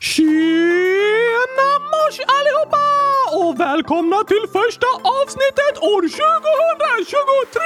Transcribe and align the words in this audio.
Tjena 0.00 1.68
mors 1.90 2.20
allihopa! 2.26 2.86
Och 3.32 3.60
välkomna 3.60 4.24
till 4.24 4.44
första 4.52 4.86
avsnittet 4.86 5.78
år 5.80 6.02
2023! 6.02 7.60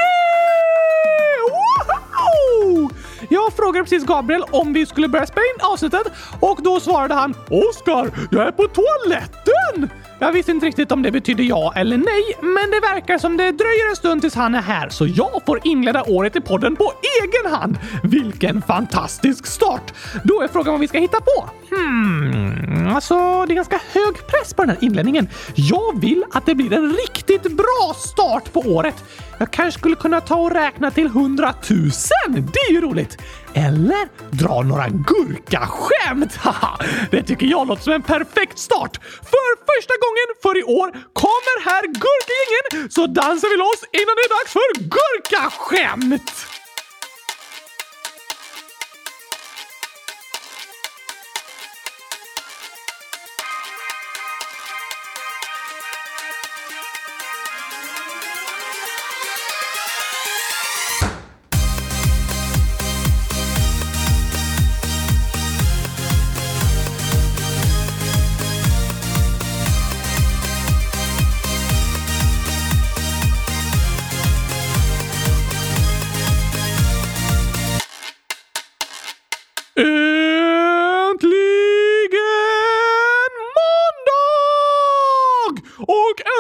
Wow! 1.51 2.93
Jag 3.31 3.53
frågade 3.53 3.85
precis 3.85 4.05
Gabriel 4.05 4.45
om 4.51 4.73
vi 4.73 4.87
skulle 4.87 5.09
börja 5.09 5.27
spela 5.27 5.47
in 5.47 5.61
avsnittet 5.73 6.13
och 6.41 6.63
då 6.63 6.81
svarade 6.81 7.15
han 7.15 7.35
Oskar, 7.51 8.11
jag 8.31 8.47
är 8.47 8.53
på 8.53 8.69
toaletten! 8.69 10.02
Jag 10.23 10.33
visste 10.33 10.53
inte 10.53 10.67
riktigt 10.67 10.93
om 10.93 11.03
det 11.03 11.11
betyder 11.11 11.45
ja 11.45 11.73
eller 11.77 11.97
nej, 11.97 12.35
men 12.41 12.71
det 12.71 12.81
verkar 12.81 13.19
som 13.19 13.37
det 13.37 13.53
dröjer 13.53 13.91
en 13.91 13.97
stund 13.97 14.21
tills 14.21 14.35
han 14.35 14.55
är 14.55 14.63
här 14.63 14.89
så 14.89 15.07
jag 15.07 15.43
får 15.47 15.61
inleda 15.65 16.03
året 16.03 16.37
i 16.37 16.41
podden 16.41 16.77
på 16.77 16.93
egen 17.23 17.53
hand. 17.53 17.79
Vilken 18.03 18.63
fantastisk 18.63 19.47
start! 19.47 19.93
Då 20.25 20.43
är 20.43 20.49
frågan 20.49 20.73
vad 20.73 20.81
vi 20.81 20.89
ska 20.89 20.99
hitta 20.99 21.21
på. 21.21 21.49
Hmm, 21.77 22.89
alltså 22.95 23.15
det 23.47 23.53
är 23.53 23.55
ganska 23.55 23.81
hög 23.93 24.27
press 24.27 24.55
på 24.55 24.63
den 24.63 24.69
här 24.71 24.85
inledningen. 24.85 25.29
Jag 25.55 26.01
vill 26.01 26.25
att 26.33 26.47
det 26.47 26.55
blir 26.55 26.73
en 26.73 26.93
riktigt 26.93 27.57
bra 27.57 27.95
start 27.97 28.53
på 28.53 28.61
året. 28.61 29.05
Jag 29.39 29.51
kanske 29.51 29.79
skulle 29.79 29.97
kunna 29.97 30.21
ta 30.21 30.37
och 30.37 30.51
räkna 30.51 30.91
till 30.91 31.09
hundratusen, 31.09 32.51
Det 32.53 32.59
är 32.69 32.73
ju 32.73 32.81
roligt! 32.81 33.19
Eller 33.55 34.09
dra 34.31 34.63
några 34.63 34.89
gurkaskämt. 34.89 36.37
Haha, 36.45 36.79
det 37.11 37.23
tycker 37.23 37.47
jag 37.47 37.67
låter 37.69 37.83
som 37.83 37.93
en 37.93 38.03
perfekt 38.03 38.59
start. 38.59 38.97
För 39.05 39.49
första 39.71 39.95
gången 40.05 40.29
för 40.43 40.59
i 40.59 40.63
år 40.63 40.89
kommer 41.13 41.65
här 41.65 41.83
Gurkagängen 41.87 42.91
så 42.91 43.07
dansar 43.07 43.49
vi 43.51 43.57
loss 43.57 43.83
innan 43.93 44.15
det 44.17 44.25
är 44.29 44.33
dags 44.39 44.53
för 44.53 44.71
gurkaskämt! 44.97 46.62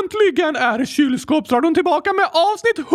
Äntligen 0.02 0.56
är 0.56 0.84
Kylskåpsradion 0.84 1.74
tillbaka 1.74 2.12
med 2.12 2.24
avsnitt 2.24 2.78
100 2.78 2.92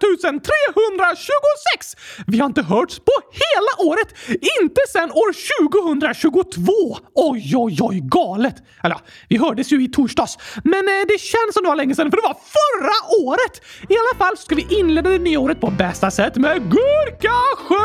326! 0.00 1.96
Vi 2.26 2.38
har 2.38 2.46
inte 2.46 2.62
hörts 2.62 2.98
på 2.98 3.12
hela 3.32 3.90
året, 3.90 4.14
inte 4.62 4.80
sedan 4.92 5.10
år 5.10 5.32
2022! 5.70 6.72
Oj, 7.14 7.52
oj, 7.56 7.76
oj, 7.80 8.00
galet! 8.02 8.56
Eller 8.82 8.94
ja, 8.94 9.00
vi 9.28 9.38
hördes 9.38 9.72
ju 9.72 9.84
i 9.84 9.88
torsdags, 9.88 10.38
men 10.64 10.88
eh, 10.88 11.06
det 11.08 11.20
känns 11.20 11.54
som 11.54 11.62
det 11.62 11.68
var 11.68 11.76
länge 11.76 11.94
sedan 11.94 12.10
för 12.10 12.16
det 12.16 12.28
var 12.28 12.38
förra 12.58 13.26
året! 13.26 13.62
I 13.88 13.94
alla 13.98 14.18
fall 14.26 14.36
ska 14.36 14.54
vi 14.54 14.66
inleda 14.78 15.10
det 15.10 15.18
nya 15.18 15.40
året 15.40 15.60
på 15.60 15.70
bästa 15.70 16.10
sätt 16.10 16.36
med 16.36 16.62
gurkaskämt! 16.62 17.78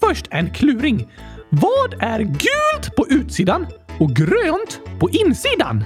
Först 0.00 0.26
en 0.30 0.54
kluring. 0.54 1.08
Vad 1.50 1.94
är 2.02 2.20
gult 2.20 2.96
på 2.96 3.06
utsidan 3.08 3.66
och 4.00 4.10
grönt 4.10 4.80
på 5.00 5.10
insidan? 5.10 5.84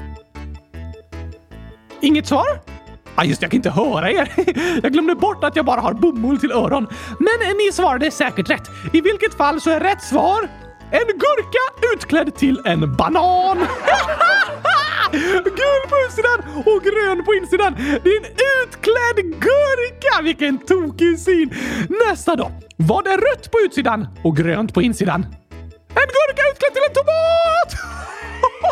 Inget 2.00 2.26
svar? 2.26 2.60
Ah, 3.14 3.24
just 3.24 3.40
det, 3.40 3.44
jag 3.44 3.50
kan 3.50 3.58
inte 3.58 3.70
höra 3.70 4.10
er. 4.10 4.32
Jag 4.82 4.92
glömde 4.92 5.14
bort 5.14 5.44
att 5.44 5.56
jag 5.56 5.64
bara 5.64 5.80
har 5.80 5.92
bomull 5.92 6.38
till 6.40 6.52
öron. 6.52 6.86
Men 7.18 7.56
ni 7.56 7.72
svarade 7.72 8.10
säkert 8.10 8.50
rätt. 8.50 8.70
I 8.92 9.00
vilket 9.00 9.34
fall 9.34 9.60
så 9.60 9.70
är 9.70 9.80
rätt 9.80 10.02
svar 10.02 10.48
en 10.92 11.06
gurka 11.06 11.94
utklädd 11.94 12.34
till 12.36 12.60
en 12.64 12.96
banan. 12.96 13.58
Gul 15.44 15.84
på 15.88 15.96
utsidan 16.08 16.62
och 16.66 16.82
grön 16.82 17.24
på 17.24 17.34
insidan. 17.34 17.74
Det 17.76 18.10
är 18.10 18.16
en 18.16 18.32
utklädd 18.62 19.40
gurka! 19.40 20.22
Vilken 20.22 20.58
tokig 20.58 21.18
syn! 21.18 21.54
Nästa 22.08 22.36
då. 22.36 22.52
Vad 22.76 23.06
är 23.06 23.16
rött 23.16 23.50
på 23.50 23.58
utsidan 23.60 24.08
och 24.24 24.36
grönt 24.36 24.74
på 24.74 24.82
insidan? 24.82 25.22
En 25.88 26.08
gurka 26.16 26.42
utklädd 26.52 26.72
till 26.72 26.82
en 26.88 26.94
tomat! 26.94 27.70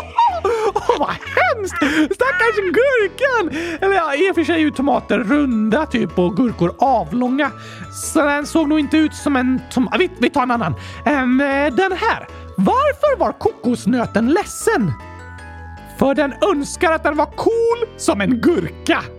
Åh, 0.43 0.51
oh, 0.75 0.99
vad 0.99 1.09
hemskt! 1.09 1.77
Stackars 2.15 2.55
gurkan! 2.55 3.49
Eller 3.81 3.95
ja, 3.95 4.15
i 4.15 4.31
och 4.31 4.35
för 4.35 4.43
sig 4.43 4.55
är 4.55 4.59
ju 4.59 4.71
tomater 4.71 5.19
runda 5.19 5.85
typ 5.85 6.19
och 6.19 6.37
gurkor 6.37 6.75
avlånga. 6.79 7.51
Så 7.91 8.21
den 8.21 8.47
såg 8.47 8.69
nog 8.69 8.79
inte 8.79 8.97
ut 8.97 9.15
som 9.15 9.35
en 9.35 9.61
tomat. 9.71 9.95
Vi, 9.99 10.09
vi 10.19 10.29
tar 10.29 10.43
en 10.43 10.51
annan. 10.51 10.75
Um, 11.05 11.37
den 11.75 11.91
här. 11.91 12.27
Varför 12.57 13.19
var 13.19 13.31
kokosnöten 13.31 14.29
ledsen? 14.29 14.93
För 15.99 16.15
den 16.15 16.33
önskar 16.41 16.91
att 16.91 17.03
den 17.03 17.17
var 17.17 17.25
cool 17.25 17.87
som 17.97 18.21
en 18.21 18.41
gurka. 18.41 19.03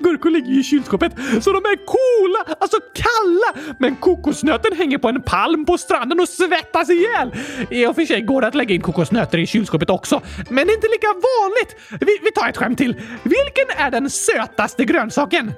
Gurkor 0.00 0.30
ligger 0.30 0.52
ju 0.52 0.60
i 0.60 0.64
kylskåpet 0.64 1.12
så 1.40 1.52
de 1.52 1.56
är 1.56 1.76
coola, 1.86 2.56
alltså 2.60 2.76
kalla. 2.94 3.76
Men 3.78 3.96
kokosnöten 3.96 4.76
hänger 4.76 4.98
på 4.98 5.08
en 5.08 5.22
palm 5.22 5.64
på 5.64 5.78
stranden 5.78 6.20
och 6.20 6.28
svettas 6.28 6.90
ihjäl. 6.90 7.34
I 7.70 7.86
och 7.86 7.94
för 7.94 8.04
sig 8.04 8.20
går 8.20 8.40
det 8.40 8.46
att 8.46 8.54
lägga 8.54 8.74
in 8.74 8.80
kokosnötter 8.80 9.38
i 9.38 9.46
kylskåpet 9.46 9.90
också, 9.90 10.22
men 10.48 10.66
det 10.66 10.72
är 10.72 10.74
inte 10.74 10.88
lika 10.88 11.06
vanligt. 11.06 11.76
Vi, 12.00 12.18
vi 12.24 12.32
tar 12.32 12.48
ett 12.48 12.56
skämt 12.56 12.78
till. 12.78 12.94
Vilken 13.22 13.76
är 13.76 13.90
den 13.90 14.10
sötaste 14.10 14.84
grönsaken? 14.84 15.52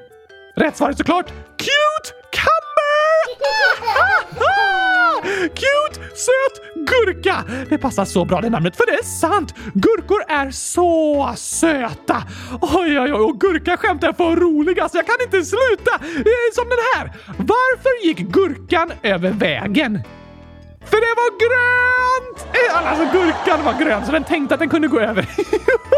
Rätt 0.57 0.77
svar 0.77 0.89
är 0.89 0.93
såklart 0.93 1.29
cute 1.57 2.15
Cute, 5.49 6.01
söt 6.15 6.87
gurka! 6.87 7.45
Det 7.69 7.79
passar 7.79 8.05
så 8.05 8.25
bra 8.25 8.41
det 8.41 8.51
namnet, 8.51 8.77
för 8.77 8.87
det 8.87 8.93
är 8.93 9.05
sant! 9.05 9.55
Gurkor 9.75 10.23
är 10.29 10.51
så 10.51 11.33
söta! 11.37 12.23
Oj, 12.61 13.01
oj, 13.01 13.13
oj, 13.13 13.13
och 13.13 13.41
gurkaskämt 13.41 14.05
är 14.05 14.13
för 14.13 14.37
roliga 14.37 14.89
så 14.89 14.99
jag 14.99 15.07
kan 15.07 15.17
inte 15.25 15.45
sluta! 15.45 15.99
Som 16.55 16.69
den 16.69 16.79
här! 16.97 17.13
Varför 17.39 18.07
gick 18.07 18.19
gurkan 18.19 18.93
över 19.03 19.31
vägen? 19.31 20.03
För 20.85 20.97
det 20.97 21.15
var 21.17 21.31
grönt! 21.45 22.47
Alltså 22.75 23.19
gurkan 23.19 23.65
var 23.65 23.85
grön 23.85 24.07
så 24.07 24.13
den 24.13 24.25
tänkte 24.25 24.55
att 24.55 24.61
den 24.61 24.69
kunde 24.69 24.89
gå 24.89 25.01
över. 25.01 25.29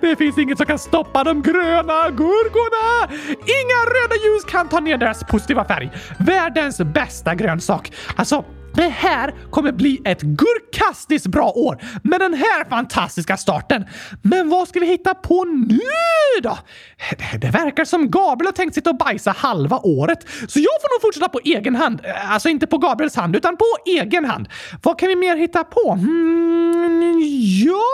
Det 0.00 0.16
finns 0.16 0.38
inget 0.38 0.58
som 0.58 0.66
kan 0.66 0.78
stoppa 0.78 1.24
de 1.24 1.42
gröna 1.42 2.10
gurkorna! 2.10 3.12
Inga 3.30 3.80
röda 3.94 4.14
ljus 4.24 4.44
kan 4.44 4.68
ta 4.68 4.80
ner 4.80 4.98
deras 4.98 5.24
positiva 5.24 5.64
färg. 5.64 5.90
Världens 6.18 6.78
bästa 6.78 7.34
grönsak. 7.34 7.92
Alltså, 8.16 8.44
det 8.74 8.88
här 8.88 9.34
kommer 9.50 9.72
bli 9.72 10.00
ett 10.04 10.22
gurkastiskt 10.22 11.26
bra 11.26 11.50
år 11.50 11.82
med 12.02 12.20
den 12.20 12.34
här 12.34 12.68
fantastiska 12.68 13.36
starten. 13.36 13.84
Men 14.22 14.48
vad 14.48 14.68
ska 14.68 14.80
vi 14.80 14.86
hitta 14.86 15.14
på 15.14 15.44
nu 15.44 15.80
då? 16.42 16.58
Det, 17.10 17.38
det 17.38 17.50
verkar 17.50 17.84
som 17.84 18.10
Gabriel 18.10 18.46
har 18.46 18.52
tänkt 18.52 18.74
sitta 18.74 18.90
och 18.90 18.96
bajsa 18.96 19.30
halva 19.30 19.78
året, 19.78 20.18
så 20.48 20.58
jag 20.58 20.80
får 20.82 20.94
nog 20.94 21.02
fortsätta 21.02 21.28
på 21.28 21.40
egen 21.44 21.76
hand. 21.76 22.00
Alltså 22.28 22.48
inte 22.48 22.66
på 22.66 22.78
Gabriels 22.78 23.16
hand, 23.16 23.36
utan 23.36 23.56
på 23.56 23.64
egen 23.86 24.24
hand. 24.24 24.48
Vad 24.82 24.98
kan 24.98 25.08
vi 25.08 25.16
mer 25.16 25.36
hitta 25.36 25.64
på? 25.64 25.90
Mm, 25.90 27.18
ja, 27.66 27.88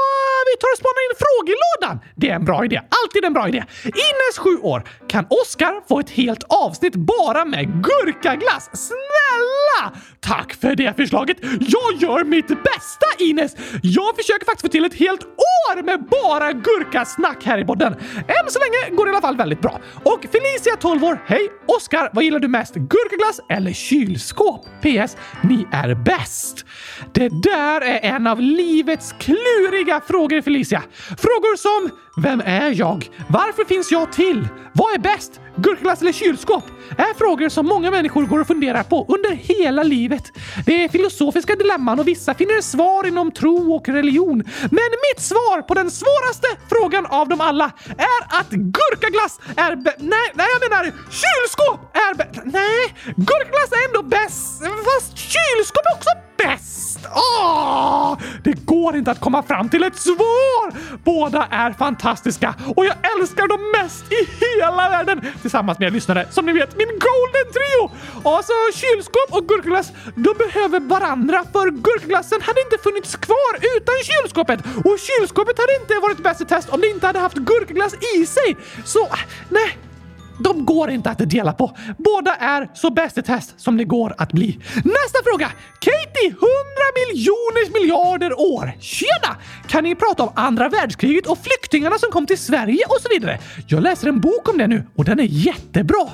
vi 0.49 0.57
tar 0.61 0.73
och 0.73 0.79
spanar 0.79 1.03
in 1.11 1.17
frågelådan. 1.25 2.01
Det 2.17 2.31
är 2.31 2.35
en 2.35 2.45
bra 2.45 2.65
idé. 2.65 2.77
Alltid 2.77 3.25
en 3.25 3.33
bra 3.33 3.49
idé. 3.49 3.65
Innes 3.85 4.39
sju 4.39 4.57
år. 4.57 4.85
Kan 5.09 5.27
Oskar 5.31 5.89
få 5.89 6.01
ett 6.01 6.11
helt 6.11 6.45
avsnitt 6.49 6.95
bara 6.95 7.45
med 7.45 7.67
gurkaglass? 7.67 8.71
Snälla! 8.73 9.97
Tack 10.21 10.55
för 10.55 10.68
det 10.75 10.97
förslaget. 10.97 11.37
Jag 11.43 12.03
gör 12.03 12.25
mitt 12.25 12.49
bästa 12.49 13.07
Ines! 13.19 13.57
Jag 13.83 14.17
försöker 14.17 14.45
faktiskt 14.45 14.63
få 14.63 14.69
till 14.69 14.85
ett 14.85 14.95
helt 14.95 15.25
år 15.25 15.83
med 15.83 16.05
bara 16.11 16.53
gurkasnack 16.53 17.45
här 17.45 17.59
i 17.59 17.65
podden. 17.65 17.93
Än 18.17 18.51
så 18.51 18.59
länge 18.59 18.97
går 18.97 19.07
det 19.07 19.11
i 19.11 19.13
alla 19.13 19.21
fall 19.21 19.37
väldigt 19.37 19.61
bra. 19.61 19.81
Och 20.05 20.21
Felicia 20.33 20.77
12 20.81 21.05
år, 21.05 21.23
hej! 21.27 21.49
Oskar, 21.67 22.11
vad 22.13 22.25
gillar 22.25 22.39
du 22.39 22.49
mest? 22.49 22.75
Gurkaglass 22.75 23.41
eller 23.49 23.73
kylskåp? 23.73 24.65
PS. 24.81 25.17
Ni 25.43 25.67
är 25.73 25.95
bäst. 25.95 26.65
Det 27.13 27.29
där 27.29 27.81
är 27.81 28.15
en 28.15 28.27
av 28.27 28.41
livets 28.41 29.15
kluriga 29.19 30.01
frågor 30.09 30.43
Felicia. 30.43 30.83
Frågor 31.09 31.57
som 31.57 31.99
vem 32.23 32.41
är 32.45 32.81
jag? 32.81 33.09
Varför 33.29 33.65
finns 33.65 33.93
jag 33.93 34.13
till? 34.13 34.49
Vad 34.73 34.95
är 34.95 34.99
bäst? 34.99 35.41
Gurkaglass 35.57 36.03
eller 36.03 36.13
kylskåp? 36.13 36.65
Är 36.99 37.15
frågor 37.15 37.49
som 37.49 37.67
många 37.67 37.91
människor 37.91 38.27
går 38.27 38.41
och 38.41 38.47
funderar 38.47 38.83
på 38.83 39.07
under 39.09 39.31
hela 39.31 39.83
livet. 39.83 40.33
Det 40.67 40.85
är 40.85 40.89
filosofiska 40.89 41.55
dilemman 41.57 42.01
och 42.01 42.09
vissa 42.09 42.35
finner 42.35 42.61
svar 42.61 43.07
inom 43.07 43.33
tro 43.33 43.75
och 43.75 43.89
religion. 43.89 44.45
Men 44.63 44.91
mitt 45.09 45.21
svar 45.21 45.63
på 45.63 45.75
den 45.75 45.91
svåraste 45.91 46.47
frågan 46.69 47.07
av 47.07 47.29
dem 47.29 47.41
alla 47.41 47.73
är 47.89 48.39
att 48.41 48.51
gurkaglass 48.51 49.41
är 49.57 49.77
Nej, 49.99 50.29
nej, 50.35 50.47
jag 50.55 50.71
menar 50.71 50.85
kylskåp 51.23 51.97
är 51.97 52.13
Nej, 52.45 52.95
gurkaglass 53.17 53.73
är 53.73 53.89
ändå 53.89 54.03
bäst. 54.03 54.63
Fast 54.89 55.19
kylskåp 55.19 55.87
är 55.87 55.97
också 55.97 56.28
bäst! 56.39 56.99
Åh! 57.15 58.19
Det 58.45 58.53
går 58.67 58.97
inte 58.97 59.11
att 59.11 59.21
komma 59.21 59.43
fram 59.43 59.69
till 59.69 59.83
ett 59.83 59.97
svar! 59.97 60.73
Båda 61.05 61.49
är 61.51 61.73
fantastiska 61.73 62.55
och 62.77 62.85
jag 62.85 62.97
älskar 63.19 63.49
dem 63.49 63.83
mest 63.83 64.13
i 64.13 64.21
hela 64.45 64.89
världen 64.91 65.21
tillsammans 65.41 65.79
med 65.79 65.87
er 65.87 65.91
lyssnare. 65.91 66.27
Som 66.31 66.47
ni 66.47 66.53
vet, 66.53 66.77
min 66.77 66.89
golden 66.89 67.47
trio! 67.57 67.91
Alltså 68.31 68.53
kylskåp 68.75 69.31
och 69.31 69.49
gurkglass, 69.49 69.93
de 70.15 70.35
behöver 70.39 70.81
varandra 70.81 71.45
för 71.53 71.71
gurkglassen 71.71 72.41
hade 72.43 72.61
inte 72.61 72.79
funnits 72.83 73.17
kvar 73.17 73.53
utan 73.77 73.95
kylskåpet 74.11 74.61
och 74.85 74.99
kylskåpet 74.99 75.59
hade 75.59 75.75
inte 75.81 75.95
varit 76.03 76.23
bäst 76.23 76.41
i 76.41 76.45
test 76.45 76.69
om 76.69 76.81
det 76.81 76.89
inte 76.89 77.07
hade 77.07 77.19
haft 77.19 77.37
gurkglass 77.37 77.95
i 78.17 78.27
sig. 78.27 78.57
Så 78.85 79.09
nej, 79.49 79.79
de 80.39 80.65
går 80.65 80.91
inte 80.91 81.11
att 81.11 81.31
dela 81.31 81.53
på. 81.53 81.77
Båda 81.99 82.35
är 82.35 82.71
så 82.75 82.91
bäst 82.91 83.19
i 83.19 83.23
test 83.23 83.61
som 83.61 83.77
det 83.77 83.85
går 83.85 84.15
att 84.19 84.33
bli. 84.33 84.59
Nästa 84.75 85.19
fråga! 85.25 85.53
Katie, 85.81 86.27
100 86.29 86.39
miljoners 87.01 87.81
miljarder 87.81 88.41
år. 88.41 88.73
Tjena! 88.81 89.37
Kan 89.67 89.85
ni 89.85 89.95
prata 89.95 90.23
om 90.23 90.33
andra 90.35 90.69
världskriget 90.69 91.27
och 91.27 91.39
flyktingarna 91.39 91.99
som 91.99 92.11
kom 92.11 92.27
till 92.27 92.39
Sverige 92.39 92.85
och 92.89 93.01
så 93.03 93.09
vidare? 93.11 93.39
Jag 93.67 93.83
läser 93.83 94.09
en 94.09 94.21
bok 94.21 94.49
om 94.49 94.59
det 94.59 94.67
nu 94.67 94.87
och 94.97 95.05
den 95.05 95.21
är 95.21 95.25
jättebra. 95.25 96.09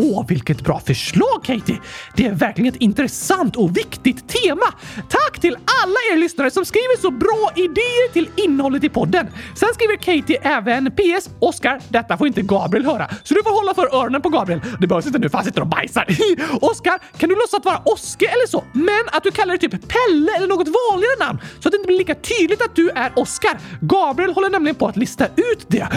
Åh, 0.00 0.24
vilket 0.28 0.60
bra 0.60 0.80
förslag 0.80 1.44
Katie! 1.44 1.80
Det 2.16 2.26
är 2.26 2.32
verkligen 2.32 2.74
ett 2.74 2.80
intressant 2.80 3.56
och 3.56 3.76
viktigt 3.76 4.28
tema. 4.28 4.66
Tack 5.08 5.40
till 5.40 5.56
alla 5.84 5.98
er 6.12 6.16
lyssnare 6.16 6.50
som 6.50 6.64
skriver 6.64 7.00
så 7.00 7.10
bra 7.10 7.50
idéer 7.56 8.12
till 8.12 8.28
innehållet 8.36 8.84
i 8.84 8.88
podden. 8.88 9.26
Sen 9.56 9.68
skriver 9.74 9.96
Katie 9.96 10.38
även 10.42 10.90
PS. 10.90 11.30
Oskar, 11.38 11.80
detta 11.88 12.16
får 12.16 12.26
inte 12.26 12.42
Gabriel 12.42 12.86
höra, 12.86 13.08
så 13.24 13.34
du 13.34 13.42
får 13.42 13.50
hålla 13.50 13.74
för 13.74 13.94
öronen 13.96 14.22
på 14.22 14.28
Gabriel. 14.28 14.60
Det 14.80 14.86
behövs 14.86 15.06
inte 15.06 15.18
nu 15.18 15.28
för 15.28 15.38
han 15.38 15.44
sitter 15.44 15.60
och 15.60 15.66
bajsar. 15.66 16.06
Oskar, 16.60 17.18
kan 17.18 17.28
du 17.28 17.34
låtsas 17.34 17.64
vara 17.64 17.82
Oske 17.84 18.26
eller 18.26 18.46
så? 18.46 18.64
Men 18.72 19.02
att 19.12 19.22
du 19.22 19.30
kallar 19.30 19.56
dig 19.56 19.70
typ 19.70 19.88
Pelle 19.88 20.36
eller 20.36 20.46
något 20.46 20.68
vanligare 20.68 21.26
namn 21.26 21.38
så 21.60 21.68
att 21.68 21.72
det 21.72 21.76
inte 21.76 21.86
blir 21.86 21.98
lika 21.98 22.14
tydligt 22.14 22.62
att 22.62 22.76
du 22.76 22.90
är 22.90 23.12
Oskar. 23.16 23.58
Gabriel 23.80 24.32
håller 24.32 24.50
nämligen 24.50 24.74
på 24.74 24.86
att 24.86 24.96
lista 24.96 25.26
ut 25.26 25.64
det. 25.68 25.88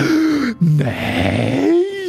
Nej! 0.59 2.00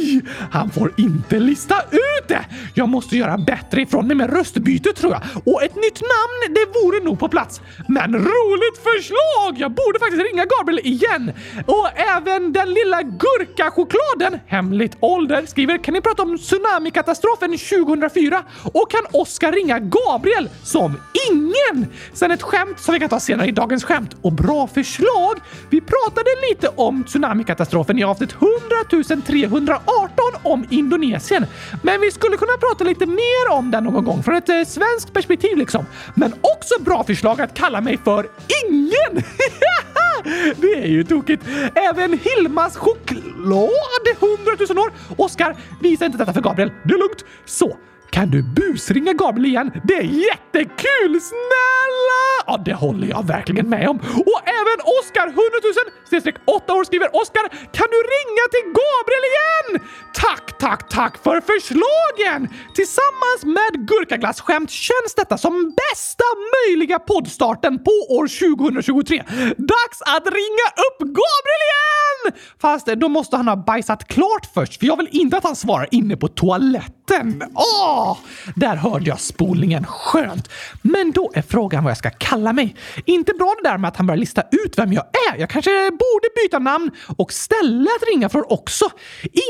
Han 0.51 0.69
får 0.69 0.93
inte 0.97 1.39
lista 1.39 1.75
ut 1.91 2.27
det! 2.27 2.45
Jag 2.73 2.89
måste 2.89 3.17
göra 3.17 3.37
bättre 3.37 3.81
ifrån 3.81 4.07
mig 4.07 4.15
med 4.15 4.33
röstbyte 4.33 4.93
tror 4.93 5.11
jag. 5.11 5.21
Och 5.53 5.63
ett 5.63 5.75
nytt 5.75 6.01
namn, 6.01 6.55
det 6.55 6.79
vore 6.79 7.03
nog 7.03 7.19
på 7.19 7.29
plats. 7.29 7.61
Men 7.87 8.13
roligt 8.13 8.77
förslag! 8.83 9.53
Jag 9.57 9.71
borde 9.71 9.99
faktiskt 9.99 10.23
ringa 10.23 10.45
Gabriel 10.45 10.79
igen. 10.83 11.31
Och 11.65 11.87
även 11.95 12.53
den 12.53 12.73
lilla 12.73 13.01
gurkachokladen, 13.01 14.39
hemligt 14.47 14.97
ålder, 14.99 15.45
skriver 15.45 15.83
kan 15.83 15.93
ni 15.93 16.01
prata 16.01 16.23
om 16.23 16.37
tsunamikatastrofen 16.37 17.57
2004? 17.57 18.43
Och 18.73 18.91
kan 18.91 19.01
Oskar 19.11 19.51
ringa 19.51 19.79
Gabriel 19.79 20.49
som 20.63 20.93
ingen? 21.31 21.87
Sen 22.13 22.31
ett 22.31 22.41
skämt 22.41 22.79
som 22.79 22.93
vi 22.93 22.99
kan 22.99 23.09
ta 23.09 23.19
senare 23.19 23.47
i 23.47 23.51
dagens 23.51 23.83
skämt. 23.83 24.15
Och 24.21 24.33
bra 24.33 24.67
förslag! 24.67 25.39
Vi 25.69 25.81
pratade 25.81 26.29
lite 26.49 26.67
om 26.67 27.03
tsunamikatastrofen 27.03 27.99
i 27.99 28.03
avsnitt 28.03 28.33
100 28.33 29.21
300 29.25 29.79
om 30.43 30.65
Indonesien. 30.69 31.45
Men 31.81 32.01
vi 32.01 32.11
skulle 32.11 32.37
kunna 32.37 32.57
prata 32.59 32.83
lite 32.83 33.05
mer 33.05 33.51
om 33.51 33.71
den 33.71 33.83
någon 33.83 34.05
gång 34.05 34.23
från 34.23 34.35
ett 34.35 34.49
eh, 34.49 34.63
svenskt 34.63 35.13
perspektiv 35.13 35.57
liksom. 35.57 35.85
Men 36.15 36.33
också 36.33 36.83
bra 36.83 37.03
förslag 37.03 37.41
att 37.41 37.53
kalla 37.53 37.81
mig 37.81 37.97
för 38.03 38.27
ingen! 38.69 39.23
Det 40.55 40.73
är 40.73 40.87
ju 40.87 41.03
tokigt. 41.03 41.43
Även 41.75 42.19
Hilmas 42.19 42.77
choklad 42.77 43.69
100 44.19 44.65
000 44.69 44.77
år. 44.77 44.91
Oskar, 45.17 45.55
visa 45.81 46.05
inte 46.05 46.17
detta 46.17 46.33
för 46.33 46.41
Gabriel. 46.41 46.71
Det 46.83 46.93
är 46.93 46.97
lugnt. 46.97 47.25
Så, 47.45 47.77
kan 48.13 48.29
du 48.29 48.41
busringa 48.43 49.13
Gabriel 49.13 49.45
igen? 49.45 49.71
Det 49.83 49.93
är 49.93 50.09
jättekul! 50.27 51.11
Snälla! 51.31 52.23
Ja, 52.47 52.61
det 52.65 52.73
håller 52.73 53.07
jag 53.07 53.27
verkligen 53.27 53.69
med 53.69 53.89
om. 53.89 53.97
Och 54.31 54.41
även 54.59 54.77
Oskar 54.99 55.27
100 55.27 55.41
000 56.25 56.33
8 56.45 56.73
år 56.73 56.83
skriver 56.83 57.15
Oskar, 57.21 57.45
kan 57.49 57.87
du 57.95 57.99
ringa 58.15 58.45
till 58.53 58.65
Gabriel 58.79 59.25
igen? 59.31 59.89
Tack, 60.13 60.57
tack, 60.59 60.89
tack 60.89 61.23
för 61.23 61.41
förslagen! 61.51 62.39
Tillsammans 62.75 63.41
med 63.57 63.87
gurkaglasskämt 63.87 64.69
känns 64.71 65.11
detta 65.15 65.37
som 65.37 65.53
bästa 65.83 66.27
möjliga 66.55 66.99
poddstarten 66.99 67.73
på 67.87 67.95
år 68.17 68.25
2023. 68.55 69.23
Dags 69.57 69.99
att 70.15 70.25
ringa 70.39 70.67
upp 70.85 70.99
Gabriel 70.99 71.63
igen! 71.69 72.39
Fast 72.61 72.87
då 72.87 73.09
måste 73.09 73.37
han 73.37 73.47
ha 73.47 73.55
bajsat 73.55 74.07
klart 74.07 74.45
först, 74.53 74.79
för 74.79 74.85
jag 74.85 74.97
vill 74.97 75.09
inte 75.11 75.37
att 75.37 75.43
han 75.43 75.55
svarar 75.55 75.87
inne 75.91 76.17
på 76.17 76.27
toaletten. 76.27 77.02
Åh! 77.55 78.17
Där 78.55 78.75
hörde 78.75 79.05
jag 79.05 79.19
spolningen. 79.19 79.85
Skönt. 79.85 80.49
Men 80.81 81.11
då 81.11 81.31
är 81.33 81.41
frågan 81.41 81.83
vad 81.83 81.91
jag 81.91 81.97
ska 81.97 82.09
kalla 82.09 82.53
mig. 82.53 82.75
Inte 83.05 83.33
bra 83.33 83.55
det 83.63 83.69
där 83.69 83.77
med 83.77 83.87
att 83.87 83.97
han 83.97 84.07
börjar 84.07 84.17
lista 84.17 84.41
ut 84.51 84.77
vem 84.77 84.93
jag 84.93 85.03
är. 85.29 85.39
Jag 85.39 85.49
kanske 85.49 85.71
borde 85.91 86.27
byta 86.43 86.59
namn 86.59 86.91
och 87.17 87.33
ställe 87.33 87.89
att 88.01 88.07
ringa 88.13 88.29
från 88.29 88.43
också. 88.49 88.85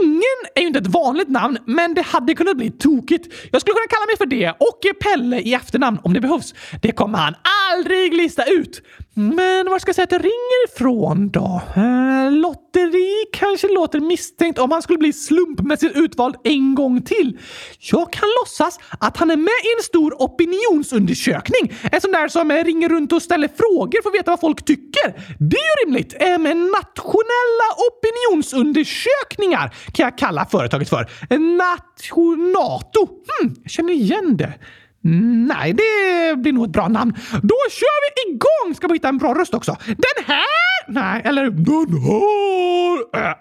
Ingen 0.02 0.40
är 0.56 0.62
ju 0.62 0.68
inte 0.68 0.80
ett 0.80 0.88
vanligt 0.88 1.30
namn, 1.30 1.58
men 1.66 1.94
det 1.94 2.02
hade 2.02 2.36
kunnat 2.36 2.58
bli 2.58 2.72
tokigt. 2.72 3.34
Jag 3.52 3.62
skulle 3.62 3.74
kunna 3.74 3.88
kalla 3.90 4.06
mig 4.06 4.18
för 4.18 4.26
det 4.26 4.50
och 4.50 4.80
Pelle 5.04 5.40
i 5.40 5.54
efternamn 5.54 6.00
om 6.04 6.14
det 6.14 6.22
behövs. 6.22 6.54
Det 6.82 6.92
kommer 6.92 7.18
han 7.18 7.36
aldrig 7.74 8.14
lista 8.14 8.44
ut. 8.44 8.82
Mm. 9.18 9.36
Men 9.36 9.70
var 9.70 9.80
ska 9.80 9.90
jag 9.90 9.96
säga 9.96 10.04
att 10.04 10.12
jag 10.12 10.24
ringer 10.24 10.68
ifrån 10.68 11.30
då? 11.30 11.62
Eh, 11.76 12.32
lotteri 12.32 13.26
kanske 13.34 13.68
låter 13.68 14.00
misstänkt 14.00 14.60
om 14.60 14.72
han 14.72 14.82
skulle 14.82 15.00
bli 15.00 15.14
slumpmässigt 15.14 15.98
utvald 15.98 16.36
en 16.44 16.76
gång 16.76 17.02
till. 17.02 17.40
Jag 17.80 18.14
kan 18.14 18.30
låtsas 18.42 18.80
att 19.00 19.18
han 19.18 19.32
är 19.32 19.36
med 19.36 19.46
i 19.46 19.72
en 19.78 19.84
stor 19.84 20.14
opinionsundersökning. 20.22 21.74
En 21.92 22.02
sån 22.02 22.12
där 22.12 22.28
som 22.28 22.52
ringer 22.52 22.90
runt 22.90 23.12
och 23.14 23.22
ställer 23.22 23.48
frågor 23.48 24.02
för 24.02 24.10
att 24.10 24.16
veta 24.16 24.32
vad 24.32 24.40
folk 24.40 24.66
tycker. 24.66 25.08
Det 25.40 25.58
är 25.58 25.86
ju 25.86 25.86
rimligt. 25.86 26.14
Eh, 26.20 26.38
med 26.38 26.58
nationella 26.58 27.68
opinionsundersökningar 27.90 29.76
kan 29.94 30.04
jag 30.04 30.18
kalla 30.18 30.46
företaget 30.46 30.90
för. 30.90 31.10
Eh, 31.30 31.40
Nationato. 31.40 33.08
Hmm, 33.08 33.56
jag 33.64 33.72
känner 33.72 33.94
igen 33.94 34.38
det. 34.38 34.54
Nej, 35.04 35.74
det 35.74 36.36
blir 36.38 36.54
nog 36.54 36.66
ett 36.66 36.72
bra 36.72 36.88
namn. 36.88 37.14
Då 37.32 37.56
kör 37.70 38.00
vi 38.04 38.32
igång! 38.32 38.76
Ska 38.76 38.88
vi 38.88 38.94
hitta 38.94 39.10
en 39.10 39.18
bra 39.18 39.34
röst 39.34 39.54
också. 39.54 39.78
Den 39.86 40.26
här! 40.26 40.92
Nej, 40.92 41.22
eller 41.26 41.44
den 41.50 42.02
här! 42.02 43.30
Äh, 43.30 43.36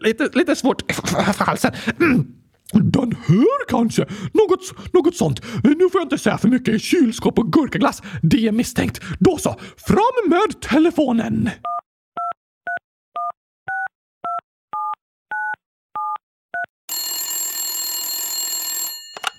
lite, 0.00 0.28
lite 0.32 0.56
svårt 0.56 0.82
för 0.92 1.44
halsen. 1.44 1.72
Mm. 2.00 2.26
Den 2.72 3.16
här 3.26 3.68
kanske? 3.68 4.02
Något, 4.32 4.92
något 4.92 5.16
sånt. 5.16 5.40
Nu 5.64 5.90
får 5.90 6.00
jag 6.00 6.04
inte 6.04 6.18
säga 6.18 6.38
för 6.38 6.48
mycket. 6.48 6.82
Kylskåp 6.82 7.38
och 7.38 7.52
gurkaglass. 7.52 8.02
Det 8.22 8.46
är 8.48 8.52
misstänkt. 8.52 9.00
Då 9.18 9.38
så, 9.38 9.60
fram 9.76 10.28
med 10.28 10.60
telefonen! 10.60 11.50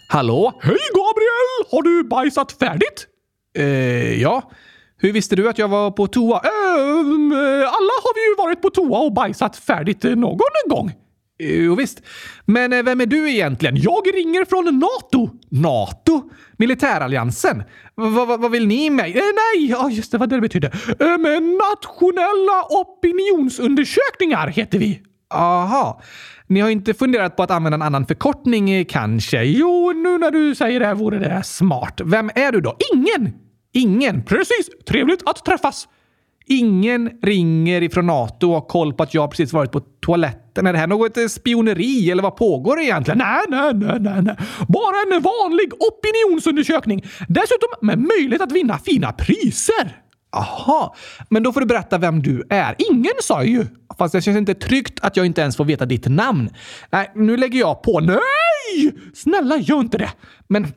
Hallå? 0.08 0.54
Hej 0.62 0.78
Gabriel! 0.94 1.72
Har 1.72 1.82
du 1.82 2.04
bajsat 2.04 2.52
färdigt? 2.52 3.08
Eh, 3.58 4.22
ja. 4.22 4.52
Hur 4.98 5.12
visste 5.12 5.36
du 5.36 5.50
att 5.50 5.58
jag 5.58 5.68
var 5.68 5.92
på 5.92 6.08
toa? 6.08 6.38
Ehm, 6.40 7.32
alla 7.62 7.94
har 8.04 8.16
vi 8.16 8.30
ju 8.30 8.36
varit 8.46 8.62
på 8.62 8.70
toa 8.70 9.00
och 9.00 9.14
bajsat 9.14 9.58
färdigt 9.58 10.04
någon 10.04 10.40
gång. 10.70 10.92
Jo, 11.40 11.76
visst. 11.76 12.02
Men 12.46 12.74
eh, 12.74 12.84
vem 12.84 13.02
är 13.02 13.06
du 13.06 13.30
egentligen? 13.30 13.76
Jag 13.78 14.16
ringer 14.16 14.46
från 14.46 14.80
NATO. 14.80 15.30
NATO? 15.50 16.30
Militäralliansen? 16.58 17.64
Vad 17.96 18.52
vill 18.52 18.68
ni 18.68 18.90
med? 18.90 19.06
Eh, 19.06 19.14
nej, 19.14 19.70
ja, 19.70 19.90
just 19.90 20.12
det, 20.12 20.18
vad 20.18 20.30
det 20.30 20.42
betyder. 20.42 20.72
Eh, 21.00 21.18
nationella 21.72 22.64
opinionsundersökningar 22.70 24.48
heter 24.48 24.80
vi. 24.80 25.02
Aha. 25.34 26.02
Ni 26.48 26.60
har 26.60 26.70
inte 26.70 26.94
funderat 26.94 27.36
på 27.36 27.44
att 27.44 27.52
använda 27.52 27.76
en 27.76 27.82
annan 27.82 28.06
förkortning 28.06 28.86
kanske? 28.86 29.44
Jo, 29.44 29.94
nu 29.96 30.18
när 30.18 30.32
du 30.32 30.56
säger 30.56 30.80
det 30.80 30.86
här 30.86 30.96
vore 30.96 31.20
det 31.20 31.44
smart. 31.44 32.02
Vem 32.04 32.30
är 32.36 32.52
du 32.52 32.62
då? 32.62 32.78
Ingen! 32.94 33.34
Ingen? 33.74 34.24
Precis! 34.24 34.70
Trevligt 34.88 35.30
att 35.30 35.46
träffas. 35.46 35.88
Ingen 36.48 37.12
ringer 37.22 37.82
ifrån 37.82 38.06
NATO 38.06 38.48
och 38.48 38.54
har 38.54 38.62
koll 38.62 38.94
på 38.94 39.04
att 39.04 39.14
jag 39.14 39.30
precis 39.32 39.54
varit 39.54 39.72
på 39.72 39.80
toaletten. 39.80 40.68
Är 40.68 40.74
det 40.74 40.80
här 40.80 40.88
något 40.88 41.18
eh, 41.18 41.28
spioneri 41.28 42.12
eller 42.12 42.24
vad 42.24 42.36
pågår 42.36 42.82
egentligen? 42.82 43.18
Nej, 43.18 43.46
nej, 43.50 43.74
nej, 43.74 44.00
nej, 44.00 44.22
nej. 44.22 44.36
Bara 44.68 45.16
en 45.16 45.22
vanlig 45.22 45.72
opinionsundersökning. 45.74 47.04
Dessutom 47.28 47.70
med 47.82 48.00
möjlighet 48.00 48.42
att 48.42 48.52
vinna 48.52 48.78
fina 48.78 49.12
priser. 49.12 50.02
Aha, 50.36 50.96
men 51.30 51.44
då 51.44 51.54
får 51.54 51.60
du 51.60 51.66
berätta 51.66 51.98
vem 51.98 52.22
du 52.22 52.44
är. 52.50 52.76
Ingen 52.92 53.14
sa 53.22 53.44
ju. 53.44 53.66
Fast 53.98 54.12
det 54.12 54.22
känns 54.22 54.38
inte 54.38 54.54
tryggt 54.54 55.00
att 55.02 55.18
jag 55.18 55.26
inte 55.26 55.42
ens 55.42 55.58
får 55.58 55.66
veta 55.66 55.86
ditt 55.86 56.08
namn. 56.08 56.50
Nej, 56.90 57.12
nu 57.16 57.38
lägger 57.38 57.60
jag 57.60 57.84
på. 57.84 58.00
Nej! 58.00 58.94
Snälla, 59.14 59.58
gör 59.58 59.80
inte 59.80 59.98
det. 59.98 60.12
Men 60.48 60.68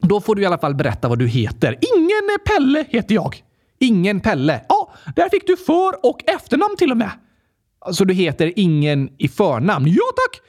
då 0.00 0.20
får 0.20 0.34
du 0.34 0.42
i 0.42 0.46
alla 0.46 0.58
fall 0.58 0.74
berätta 0.74 1.08
vad 1.08 1.18
du 1.18 1.26
heter. 1.28 1.78
Ingen 1.96 2.38
Pelle 2.46 2.84
heter 2.88 3.14
jag. 3.14 3.42
Ingen 3.80 4.20
Pelle? 4.20 4.60
Ja, 4.68 4.94
där 5.16 5.28
fick 5.28 5.46
du 5.46 5.56
för 5.56 6.06
och 6.06 6.20
efternamn 6.26 6.76
till 6.76 6.90
och 6.90 6.96
med. 6.96 7.10
Så 7.10 7.86
alltså, 7.86 8.04
du 8.04 8.14
heter 8.14 8.52
ingen 8.56 9.10
i 9.18 9.28
förnamn? 9.28 9.86
Ja, 9.88 10.04
tack! 10.16 10.40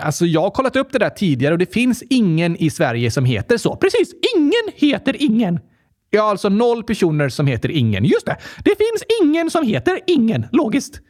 Alltså, 0.00 0.26
jag 0.26 0.40
har 0.40 0.50
kollat 0.50 0.76
upp 0.76 0.92
det 0.92 0.98
där 0.98 1.10
tidigare 1.10 1.52
och 1.54 1.58
det 1.58 1.72
finns 1.72 2.02
ingen 2.10 2.56
i 2.56 2.70
Sverige 2.70 3.10
som 3.10 3.24
heter 3.24 3.56
så. 3.56 3.76
Precis, 3.76 4.14
ingen 4.36 4.90
heter 4.90 5.22
ingen. 5.22 5.60
Ja, 6.14 6.22
alltså 6.22 6.48
noll 6.48 6.84
personer 6.84 7.28
som 7.28 7.46
heter 7.46 7.70
Ingen. 7.70 8.04
Just 8.04 8.26
det. 8.26 8.36
Det 8.64 8.70
finns 8.78 9.04
ingen 9.22 9.50
som 9.50 9.66
heter 9.66 10.00
Ingen. 10.06 10.46
Logiskt. 10.52 11.00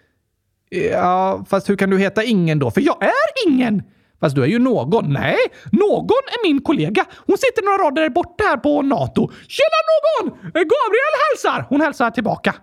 Ja, 0.75 1.45
fast 1.51 1.71
hur 1.71 1.77
kan 1.77 1.91
du 1.91 1.99
heta 1.99 2.25
Ingen 2.25 2.59
då? 2.59 2.71
För 2.71 2.81
jag 2.81 3.03
är 3.03 3.49
ingen! 3.49 3.83
Fast 4.21 4.37
du 4.37 4.43
är 4.43 4.47
ju 4.47 4.59
någon. 4.59 5.13
Nej, 5.13 5.37
någon 5.73 6.25
är 6.27 6.47
min 6.49 6.63
kollega. 6.63 7.05
Hon 7.27 7.39
sitter 7.39 7.63
några 7.65 7.91
rader 7.91 8.11
borta 8.11 8.45
här 8.45 8.57
på 8.57 8.83
NATO. 8.83 9.31
Tjena 9.49 9.81
någon! 9.91 10.39
Gabriel 10.53 11.15
hälsar! 11.31 11.67
Hon 11.69 11.81
hälsar 11.81 12.11
tillbaka. 12.11 12.55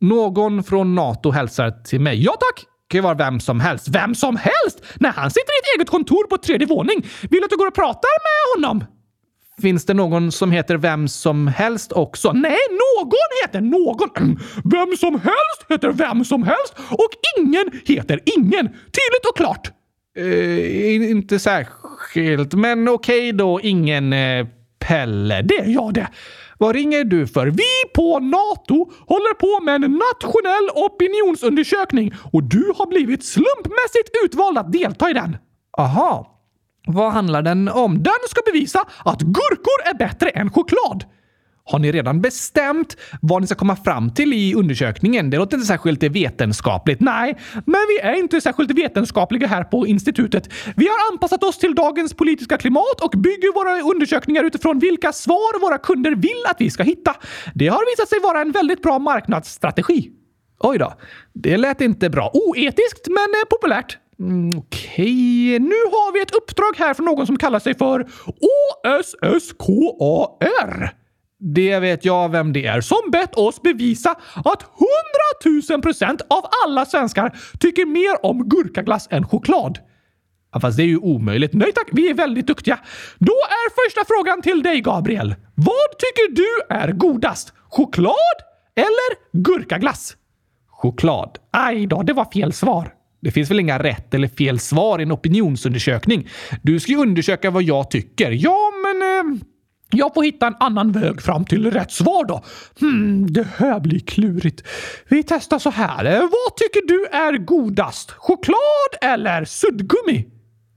Någon 0.00 0.62
från 0.62 0.94
NATO 0.94 1.30
hälsar 1.30 1.70
till 1.70 2.00
mig. 2.00 2.24
Ja 2.24 2.32
tack! 2.32 2.64
Det 2.64 2.92
kan 2.92 2.98
ju 2.98 3.02
vara 3.02 3.14
vem 3.14 3.40
som 3.40 3.60
helst. 3.60 3.88
Vem 3.88 4.14
som 4.14 4.36
helst? 4.36 4.82
Nej, 4.94 5.12
han 5.16 5.30
sitter 5.30 5.52
i 5.52 5.58
ett 5.62 5.78
eget 5.78 5.90
kontor 5.90 6.26
på 6.26 6.38
tredje 6.38 6.66
våning. 6.66 7.06
Vill 7.30 7.40
du 7.40 7.44
att 7.44 7.50
du 7.50 7.56
går 7.56 7.66
och 7.66 7.74
pratar 7.74 8.08
med 8.26 8.66
honom? 8.68 8.84
Finns 9.62 9.86
det 9.86 9.94
någon 9.94 10.32
som 10.32 10.50
heter 10.50 10.76
vem 10.76 11.08
som 11.08 11.46
helst 11.46 11.92
också? 11.92 12.32
Nej, 12.32 12.58
någon 12.70 13.12
heter 13.44 13.60
någon. 13.60 14.38
Vem 14.64 14.96
som 14.96 15.14
helst 15.14 15.66
heter 15.68 15.92
vem 15.92 16.24
som 16.24 16.42
helst 16.42 16.74
och 16.90 17.10
ingen 17.38 17.70
heter 17.84 18.20
ingen. 18.36 18.66
Tydligt 18.68 19.26
och 19.30 19.36
klart. 19.36 19.70
Uh, 20.18 21.10
inte 21.10 21.38
särskilt, 21.38 22.54
men 22.54 22.88
okej 22.88 23.28
okay 23.28 23.32
då. 23.32 23.60
Ingen 23.60 24.12
uh, 24.12 24.46
Pelle. 24.78 25.42
Det 25.42 25.58
är 25.58 25.68
jag 25.68 25.94
det. 25.94 26.08
Vad 26.58 26.74
ringer 26.74 27.04
du 27.04 27.26
för? 27.26 27.46
Vi 27.46 27.92
på 27.94 28.18
NATO 28.18 28.92
håller 29.06 29.34
på 29.34 29.64
med 29.64 29.74
en 29.74 30.00
nationell 30.10 30.70
opinionsundersökning 30.74 32.14
och 32.32 32.42
du 32.42 32.72
har 32.76 32.86
blivit 32.86 33.24
slumpmässigt 33.24 34.10
utvald 34.24 34.58
att 34.58 34.72
delta 34.72 35.10
i 35.10 35.12
den. 35.12 35.36
Aha. 35.78 36.37
Vad 36.90 37.12
handlar 37.12 37.42
den 37.42 37.68
om? 37.68 38.02
Den 38.02 38.14
ska 38.28 38.40
bevisa 38.52 38.84
att 39.04 39.20
gurkor 39.20 39.78
är 39.84 39.94
bättre 39.94 40.28
än 40.28 40.50
choklad. 40.50 41.04
Har 41.64 41.78
ni 41.78 41.92
redan 41.92 42.20
bestämt 42.20 42.96
vad 43.22 43.40
ni 43.40 43.46
ska 43.46 43.56
komma 43.56 43.76
fram 43.76 44.10
till 44.10 44.32
i 44.32 44.54
undersökningen? 44.54 45.30
Det 45.30 45.36
låter 45.36 45.56
inte 45.56 45.66
särskilt 45.66 46.02
vetenskapligt. 46.02 47.00
Nej, 47.00 47.38
men 47.52 47.80
vi 47.88 48.00
är 48.00 48.12
inte 48.12 48.40
särskilt 48.40 48.70
vetenskapliga 48.70 49.46
här 49.46 49.64
på 49.64 49.86
institutet. 49.86 50.48
Vi 50.76 50.88
har 50.88 51.12
anpassat 51.12 51.44
oss 51.44 51.58
till 51.58 51.74
dagens 51.74 52.14
politiska 52.14 52.56
klimat 52.56 53.00
och 53.00 53.10
bygger 53.10 53.54
våra 53.54 53.90
undersökningar 53.92 54.44
utifrån 54.44 54.78
vilka 54.78 55.12
svar 55.12 55.60
våra 55.60 55.78
kunder 55.78 56.14
vill 56.14 56.42
att 56.50 56.60
vi 56.60 56.70
ska 56.70 56.82
hitta. 56.82 57.14
Det 57.54 57.68
har 57.68 57.96
visat 57.96 58.08
sig 58.08 58.18
vara 58.22 58.40
en 58.40 58.52
väldigt 58.52 58.82
bra 58.82 58.98
marknadsstrategi. 58.98 60.10
Oj 60.60 60.78
då, 60.78 60.94
det 61.32 61.56
lät 61.56 61.80
inte 61.80 62.10
bra. 62.10 62.30
Oetiskt, 62.34 63.08
men 63.08 63.16
eh, 63.16 63.48
populärt. 63.50 63.98
Mm, 64.20 64.58
Okej, 64.58 64.58
okay. 64.58 65.58
nu 65.58 65.74
har 65.74 66.12
vi 66.12 66.20
ett 66.20 66.34
uppdrag 66.34 66.76
här 66.76 66.94
från 66.94 67.06
någon 67.06 67.26
som 67.26 67.38
kallar 67.38 67.58
sig 67.58 67.74
för 67.74 68.00
OSSKAR. 68.84 70.90
Det 71.40 71.78
vet 71.78 72.04
jag 72.04 72.28
vem 72.28 72.52
det 72.52 72.66
är. 72.66 72.80
Som 72.80 73.10
bett 73.12 73.34
oss 73.34 73.62
bevisa 73.62 74.10
att 74.34 74.62
100 75.72 75.82
procent 75.82 76.20
av 76.20 76.44
alla 76.66 76.86
svenskar 76.86 77.38
tycker 77.60 77.86
mer 77.86 78.26
om 78.26 78.48
gurkaglass 78.48 79.08
än 79.10 79.28
choklad. 79.28 79.78
Ja, 80.52 80.60
fast 80.60 80.76
det 80.76 80.82
är 80.82 80.86
ju 80.86 80.98
omöjligt. 80.98 81.52
Nej 81.54 81.72
tack, 81.72 81.88
vi 81.92 82.10
är 82.10 82.14
väldigt 82.14 82.46
duktiga. 82.46 82.78
Då 83.18 83.32
är 83.32 83.86
första 83.86 84.04
frågan 84.08 84.42
till 84.42 84.62
dig, 84.62 84.80
Gabriel. 84.80 85.34
Vad 85.54 85.98
tycker 85.98 86.34
du 86.36 86.74
är 86.76 86.92
godast? 86.92 87.52
Choklad 87.68 88.14
eller 88.76 89.38
gurkaglass? 89.42 90.16
Choklad. 90.68 91.38
Aj 91.50 91.86
då, 91.86 92.02
det 92.02 92.12
var 92.12 92.32
fel 92.32 92.52
svar. 92.52 92.97
Det 93.20 93.30
finns 93.30 93.50
väl 93.50 93.60
inga 93.60 93.78
rätt 93.82 94.14
eller 94.14 94.28
fel 94.28 94.58
svar 94.58 94.98
i 94.98 95.02
en 95.02 95.12
opinionsundersökning? 95.12 96.28
Du 96.62 96.80
ska 96.80 96.92
ju 96.92 96.98
undersöka 96.98 97.50
vad 97.50 97.62
jag 97.62 97.90
tycker. 97.90 98.30
Ja, 98.30 98.72
men... 98.82 99.02
Eh... 99.02 99.42
Jag 99.90 100.14
får 100.14 100.22
hitta 100.22 100.46
en 100.46 100.54
annan 100.60 100.92
väg 100.92 101.22
fram 101.22 101.44
till 101.44 101.70
rätt 101.70 101.92
svar 101.92 102.24
då. 102.24 102.42
Hmm, 102.80 103.32
det 103.32 103.46
här 103.56 103.80
blir 103.80 104.00
klurigt. 104.00 104.62
Vi 105.08 105.22
testar 105.22 105.58
så 105.58 105.70
här. 105.70 106.20
Vad 106.20 106.56
tycker 106.56 106.88
du 106.88 107.06
är 107.06 107.38
godast? 107.38 108.10
Choklad 108.10 108.58
eller 109.00 109.44
suddgummi? 109.44 110.26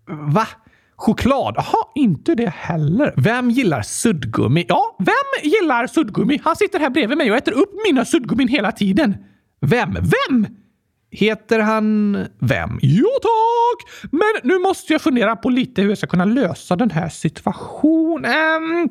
Va? 0.07 0.48
Choklad? 0.95 1.53
Jaha, 1.57 1.86
inte 1.95 2.36
det 2.36 2.53
heller. 2.55 3.13
Vem 3.17 3.50
gillar 3.50 3.81
suddgummi? 3.81 4.65
Ja, 4.67 4.95
vem 5.00 5.51
gillar 5.51 5.88
suddgummi? 5.88 6.39
Han 6.43 6.55
sitter 6.55 6.79
här 6.79 6.89
bredvid 6.89 7.17
mig 7.17 7.31
och 7.31 7.38
äter 7.38 7.51
upp 7.51 7.71
mina 7.88 8.05
suddgummin 8.05 8.48
hela 8.48 8.71
tiden. 8.71 9.15
Vem? 9.62 9.93
Vem? 9.93 10.48
Heter 11.12 11.60
han 11.60 12.13
vem? 12.39 12.80
Jo 12.82 13.08
tack! 13.22 14.10
Men 14.12 14.34
nu 14.44 14.60
måste 14.60 14.94
jag 14.94 15.01
fundera 15.01 15.36
på 15.36 15.50
lite 15.50 15.82
hur 15.82 15.89
jag 15.89 15.98
ska 15.98 16.08
kunna 16.08 16.25
lösa 16.25 16.75
den 16.75 16.91
här 16.91 17.10
situationen. 17.10 18.89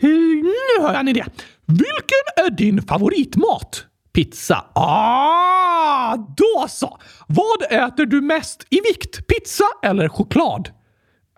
Nu 0.00 0.82
har 0.82 0.92
jag 0.92 1.00
en 1.00 1.08
idé. 1.08 1.24
Vilken 1.66 2.46
är 2.46 2.50
din 2.50 2.82
favoritmat? 2.82 3.84
Pizza. 4.12 4.64
Ah, 4.74 6.16
då 6.16 6.66
så! 6.68 6.98
Vad 7.26 7.62
äter 7.70 8.06
du 8.06 8.20
mest 8.20 8.66
i 8.70 8.80
vikt? 8.80 9.26
Pizza 9.26 9.64
eller 9.82 10.08
choklad? 10.08 10.68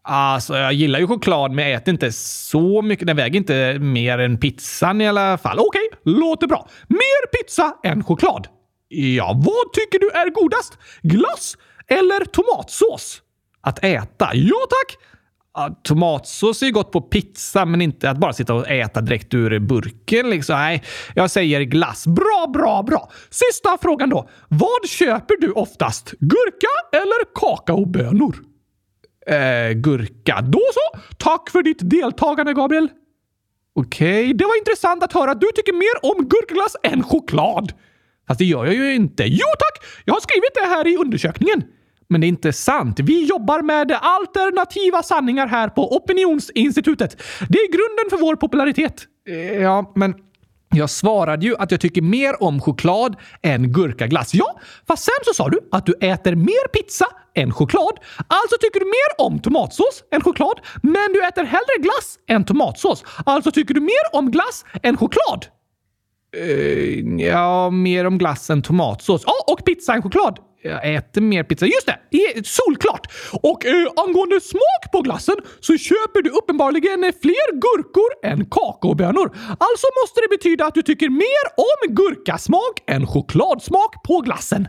Alltså, 0.03 0.57
jag 0.57 0.73
gillar 0.73 0.99
ju 0.99 1.07
choklad, 1.07 1.53
men 1.53 1.65
jag 1.65 1.75
äter 1.75 1.95
inte 1.95 2.13
så 2.13 2.83
mycket. 2.83 3.07
Den 3.07 3.17
väger 3.17 3.37
inte 3.37 3.79
mer 3.79 4.19
än 4.19 4.39
pizzan 4.39 5.01
i 5.01 5.09
alla 5.09 5.39
fall. 5.39 5.59
Okej, 5.59 5.89
okay, 5.93 6.13
låter 6.21 6.47
bra. 6.47 6.69
Mer 6.89 7.27
pizza 7.27 7.73
än 7.85 8.05
choklad. 8.05 8.49
Ja, 8.92 9.32
vad 9.37 9.73
tycker 9.73 9.99
du 9.99 10.11
är 10.11 10.30
godast? 10.30 10.78
Glass 11.02 11.56
eller 11.88 12.25
tomatsås? 12.25 13.23
Att 13.61 13.85
äta? 13.85 14.30
Ja, 14.35 14.56
tack! 14.70 14.99
Ja, 15.54 15.80
tomatsås 15.82 16.62
är 16.62 16.66
ju 16.66 16.73
gott 16.73 16.92
på 16.92 17.00
pizza, 17.00 17.64
men 17.64 17.82
inte 17.82 18.11
att 18.11 18.18
bara 18.18 18.32
sitta 18.32 18.54
och 18.54 18.70
äta 18.70 19.00
direkt 19.00 19.35
ur 19.35 19.59
burken. 19.59 20.30
Liksom. 20.30 20.56
Nej, 20.56 20.82
jag 21.14 21.30
säger 21.30 21.61
glass. 21.61 22.06
Bra, 22.06 22.50
bra, 22.54 22.82
bra! 22.82 23.11
Sista 23.30 23.78
frågan 23.82 24.11
då. 24.11 24.28
Vad 24.49 24.88
köper 24.88 25.40
du 25.40 25.52
oftast? 25.52 26.11
Gurka 26.11 26.99
eller 27.02 27.35
kakaobönor? 27.35 28.37
Eh, 29.26 29.73
gurka. 29.73 30.40
Då 30.40 30.61
så! 30.75 31.00
Tack 31.18 31.50
för 31.50 31.62
ditt 31.62 31.90
deltagande, 31.90 32.54
Gabriel. 32.54 32.88
Okej. 33.75 34.20
Okay. 34.20 34.32
Det 34.32 34.44
var 34.44 34.59
intressant 34.59 35.02
att 35.02 35.12
höra 35.12 35.30
att 35.30 35.40
du 35.40 35.47
tycker 35.54 35.73
mer 35.73 36.12
om 36.12 36.28
gurkglass 36.28 36.76
än 36.82 37.02
choklad. 37.02 37.73
Fast 38.31 38.39
det 38.39 38.45
gör 38.45 38.65
jag 38.65 38.75
ju 38.75 38.95
inte. 38.95 39.25
Jo 39.25 39.47
tack! 39.59 39.85
Jag 40.05 40.15
har 40.15 40.21
skrivit 40.21 40.55
det 40.55 40.67
här 40.67 40.87
i 40.87 40.97
undersökningen. 40.97 41.63
Men 42.09 42.21
det 42.21 42.27
är 42.27 42.29
inte 42.29 42.53
sant. 42.53 43.01
Vi 43.01 43.25
jobbar 43.25 43.63
med 43.63 43.99
alternativa 44.03 45.03
sanningar 45.03 45.47
här 45.47 45.69
på 45.69 45.97
Opinionsinstitutet. 45.97 47.23
Det 47.49 47.59
är 47.59 47.73
grunden 47.73 48.11
för 48.11 48.27
vår 48.27 48.37
popularitet. 48.37 48.95
Eh, 49.29 49.63
ja, 49.63 49.93
men 49.95 50.15
jag 50.75 50.91
svarade 50.91 51.47
ju 51.47 51.57
att 51.57 51.71
jag 51.71 51.81
tycker 51.81 52.03
mer 52.03 52.43
om 52.43 52.61
choklad 52.61 53.17
än 53.43 53.73
gurkaglass. 53.73 54.35
Ja, 54.35 54.61
fast 54.87 55.05
sen 55.05 55.25
så 55.25 55.35
sa 55.35 55.49
du 55.49 55.61
att 55.73 55.87
du 55.87 55.95
äter 56.01 56.35
mer 56.35 56.69
pizza 56.69 57.07
än 57.35 57.53
choklad. 57.53 57.99
Alltså 58.17 58.57
tycker 58.61 58.81
du 58.81 58.87
mer 58.87 59.27
om 59.27 59.39
tomatsås 59.39 60.05
än 60.13 60.21
choklad, 60.21 60.61
men 60.83 61.13
du 61.13 61.27
äter 61.27 61.45
hellre 61.45 61.77
glass 61.81 62.19
än 62.29 62.45
tomatsås. 62.45 63.05
Alltså 63.25 63.51
tycker 63.51 63.75
du 63.75 63.81
mer 63.81 64.05
om 64.19 64.31
glass 64.31 64.65
än 64.83 64.97
choklad. 64.97 65.47
Uh, 66.37 67.21
ja, 67.21 67.71
mer 67.71 68.05
om 68.05 68.19
glass 68.19 68.51
än 68.51 68.63
tomatsås. 68.63 69.23
Ja, 69.27 69.53
och 69.53 69.65
pizza 69.65 69.95
än 69.95 70.03
choklad. 70.03 70.39
Jag 70.63 70.95
äter 70.95 71.21
mer 71.21 71.45
pizza. 71.45 71.67
Just 71.67 71.87
det! 71.87 71.99
Det 72.11 72.17
är 72.17 72.43
solklart! 72.43 73.07
Och 73.43 73.67
eh, 73.67 73.87
angående 74.07 74.41
smak 74.41 74.93
på 74.93 75.01
glassen 75.01 75.37
så 75.61 75.79
köper 75.79 76.23
du 76.23 76.31
uppenbarligen 76.31 77.13
fler 77.23 77.53
gurkor 77.53 78.31
än 78.31 78.47
kakaobönor. 78.51 79.37
Alltså 79.37 79.87
måste 80.03 80.21
det 80.21 80.37
betyda 80.37 80.67
att 80.67 80.75
du 80.75 80.83
tycker 80.83 81.09
mer 81.09 81.45
om 81.57 81.95
gurkasmak 81.95 82.75
än 82.87 83.07
chokladsmak 83.07 84.03
på 84.03 84.21
glassen. 84.21 84.69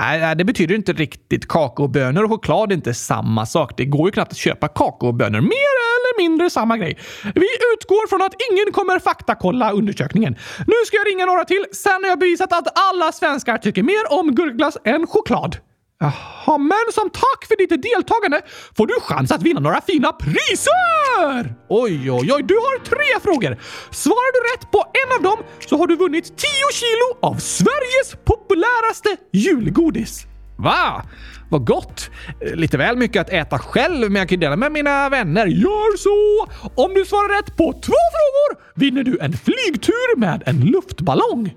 Nej, 0.00 0.36
det 0.36 0.44
betyder 0.44 0.74
inte 0.74 0.92
riktigt. 0.92 1.48
Kakaobönor 1.48 2.24
och 2.24 2.30
choklad 2.30 2.72
är 2.72 2.76
inte 2.76 2.94
samma 2.94 3.46
sak. 3.46 3.76
Det 3.76 3.84
går 3.84 4.08
ju 4.08 4.12
knappt 4.12 4.32
att 4.32 4.38
köpa 4.38 4.68
kakaobönor. 4.68 5.40
Mer 5.40 5.76
mindre 6.22 6.50
samma 6.50 6.76
grej. 6.76 6.98
Vi 7.34 7.48
utgår 7.72 8.08
från 8.08 8.22
att 8.22 8.34
ingen 8.50 8.72
kommer 8.72 8.98
faktakolla 8.98 9.72
undersökningen. 9.72 10.32
Nu 10.66 10.78
ska 10.86 10.96
jag 10.96 11.06
ringa 11.06 11.26
några 11.26 11.44
till. 11.44 11.64
Sen 11.72 12.00
har 12.02 12.08
jag 12.08 12.18
bevisat 12.18 12.52
att 12.52 12.68
alla 12.88 13.12
svenskar 13.12 13.58
tycker 13.58 13.82
mer 13.82 14.04
om 14.18 14.34
gurkglass 14.34 14.76
än 14.84 15.06
choklad. 15.06 15.56
Jaha, 16.02 16.58
men 16.58 16.86
som 16.92 17.10
tack 17.10 17.40
för 17.48 17.56
ditt 17.56 17.82
deltagande 17.82 18.40
får 18.76 18.86
du 18.86 18.94
chans 19.00 19.32
att 19.32 19.42
vinna 19.42 19.60
några 19.60 19.80
fina 19.80 20.12
priser! 20.12 21.54
Oj, 21.68 22.10
oj, 22.10 22.32
oj, 22.32 22.42
du 22.42 22.54
har 22.54 22.84
tre 22.84 23.20
frågor. 23.22 23.58
Svarar 23.90 24.32
du 24.36 24.40
rätt 24.52 24.70
på 24.70 24.78
en 24.78 25.16
av 25.16 25.22
dem 25.22 25.44
så 25.68 25.76
har 25.76 25.86
du 25.86 25.96
vunnit 25.96 26.24
10 26.24 26.48
kilo 26.72 27.28
av 27.28 27.34
Sveriges 27.34 28.24
populäraste 28.24 29.16
julgodis. 29.32 30.29
Va? 30.62 31.02
Vad 31.50 31.66
gott! 31.66 32.10
Lite 32.54 32.76
väl 32.76 32.96
mycket 32.96 33.20
att 33.20 33.30
äta 33.30 33.58
själv, 33.58 34.10
men 34.10 34.20
jag 34.20 34.28
kan 34.28 34.40
dela 34.40 34.56
med 34.56 34.72
mina 34.72 35.08
vänner. 35.08 35.46
Gör 35.46 35.96
så! 35.96 36.52
Om 36.74 36.94
du 36.94 37.04
svarar 37.04 37.36
rätt 37.36 37.56
på 37.56 37.72
två 37.72 38.00
frågor 38.12 38.62
vinner 38.74 39.04
du 39.04 39.18
en 39.18 39.32
flygtur 39.32 40.16
med 40.16 40.42
en 40.46 40.60
luftballong. 40.60 41.54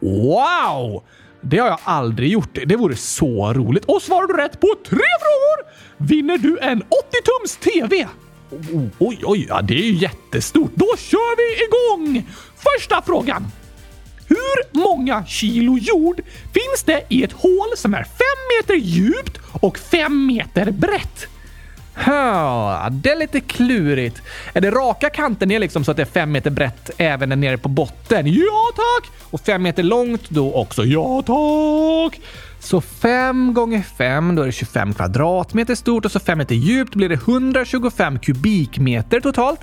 Wow! 0.00 1.04
Det 1.40 1.58
har 1.58 1.68
jag 1.68 1.78
aldrig 1.84 2.32
gjort. 2.32 2.58
Det 2.66 2.76
vore 2.76 2.96
så 2.96 3.52
roligt. 3.52 3.84
Och 3.84 4.02
svarar 4.02 4.26
du 4.26 4.34
rätt 4.34 4.60
på 4.60 4.74
tre 4.84 4.98
frågor 5.20 5.68
vinner 5.96 6.38
du 6.38 6.58
en 6.58 6.82
80-tums 6.82 7.60
TV. 7.60 8.08
oj, 8.98 9.20
oj, 9.24 9.46
ja, 9.48 9.62
det 9.62 9.74
är 9.74 9.82
ju 9.82 9.92
jättestort. 9.92 10.70
Då 10.74 10.86
kör 10.98 11.36
vi 11.36 11.64
igång! 11.64 12.26
Första 12.56 13.02
frågan. 13.02 13.46
Hur 14.28 14.82
många 14.82 15.26
kilo 15.26 15.78
jord 15.78 16.20
finns 16.52 16.82
det 16.84 17.02
i 17.08 17.24
ett 17.24 17.32
hål 17.32 17.76
som 17.76 17.94
är 17.94 18.04
fem 18.04 18.58
meter 18.58 18.74
djupt 18.74 19.38
och 19.52 19.78
fem 19.78 20.26
meter 20.26 20.70
brett? 20.70 21.26
Ha, 22.06 22.88
det 22.90 23.10
är 23.10 23.16
lite 23.16 23.40
klurigt. 23.40 24.22
Är 24.52 24.60
det 24.60 24.70
raka 24.70 25.10
kanten 25.10 25.48
ner 25.48 25.58
liksom 25.58 25.84
så 25.84 25.90
att 25.90 25.96
det 25.96 26.02
är 26.02 26.06
fem 26.06 26.32
meter 26.32 26.50
brett 26.50 26.90
även 26.98 27.40
nere 27.40 27.58
på 27.58 27.68
botten? 27.68 28.26
Ja 28.26 28.70
tack! 28.76 29.10
Och 29.30 29.40
fem 29.40 29.62
meter 29.62 29.82
långt 29.82 30.30
då 30.30 30.54
också? 30.54 30.84
Ja 30.84 31.22
tack! 31.22 32.20
Så 32.60 32.80
5 32.80 33.54
gånger 33.54 33.82
5, 33.98 34.34
då 34.34 34.42
är 34.42 34.46
det 34.46 34.52
25 34.52 34.94
kvadratmeter 34.94 35.74
stort 35.74 36.04
och 36.04 36.12
så 36.12 36.20
5 36.20 36.38
meter 36.38 36.54
djupt 36.54 36.94
blir 36.94 37.08
det 37.08 37.14
125 37.14 38.18
kubikmeter 38.18 39.20
totalt. 39.20 39.60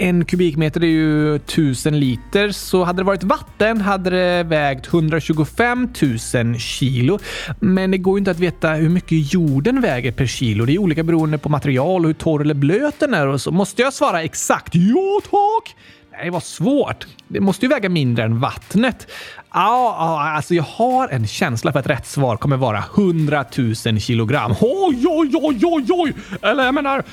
En 0.00 0.24
kubikmeter 0.24 0.84
är 0.84 0.86
ju 0.86 1.36
1000 1.36 2.00
liter, 2.00 2.50
så 2.50 2.84
hade 2.84 3.00
det 3.00 3.04
varit 3.04 3.22
vatten 3.22 3.80
hade 3.80 4.10
det 4.10 4.42
vägt 4.42 4.86
125 4.86 5.88
000 6.34 6.58
kilo. 6.58 7.18
Men 7.60 7.90
det 7.90 7.98
går 7.98 8.14
ju 8.14 8.18
inte 8.18 8.30
att 8.30 8.38
veta 8.38 8.70
hur 8.70 8.88
mycket 8.88 9.32
jorden 9.32 9.80
väger 9.80 10.12
per 10.12 10.26
kilo. 10.26 10.64
Det 10.64 10.74
är 10.74 10.78
olika 10.78 11.02
beroende 11.02 11.38
på 11.38 11.48
material 11.48 12.00
och 12.00 12.08
hur 12.08 12.14
torr 12.14 12.40
eller 12.40 12.54
blöt 12.54 13.00
den 13.00 13.14
är 13.14 13.26
och 13.26 13.40
så. 13.40 13.50
Måste 13.50 13.82
jag 13.82 13.92
svara 13.92 14.22
exakt 14.22 14.74
ja 14.74 15.20
tack? 15.30 15.76
Nej, 16.20 16.30
vad 16.30 16.42
svårt. 16.42 17.06
Det 17.28 17.40
måste 17.40 17.66
ju 17.66 17.68
väga 17.68 17.88
mindre 17.88 18.24
än 18.24 18.40
vattnet. 18.40 19.06
Ja, 19.54 20.32
alltså 20.36 20.54
jag 20.54 20.62
har 20.62 21.08
en 21.08 21.26
känsla 21.26 21.72
för 21.72 21.78
att 21.78 21.86
rätt 21.86 22.06
svar 22.06 22.36
kommer 22.36 22.56
vara 22.56 22.84
100 22.96 23.44
000 23.86 24.00
kilogram. 24.00 24.54
Oj, 24.60 25.04
oj, 25.08 25.30
oj, 25.34 25.60
oj, 25.62 25.86
oj! 25.90 26.14
Eller 26.42 26.64
jag 26.64 26.74
menar, 26.74 27.04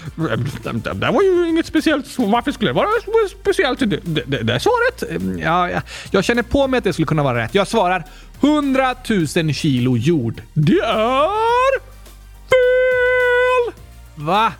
det, 0.63 0.93
det 0.93 1.11
var 1.11 1.21
ju 1.21 1.49
inget 1.49 1.65
speciellt. 1.65 2.17
Varför 2.17 2.51
skulle 2.51 2.69
det 2.69 2.73
vara 2.73 2.87
speciellt? 3.41 3.79
Det, 3.79 3.85
det, 4.25 4.43
det, 4.43 4.59
svaret? 4.59 5.03
Ja, 5.39 5.69
jag, 5.69 5.81
jag 6.11 6.23
känner 6.23 6.43
på 6.43 6.67
mig 6.67 6.77
att 6.77 6.83
det 6.83 6.93
skulle 6.93 7.05
kunna 7.05 7.23
vara 7.23 7.43
rätt. 7.43 7.55
Jag 7.55 7.67
svarar 7.67 8.03
100 8.41 8.95
000 9.09 9.53
kilo 9.53 9.97
jord. 9.97 10.41
Det 10.53 10.79
är 10.79 11.79
fel! 12.49 13.73
Va? 14.15 14.53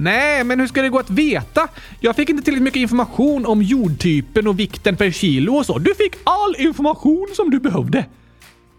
Nej, 0.00 0.44
men 0.44 0.60
hur 0.60 0.66
ska 0.66 0.82
det 0.82 0.88
gå 0.88 0.98
att 0.98 1.10
veta? 1.10 1.68
Jag 2.00 2.16
fick 2.16 2.28
inte 2.30 2.42
tillräckligt 2.42 2.64
mycket 2.64 2.80
information 2.80 3.46
om 3.46 3.62
jordtypen 3.62 4.46
och 4.46 4.58
vikten 4.58 4.96
per 4.96 5.10
kilo 5.10 5.54
och 5.54 5.66
så. 5.66 5.78
Du 5.78 5.94
fick 5.94 6.14
all 6.24 6.56
information 6.58 7.26
som 7.36 7.50
du 7.50 7.60
behövde. 7.60 8.04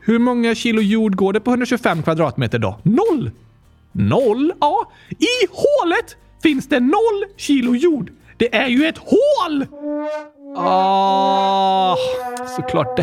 Hur 0.02 0.20
många 0.20 0.56
kilo 0.56 0.82
jord 0.82 1.16
går 1.16 1.34
det 1.34 1.40
på 1.40 1.52
125 1.52 2.04
kvadratmeter 2.04 2.60
då? 2.60 2.80
Noll. 2.84 3.32
Noll? 3.92 4.54
Ja, 4.60 4.92
i 5.10 5.48
hålet 5.52 6.16
finns 6.44 6.70
det 6.70 6.80
noll 6.80 7.26
kilo 7.38 7.76
jord. 7.76 8.12
Det 8.38 8.56
är 8.56 8.68
ju 8.68 8.86
ett 8.86 8.98
hål! 8.98 9.66
Ah, 10.58 11.96
såklart. 12.56 13.00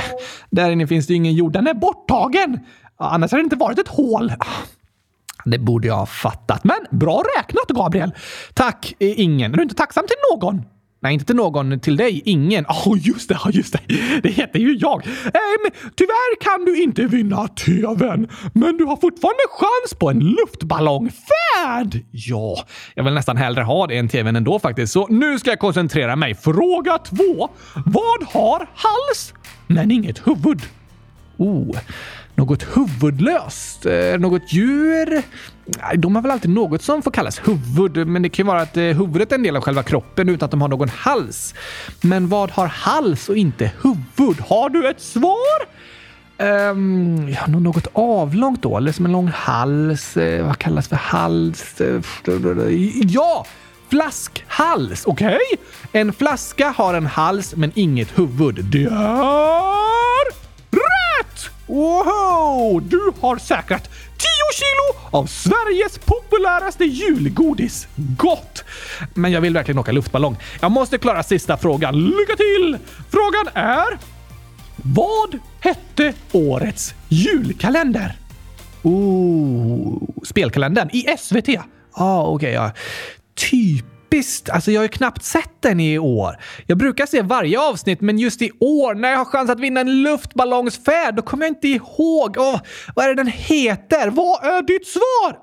Där 0.50 0.70
inne 0.70 0.86
finns 0.86 1.06
det 1.06 1.12
ju 1.12 1.16
ingen 1.16 1.34
jord. 1.34 1.52
Den 1.52 1.66
är 1.66 1.74
borttagen. 1.74 2.60
Annars 2.96 3.30
hade 3.30 3.42
det 3.42 3.44
inte 3.44 3.56
varit 3.56 3.78
ett 3.78 3.88
hål. 3.88 4.32
Ah. 4.38 4.44
Det 5.46 5.58
borde 5.58 5.88
jag 5.88 5.96
ha 5.96 6.06
fattat. 6.06 6.64
Men 6.64 6.76
bra 6.90 7.22
räknat, 7.38 7.68
Gabriel! 7.68 8.12
Tack, 8.54 8.94
eh, 8.98 9.20
ingen. 9.20 9.52
Är 9.52 9.56
du 9.56 9.62
inte 9.62 9.74
tacksam 9.74 10.04
till 10.06 10.16
någon? 10.32 10.62
Nej, 11.00 11.12
inte 11.12 11.26
till 11.26 11.36
någon. 11.36 11.80
Till 11.80 11.96
dig. 11.96 12.22
Ingen. 12.24 12.64
Ja, 12.68 12.82
oh, 12.86 12.98
just 13.06 13.28
det. 13.28 13.38
just 13.52 13.72
det. 13.72 13.80
Det 14.22 14.28
heter 14.28 14.58
ju 14.58 14.76
jag. 14.76 15.06
Ähm, 15.24 15.70
tyvärr 15.96 16.40
kan 16.40 16.64
du 16.64 16.82
inte 16.82 17.02
vinna 17.02 17.48
TVn, 17.48 18.28
men 18.52 18.76
du 18.76 18.84
har 18.84 18.96
fortfarande 18.96 19.42
chans 19.50 19.98
på 19.98 20.10
en 20.10 20.18
luftballongfärd. 20.18 22.04
Ja, 22.10 22.64
jag 22.94 23.04
vill 23.04 23.14
nästan 23.14 23.36
hellre 23.36 23.62
ha 23.62 23.86
det 23.86 23.98
än 23.98 24.08
TVn 24.08 24.36
ändå 24.36 24.58
faktiskt. 24.58 24.92
Så 24.92 25.06
nu 25.06 25.38
ska 25.38 25.50
jag 25.50 25.58
koncentrera 25.58 26.16
mig. 26.16 26.34
Fråga 26.34 26.98
två. 26.98 27.48
Vad 27.86 28.22
har 28.32 28.68
hals, 28.74 29.34
men 29.66 29.90
inget 29.90 30.26
huvud? 30.26 30.62
Oh, 31.36 31.76
något 32.36 32.76
huvudlöst? 32.76 33.86
Eh, 33.86 34.18
något 34.18 34.52
djur? 34.52 35.22
De 35.96 36.14
har 36.14 36.22
väl 36.22 36.30
alltid 36.30 36.50
något 36.50 36.82
som 36.82 37.02
får 37.02 37.10
kallas 37.10 37.40
huvud, 37.44 38.08
men 38.08 38.22
det 38.22 38.28
kan 38.28 38.44
ju 38.44 38.46
vara 38.46 38.62
att 38.62 38.76
eh, 38.76 38.82
huvudet 38.82 39.32
är 39.32 39.36
en 39.36 39.42
del 39.42 39.56
av 39.56 39.62
själva 39.62 39.82
kroppen 39.82 40.28
utan 40.28 40.46
att 40.46 40.50
de 40.50 40.62
har 40.62 40.68
någon 40.68 40.88
hals. 40.88 41.54
Men 42.00 42.28
vad 42.28 42.50
har 42.50 42.66
hals 42.66 43.28
och 43.28 43.36
inte 43.36 43.72
huvud? 43.82 44.40
Har 44.40 44.68
du 44.68 44.88
ett 44.88 45.00
svar? 45.00 45.76
Um, 46.38 47.28
ja, 47.28 47.46
något 47.46 47.86
avlångt 47.92 48.62
då, 48.62 48.76
eller 48.76 48.92
som 48.92 49.06
en 49.06 49.12
lång 49.12 49.28
hals. 49.28 50.16
Eh, 50.16 50.46
vad 50.46 50.58
kallas 50.58 50.88
för 50.88 50.96
hals? 50.96 51.80
Eh, 51.80 52.00
ja! 53.02 53.46
Flaskhals! 53.88 55.06
Okej? 55.06 55.26
Okay. 55.26 56.00
En 56.00 56.12
flaska 56.12 56.74
har 56.76 56.94
en 56.94 57.06
hals 57.06 57.56
men 57.56 57.72
inget 57.74 58.18
huvud. 58.18 58.64
Det 58.64 58.84
är! 58.84 60.05
Wow! 61.66 62.82
Du 62.82 63.12
har 63.20 63.38
säkrat 63.38 63.82
10 63.84 63.90
kilo 64.54 65.18
av 65.18 65.26
Sveriges 65.26 65.98
populäraste 65.98 66.84
julgodis. 66.84 67.88
Gott! 67.96 68.64
Men 69.14 69.32
jag 69.32 69.40
vill 69.40 69.54
verkligen 69.54 69.78
åka 69.78 69.92
luftballong. 69.92 70.36
Jag 70.60 70.70
måste 70.70 70.98
klara 70.98 71.22
sista 71.22 71.56
frågan. 71.56 71.94
Lycka 72.04 72.36
till! 72.36 72.78
Frågan 73.10 73.48
är... 73.54 73.98
Vad 74.76 75.38
hette 75.60 76.12
årets 76.32 76.94
julkalender? 77.08 78.16
Oh, 78.82 80.02
spelkalendern 80.24 80.90
i 80.92 81.06
SVT. 81.18 81.48
Ah, 81.92 82.22
okej. 82.22 82.34
Okay, 82.34 82.52
ja. 82.52 82.72
Typ 83.34 83.84
typiskt. 84.16 84.50
Alltså, 84.50 84.70
jag 84.70 84.80
har 84.80 84.84
ju 84.84 84.88
knappt 84.88 85.24
sett 85.24 85.62
den 85.62 85.80
i 85.80 85.98
år. 85.98 86.36
Jag 86.66 86.78
brukar 86.78 87.06
se 87.06 87.22
varje 87.22 87.60
avsnitt, 87.60 88.00
men 88.00 88.18
just 88.18 88.42
i 88.42 88.50
år 88.60 88.94
när 88.94 89.10
jag 89.10 89.18
har 89.18 89.24
chans 89.24 89.50
att 89.50 89.60
vinna 89.60 89.80
en 89.80 90.02
luftballongsfärd, 90.02 91.14
då 91.14 91.22
kommer 91.22 91.44
jag 91.44 91.50
inte 91.50 91.68
ihåg. 91.68 92.36
Åh, 92.38 92.60
vad 92.94 93.04
är 93.04 93.08
det 93.08 93.14
den 93.14 93.32
heter? 93.32 94.10
Vad 94.10 94.44
är 94.44 94.62
ditt 94.62 94.86
svar? 94.86 95.36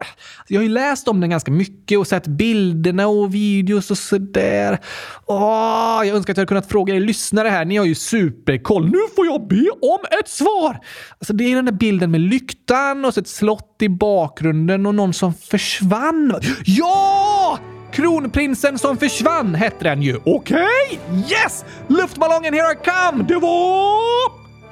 Jag 0.47 0.59
har 0.59 0.63
ju 0.63 0.69
läst 0.69 1.07
om 1.07 1.19
den 1.19 1.29
ganska 1.29 1.51
mycket 1.51 1.99
och 1.99 2.07
sett 2.07 2.27
bilderna 2.27 3.07
och 3.07 3.33
videos 3.33 3.91
och 3.91 3.97
sådär. 3.97 4.79
Åh, 5.25 6.01
jag 6.05 6.15
önskar 6.15 6.33
att 6.33 6.37
jag 6.37 6.41
hade 6.41 6.47
kunnat 6.47 6.69
fråga 6.69 6.95
er 6.95 6.99
lyssnare 6.99 7.49
här. 7.49 7.65
Ni 7.65 7.77
har 7.77 7.85
ju 7.85 7.95
superkoll. 7.95 8.85
Nu 8.85 8.99
får 9.15 9.25
jag 9.25 9.47
be 9.47 9.69
om 9.81 9.99
ett 10.19 10.29
svar! 10.29 10.79
Alltså, 11.19 11.33
det 11.33 11.43
är 11.43 11.55
den 11.55 11.65
där 11.65 11.71
bilden 11.71 12.11
med 12.11 12.21
lyktan 12.21 13.05
och 13.05 13.13
så 13.13 13.19
ett 13.19 13.27
slott 13.27 13.77
i 13.81 13.89
bakgrunden 13.89 14.85
och 14.85 14.95
någon 14.95 15.13
som 15.13 15.33
försvann. 15.33 16.33
Ja! 16.65 17.59
Kronprinsen 17.93 18.77
som 18.77 18.97
försvann 18.97 19.55
hette 19.55 19.83
den 19.83 20.01
ju. 20.01 20.15
Okej! 20.25 20.67
Okay. 20.91 21.17
Yes! 21.17 21.65
Luftballongen 21.87 22.53
here 22.53 22.71
I 22.71 22.75
come! 22.75 23.23
Det 23.23 23.35
var 23.35 24.29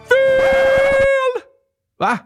fel! 0.07 1.41
Va? 1.99 2.19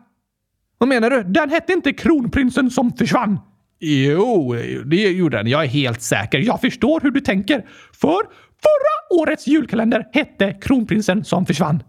Vad 0.77 0.89
menar 0.89 1.09
du? 1.09 1.23
Den 1.23 1.49
hette 1.49 1.73
inte 1.73 1.93
Kronprinsen 1.93 2.71
som 2.71 2.91
försvann. 2.91 3.39
Jo, 3.79 4.55
det 4.85 5.11
gjorde 5.11 5.37
den. 5.37 5.47
Jag 5.47 5.63
är 5.63 5.67
helt 5.67 6.01
säker. 6.01 6.39
Jag 6.39 6.61
förstår 6.61 6.99
hur 7.01 7.11
du 7.11 7.21
tänker. 7.21 7.65
För 7.93 8.21
förra 8.61 9.21
årets 9.21 9.47
julkalender 9.47 10.07
hette 10.11 10.53
Kronprinsen 10.61 11.25
som 11.25 11.45
försvann. 11.45 11.83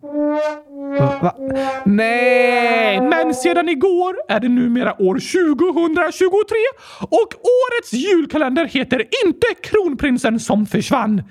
Va? 0.99 1.37
Nej! 1.85 3.01
Men 3.01 3.35
sedan 3.35 3.69
igår 3.69 4.17
är 4.29 4.41
det 4.41 4.49
numera 4.49 5.03
år 5.03 5.15
2023 5.15 6.57
och 7.01 7.35
årets 7.35 7.93
julkalender 7.93 8.65
heter 8.65 9.05
inte 9.27 9.47
Kronprinsen 9.63 10.41
som 10.41 10.67
försvann. 10.67 11.23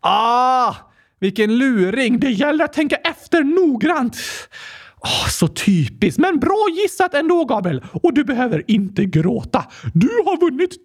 Ah! 0.00 0.74
Vilken 1.20 1.58
luring! 1.58 2.20
Det 2.20 2.30
gäller 2.30 2.64
att 2.64 2.72
tänka 2.72 2.96
efter 2.96 3.42
noggrant. 3.42 4.16
Oh, 5.06 5.28
så 5.28 5.48
typiskt, 5.48 6.20
men 6.20 6.40
bra 6.40 6.66
gissat 6.82 7.14
ändå 7.14 7.44
Gabriel. 7.44 7.84
Och 8.02 8.14
du 8.14 8.24
behöver 8.24 8.64
inte 8.66 9.04
gråta. 9.04 9.64
Du 9.94 10.08
har 10.08 10.40
vunnit 10.40 10.70
10 10.70 10.78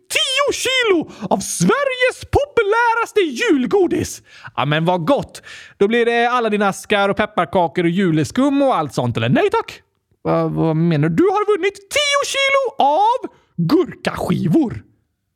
kilo 0.54 1.12
av 1.30 1.38
Sveriges 1.38 2.20
populäraste 2.32 3.20
julgodis! 3.20 4.22
Ja, 4.56 4.66
men 4.66 4.86
vad 4.86 5.08
gott! 5.08 5.42
Då 5.78 5.88
blir 5.88 6.06
det 6.06 6.26
alla 6.26 6.50
dina 6.50 6.68
askar 6.68 7.10
och 7.10 7.18
pepparkakor 7.18 7.84
och 7.84 7.90
juleskum 7.90 8.62
och 8.62 8.76
allt 8.76 8.94
sånt, 8.94 9.18
eller? 9.18 9.30
Nej 9.30 9.50
tack! 9.52 9.82
Va, 10.24 10.48
vad 10.48 10.76
menar 10.76 11.10
du? 11.10 11.16
Du 11.16 11.24
har 11.24 11.58
vunnit 11.58 11.76
10 11.76 11.82
kilo 12.26 12.86
av 12.88 13.30
gurkaskivor! 13.58 14.91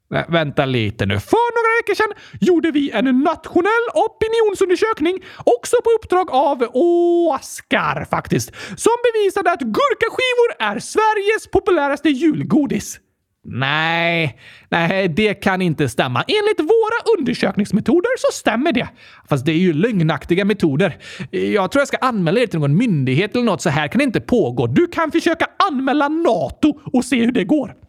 Vä 0.09 0.25
vänta 0.29 0.65
lite 0.65 1.05
nu. 1.05 1.19
För 1.19 1.47
några 1.55 1.71
veckor 1.79 1.95
sedan 1.95 2.13
gjorde 2.47 2.71
vi 2.71 2.91
en 2.91 3.05
nationell 3.05 3.85
opinionsundersökning, 3.93 5.23
också 5.37 5.75
på 5.83 5.89
uppdrag 5.99 6.31
av 6.31 6.67
Oskar 6.73 8.05
faktiskt, 8.09 8.51
som 8.77 8.91
bevisade 9.05 9.51
att 9.51 9.61
gurkaskivor 9.61 10.49
är 10.59 10.79
Sveriges 10.79 11.47
populäraste 11.51 12.09
julgodis. 12.09 12.99
Nej, 13.47 14.39
nej, 14.69 15.07
det 15.07 15.33
kan 15.33 15.61
inte 15.61 15.89
stämma. 15.89 16.23
Enligt 16.27 16.59
våra 16.59 17.17
undersökningsmetoder 17.17 18.09
så 18.17 18.27
stämmer 18.31 18.71
det. 18.71 18.89
Fast 19.29 19.45
det 19.45 19.51
är 19.51 19.57
ju 19.57 19.73
lögnaktiga 19.73 20.45
metoder. 20.45 20.97
Jag 21.31 21.71
tror 21.71 21.81
jag 21.81 21.87
ska 21.87 21.97
anmäla 21.97 22.39
er 22.39 22.47
till 22.47 22.59
någon 22.59 22.77
myndighet 22.77 23.35
eller 23.35 23.45
något. 23.45 23.61
Så 23.61 23.69
här 23.69 23.87
kan 23.87 23.99
det 23.99 24.03
inte 24.03 24.21
pågå. 24.21 24.67
Du 24.67 24.87
kan 24.87 25.11
försöka 25.11 25.47
anmäla 25.69 26.07
NATO 26.07 26.79
och 26.93 27.05
se 27.05 27.25
hur 27.25 27.31
det 27.31 27.43
går. 27.43 27.84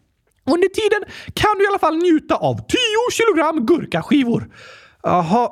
Under 0.47 0.69
tiden 0.69 1.15
kan 1.35 1.59
du 1.59 1.65
i 1.65 1.67
alla 1.67 1.79
fall 1.79 1.97
njuta 1.97 2.35
av 2.35 2.55
10 2.55 2.67
kilogram 3.13 3.67
gurkaskivor. 3.67 4.49
Jaha, 5.03 5.51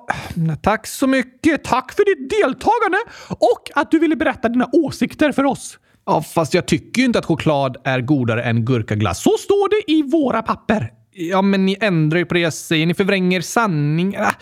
tack 0.62 0.86
så 0.86 1.06
mycket. 1.06 1.64
Tack 1.64 1.92
för 1.92 2.04
ditt 2.04 2.30
deltagande 2.30 2.98
och 3.28 3.70
att 3.74 3.90
du 3.90 3.98
ville 3.98 4.16
berätta 4.16 4.48
dina 4.48 4.68
åsikter 4.72 5.32
för 5.32 5.44
oss. 5.44 5.78
Ja, 6.06 6.22
fast 6.22 6.54
jag 6.54 6.66
tycker 6.66 7.00
ju 7.00 7.06
inte 7.06 7.18
att 7.18 7.24
choklad 7.24 7.76
är 7.84 8.00
godare 8.00 8.42
än 8.42 8.64
gurkaglass. 8.64 9.22
Så 9.22 9.30
står 9.38 9.68
det 9.68 9.92
i 9.92 10.02
våra 10.02 10.42
papper. 10.42 10.92
Ja, 11.12 11.42
men 11.42 11.66
ni 11.66 11.76
ändrar 11.80 12.18
ju 12.18 12.26
på 12.26 12.34
det 12.34 12.40
jag 12.40 12.52
säger. 12.52 12.86
Ni 12.86 12.94
förvränger 12.94 13.40
sanning. 13.40 14.16
Ah, 14.16 14.32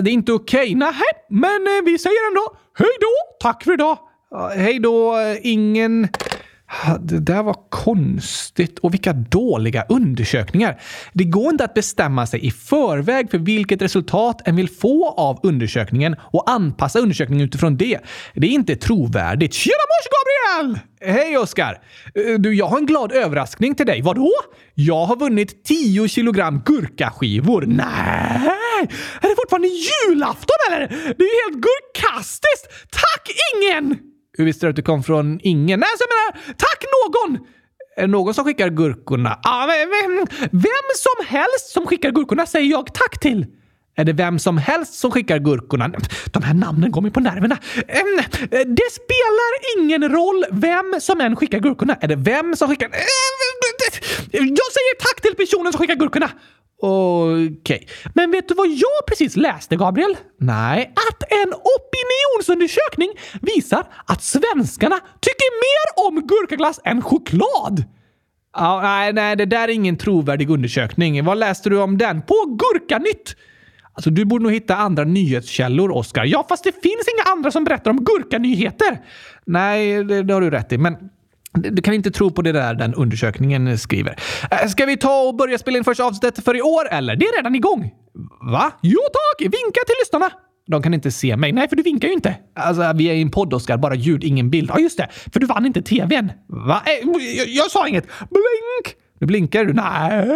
det 0.00 0.10
är 0.10 0.14
inte 0.14 0.32
okej. 0.32 0.60
Okay. 0.60 0.74
Nej, 0.74 0.92
men 1.28 1.66
eh, 1.66 1.84
vi 1.84 1.98
säger 1.98 2.28
ändå 2.28 2.56
hej 2.78 2.96
då. 3.00 3.48
Tack 3.48 3.64
för 3.64 3.72
idag. 3.72 3.98
Ja, 4.30 4.48
hej 4.48 4.78
då, 4.78 5.18
eh, 5.18 5.36
ingen... 5.42 6.08
Det 7.00 7.18
där 7.18 7.42
var 7.42 7.56
konstigt. 7.68 8.78
Och 8.78 8.94
vilka 8.94 9.12
dåliga 9.12 9.84
undersökningar. 9.88 10.80
Det 11.12 11.24
går 11.24 11.50
inte 11.50 11.64
att 11.64 11.74
bestämma 11.74 12.26
sig 12.26 12.46
i 12.46 12.50
förväg 12.50 13.30
för 13.30 13.38
vilket 13.38 13.82
resultat 13.82 14.42
en 14.44 14.56
vill 14.56 14.68
få 14.68 15.10
av 15.10 15.40
undersökningen 15.42 16.16
och 16.20 16.50
anpassa 16.50 16.98
undersökningen 16.98 17.46
utifrån 17.46 17.76
det. 17.76 17.98
Det 18.34 18.46
är 18.46 18.50
inte 18.50 18.76
trovärdigt. 18.76 19.54
Tjena 19.54 19.74
mors 19.74 20.08
Gabriel! 20.14 20.78
Hej 21.00 21.38
Oskar! 21.38 21.78
Eh, 22.14 22.34
du, 22.38 22.54
jag 22.54 22.66
har 22.66 22.78
en 22.78 22.86
glad 22.86 23.12
överraskning 23.12 23.74
till 23.74 23.86
dig. 23.86 24.02
Vadå? 24.02 24.32
Jag 24.74 25.06
har 25.06 25.16
vunnit 25.16 25.64
10 25.64 26.08
kilogram 26.08 26.62
gurkaskivor. 26.64 27.64
Nej! 27.66 28.88
Är 29.20 29.28
det 29.28 29.36
fortfarande 29.36 29.68
julafton 29.68 30.56
eller? 30.70 30.88
Det 30.88 31.24
är 31.24 31.48
ju 31.48 31.52
helt 31.52 31.64
gurkastiskt! 31.64 32.90
Tack 32.90 33.28
ingen! 33.54 34.07
Hur 34.38 34.44
visste 34.44 34.66
du 34.66 34.70
att 34.70 34.76
det 34.76 34.82
kom 34.82 35.02
från 35.02 35.40
ingen? 35.42 35.80
Nej, 35.80 35.88
så 35.98 36.04
jag 36.04 36.10
menar, 36.16 36.54
tack 36.56 36.84
någon! 36.96 37.46
Är 37.96 38.00
det 38.02 38.06
någon 38.06 38.34
som 38.34 38.44
skickar 38.44 38.68
gurkorna? 38.68 39.38
Ja, 39.42 39.68
vem, 39.68 40.26
vem 40.50 40.88
som 40.96 41.26
helst 41.26 41.66
som 41.72 41.86
skickar 41.86 42.10
gurkorna 42.10 42.46
säger 42.46 42.70
jag 42.70 42.94
tack 42.94 43.20
till. 43.20 43.46
Är 43.96 44.04
det 44.04 44.12
vem 44.12 44.38
som 44.38 44.58
helst 44.58 44.94
som 44.94 45.10
skickar 45.10 45.38
gurkorna? 45.38 45.90
De 46.32 46.42
här 46.42 46.54
namnen 46.54 46.90
går 46.90 47.00
mig 47.00 47.10
på 47.10 47.20
nerverna. 47.20 47.58
Det 48.66 48.90
spelar 48.92 49.78
ingen 49.78 50.08
roll 50.08 50.44
vem 50.50 50.94
som 51.00 51.20
än 51.20 51.36
skickar 51.36 51.58
gurkorna. 51.58 51.94
Är 52.00 52.08
det 52.08 52.16
vem 52.16 52.56
som 52.56 52.68
skickar... 52.68 52.88
Jag 54.32 54.42
säger 54.76 55.00
tack 55.00 55.20
till 55.22 55.34
personen 55.34 55.72
som 55.72 55.80
skickar 55.80 55.94
gurkorna. 55.94 56.30
Okej. 56.80 57.58
Okay. 57.62 57.86
Men 58.14 58.30
vet 58.30 58.48
du 58.48 58.54
vad 58.54 58.68
jag 58.68 59.06
precis 59.08 59.36
läste, 59.36 59.76
Gabriel? 59.76 60.16
Nej. 60.40 60.92
Att 61.10 61.32
en 61.32 61.52
opinionsundersökning 61.54 63.10
visar 63.40 63.86
att 64.06 64.22
svenskarna 64.22 64.96
tycker 65.20 65.50
mer 65.64 66.06
om 66.08 66.26
gurkaglass 66.26 66.80
än 66.84 67.02
choklad. 67.02 67.84
Ja, 68.56 68.80
nej, 68.82 69.12
nej, 69.12 69.36
det 69.36 69.44
där 69.44 69.68
är 69.68 69.72
ingen 69.72 69.96
trovärdig 69.96 70.50
undersökning. 70.50 71.24
Vad 71.24 71.38
läste 71.38 71.70
du 71.70 71.80
om 71.80 71.98
den? 71.98 72.22
På 72.22 72.58
Gurkanytt! 72.58 73.36
Alltså, 73.92 74.10
du 74.10 74.24
borde 74.24 74.42
nog 74.42 74.52
hitta 74.52 74.76
andra 74.76 75.04
nyhetskällor, 75.04 75.90
Oskar. 75.90 76.24
Ja, 76.24 76.46
fast 76.48 76.64
det 76.64 76.72
finns 76.72 77.08
inga 77.14 77.32
andra 77.32 77.50
som 77.50 77.64
berättar 77.64 77.90
om 77.90 78.04
gurkanyheter. 78.04 79.00
Nej, 79.46 80.04
det, 80.04 80.22
det 80.22 80.34
har 80.34 80.40
du 80.40 80.50
rätt 80.50 80.72
i. 80.72 80.78
Men 80.78 80.96
du 81.62 81.82
kan 81.82 81.94
inte 81.94 82.10
tro 82.10 82.30
på 82.30 82.42
det 82.42 82.52
där 82.52 82.74
den 82.74 82.94
undersökningen 82.94 83.78
skriver. 83.78 84.16
Äh, 84.50 84.68
ska 84.68 84.86
vi 84.86 84.96
ta 84.96 85.22
och 85.22 85.36
börja 85.36 85.58
spela 85.58 85.78
in 85.78 85.84
första 85.84 86.04
avsnittet 86.04 86.44
för 86.44 86.56
i 86.56 86.62
år, 86.62 86.88
eller? 86.90 87.16
Det 87.16 87.26
är 87.26 87.36
redan 87.36 87.54
igång. 87.54 87.90
Va? 88.52 88.72
Jo 88.82 89.00
tack! 89.12 89.40
Vinka 89.40 89.80
till 89.86 89.94
lyssnarna. 90.02 90.30
De 90.66 90.82
kan 90.82 90.94
inte 90.94 91.10
se 91.10 91.36
mig. 91.36 91.52
Nej, 91.52 91.68
för 91.68 91.76
du 91.76 91.82
vinkar 91.82 92.08
ju 92.08 92.14
inte. 92.14 92.36
Alltså, 92.56 92.92
vi 92.94 93.10
är 93.10 93.14
i 93.14 93.22
en 93.22 93.30
podd, 93.30 93.54
Oskar. 93.54 93.76
Bara 93.76 93.94
ljud, 93.94 94.24
ingen 94.24 94.50
bild. 94.50 94.70
Ja, 94.74 94.78
just 94.78 94.98
det. 94.98 95.08
För 95.32 95.40
du 95.40 95.46
vann 95.46 95.66
inte 95.66 95.82
tvn. 95.82 96.32
Va? 96.48 96.82
Äh, 96.86 97.08
jag, 97.36 97.48
jag 97.48 97.70
sa 97.70 97.88
inget. 97.88 98.06
Blink! 98.06 98.96
Nu 99.20 99.26
blinkar 99.26 99.64
du. 99.64 99.72
Nej, 99.72 100.26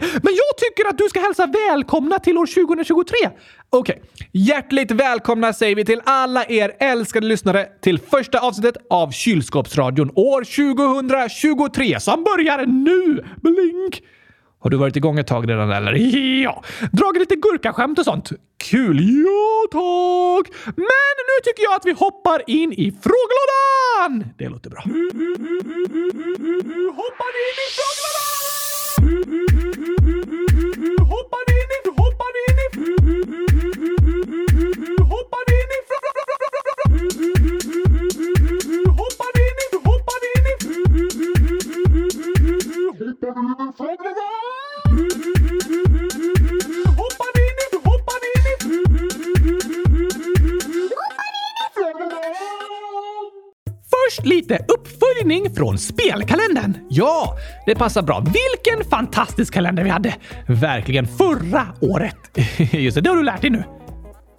men 0.00 0.34
jag 0.34 0.56
tycker 0.58 0.88
att 0.88 0.98
du 0.98 1.08
ska 1.08 1.20
hälsa 1.20 1.46
välkomna 1.46 2.18
till 2.18 2.38
år 2.38 2.46
2023. 2.46 3.16
Okej. 3.70 4.02
Okay. 4.02 4.26
Hjärtligt 4.32 4.90
välkomna 4.90 5.52
säger 5.52 5.76
vi 5.76 5.84
till 5.84 6.00
alla 6.04 6.44
er 6.44 6.72
älskade 6.80 7.26
lyssnare 7.26 7.66
till 7.82 7.98
första 7.98 8.38
avsnittet 8.38 8.76
av 8.90 9.10
Kylskåpsradion 9.10 10.10
år 10.14 10.44
2023 10.44 12.00
som 12.00 12.24
börjar 12.24 12.66
nu. 12.66 13.24
Blink! 13.42 14.02
Har 14.62 14.70
du 14.70 14.76
varit 14.76 14.96
igång 14.96 15.18
ett 15.18 15.26
tag 15.26 15.50
redan 15.50 15.70
eller? 15.70 15.92
Ja, 16.42 16.64
dragit 16.92 17.20
lite 17.20 17.36
gurkaskämt 17.36 17.98
och 17.98 18.04
sånt. 18.04 18.30
Kul! 18.58 19.00
Ja, 19.00 19.66
tack! 19.72 20.52
Men 20.64 21.14
nu 21.28 21.36
tycker 21.44 21.62
jag 21.62 21.74
att 21.74 21.86
vi 21.86 21.92
hoppar 21.92 22.42
in 22.50 22.72
i 22.72 22.92
frågelådan! 23.02 24.32
Det 24.38 24.48
låter 24.48 24.70
bra. 24.70 24.80
Hoppar 27.00 27.32
in 27.46 27.56
i 27.64 27.68
frågelådan! 27.76 28.29
Hoppar 31.10 31.48
in 31.48 31.72
i... 31.74 31.88
Hoppar 31.96 32.36
in 32.40 32.60
i... 32.60 32.68
Hoppar 35.10 35.48
in 35.56 35.70
i... 35.70 35.70
Hoppar 35.70 35.70
in 35.70 35.70
i... 35.70 35.88
Hoppar 38.98 39.36
in 39.40 39.56
i... 39.56 39.78
Hoppar 39.80 40.16
in 43.72 44.06
i 44.06 44.49
Först 54.10 54.26
lite 54.26 54.58
uppföljning 54.68 55.54
från 55.54 55.78
spelkalendern. 55.78 56.78
Ja, 56.88 57.36
det 57.66 57.74
passar 57.74 58.02
bra. 58.02 58.20
Vilken 58.20 58.90
fantastisk 58.90 59.54
kalender 59.54 59.84
vi 59.84 59.90
hade! 59.90 60.14
Verkligen 60.46 61.06
förra 61.06 61.66
året. 61.80 62.16
Just 62.72 62.94
det, 62.94 63.00
det 63.00 63.10
har 63.10 63.16
du 63.16 63.22
lärt 63.22 63.40
dig 63.40 63.50
nu. 63.50 63.64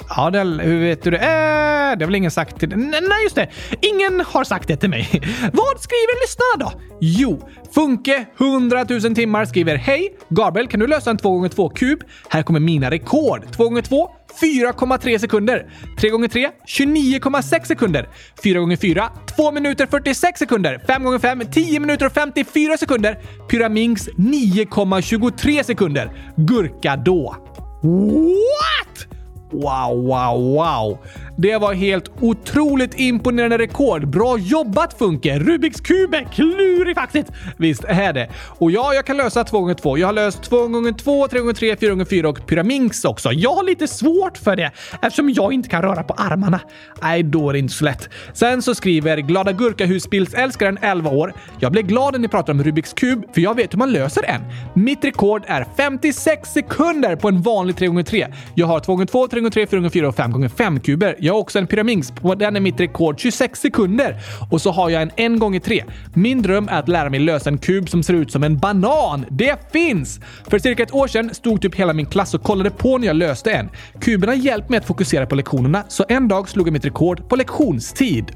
Ja, 0.09 0.29
det, 0.29 0.39
hur 0.39 0.79
vet 0.79 1.03
du 1.03 1.11
det? 1.11 1.17
Äh, 1.17 1.97
det 1.97 2.03
har 2.03 2.05
väl 2.05 2.15
ingen 2.15 2.31
sagt 2.31 2.59
till 2.59 2.69
dig? 2.69 2.77
Nej, 2.79 3.23
just 3.23 3.35
det. 3.35 3.49
Ingen 3.81 4.21
har 4.27 4.43
sagt 4.43 4.67
det 4.67 4.77
till 4.77 4.89
mig. 4.89 5.09
Vad 5.53 5.81
skriver 5.81 6.21
lyssnarna 6.23 6.71
då? 6.71 6.81
Jo, 7.01 7.49
Funke 7.75 8.25
100 8.39 8.85
000 8.89 9.01
timmar 9.15 9.45
skriver 9.45 9.75
Hej! 9.75 10.17
Gabriel, 10.29 10.67
kan 10.67 10.79
du 10.79 10.87
lösa 10.87 11.09
en 11.09 11.17
2x2-kub? 11.17 11.99
Här 12.29 12.43
kommer 12.43 12.59
mina 12.59 12.91
rekord. 12.91 13.45
2x2 13.45 14.07
4,3 14.41 15.19
sekunder. 15.19 15.65
3 15.99 16.09
gånger 16.09 16.27
3, 16.27 16.49
29,6 16.67 17.65
sekunder. 17.65 18.09
4 18.43 18.59
gånger 18.59 18.77
4, 18.77 19.09
2 19.35 19.51
minuter 19.51 19.85
46 19.85 20.39
sekunder. 20.39 20.81
5 20.87 21.03
gånger 21.03 21.19
5, 21.19 21.41
10 21.51 21.79
minuter 21.79 22.05
och 22.05 22.13
54 22.13 22.77
sekunder. 22.77 23.19
Pyraminx 23.49 24.07
9,23 24.07 25.63
sekunder. 25.63 26.11
Gurka 26.35 26.95
då. 26.95 27.35
What? 27.83 29.07
Wow, 29.51 30.03
wow, 30.03 30.53
wow! 30.53 30.97
Det 31.37 31.57
var 31.57 31.73
helt 31.73 32.11
otroligt 32.21 32.99
imponerande 32.99 33.57
rekord. 33.57 34.07
Bra 34.07 34.37
jobbat 34.37 34.97
Funke! 34.97 35.39
Rubiks 35.39 35.81
kub 35.81 36.13
är 36.13 36.23
klurifaxigt! 36.23 37.31
Visst 37.57 37.83
är 37.83 38.13
det. 38.13 38.29
Och 38.47 38.71
ja, 38.71 38.93
jag 38.93 39.05
kan 39.05 39.17
lösa 39.17 39.43
2x2. 39.43 39.97
Jag 39.97 40.07
har 40.07 40.13
löst 40.13 40.51
2x2, 40.51 41.27
3x3, 41.27 41.75
4x4 41.75 42.23
och 42.23 42.47
pyraminx 42.47 43.05
också. 43.05 43.31
Jag 43.31 43.53
har 43.53 43.63
lite 43.63 43.87
svårt 43.87 44.37
för 44.37 44.55
det 44.55 44.71
eftersom 45.01 45.29
jag 45.29 45.53
inte 45.53 45.69
kan 45.69 45.81
röra 45.81 46.03
på 46.03 46.13
armarna. 46.13 46.59
Nej, 47.01 47.23
då 47.23 47.49
är 47.49 47.53
det 47.53 47.59
inte 47.59 47.73
så 47.73 47.85
lätt. 47.85 48.09
Sen 48.33 48.61
så 48.61 48.75
skriver 48.75 49.17
Glada 49.17 49.51
Gurka-husbilsälskaren 49.51 50.77
11 50.81 51.09
år. 51.09 51.33
Jag 51.59 51.71
blev 51.71 51.87
glad 51.87 52.13
när 52.13 52.19
ni 52.19 52.27
pratar 52.27 52.53
om 52.53 52.63
Rubiks 52.63 52.93
kub 52.93 53.25
för 53.33 53.41
jag 53.41 53.55
vet 53.55 53.73
hur 53.73 53.77
man 53.77 53.91
löser 53.91 54.23
en. 54.25 54.41
Mitt 54.73 55.05
rekord 55.05 55.43
är 55.47 55.65
56 55.77 56.49
sekunder 56.49 57.15
på 57.15 57.27
en 57.27 57.41
vanlig 57.41 57.75
3x3. 57.75 58.33
Jag 58.55 58.67
har 58.67 58.79
2 58.79 58.91
gånger 58.91 59.05
2 59.05 59.27
3 59.27 59.40
1x3, 59.45 59.67
4x4 59.67 60.03
och 60.03 60.15
5x5 60.15 60.79
kuber. 60.79 61.15
Jag 61.19 61.33
har 61.33 61.39
också 61.39 61.59
en 61.59 61.67
pyraminx. 61.67 62.11
På 62.11 62.35
den 62.35 62.55
är 62.55 62.59
mitt 62.59 62.79
rekord 62.79 63.19
26 63.19 63.59
sekunder. 63.59 64.17
Och 64.51 64.61
så 64.61 64.71
har 64.71 64.89
jag 64.89 65.01
en 65.01 65.33
1 65.35 65.39
gånger 65.39 65.59
3 65.59 65.83
Min 66.13 66.41
dröm 66.41 66.67
är 66.67 66.79
att 66.79 66.87
lära 66.87 67.09
mig 67.09 67.19
lösa 67.19 67.49
en 67.49 67.57
kub 67.57 67.89
som 67.89 68.03
ser 68.03 68.13
ut 68.13 68.31
som 68.31 68.43
en 68.43 68.57
banan. 68.57 69.25
Det 69.29 69.71
finns! 69.71 70.19
För 70.47 70.59
cirka 70.59 70.83
ett 70.83 70.93
år 70.93 71.07
sedan 71.07 71.33
stod 71.33 71.61
typ 71.61 71.75
hela 71.75 71.93
min 71.93 72.05
klass 72.05 72.33
och 72.33 72.43
kollade 72.43 72.69
på 72.69 72.97
när 72.97 73.07
jag 73.07 73.15
löste 73.15 73.51
en. 73.51 73.69
Kuberna 74.01 74.35
hjälpt 74.35 74.69
mig 74.69 74.77
att 74.77 74.85
fokusera 74.85 75.25
på 75.25 75.35
lektionerna, 75.35 75.83
så 75.87 76.05
en 76.09 76.27
dag 76.27 76.49
slog 76.49 76.67
jag 76.67 76.73
mitt 76.73 76.85
rekord 76.85 77.29
på 77.29 77.35
lektionstid. 77.35 78.31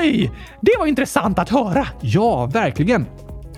Oj! 0.00 0.30
Det 0.60 0.72
var 0.78 0.86
intressant 0.86 1.38
att 1.38 1.48
höra. 1.48 1.86
Ja, 2.00 2.46
verkligen. 2.46 3.06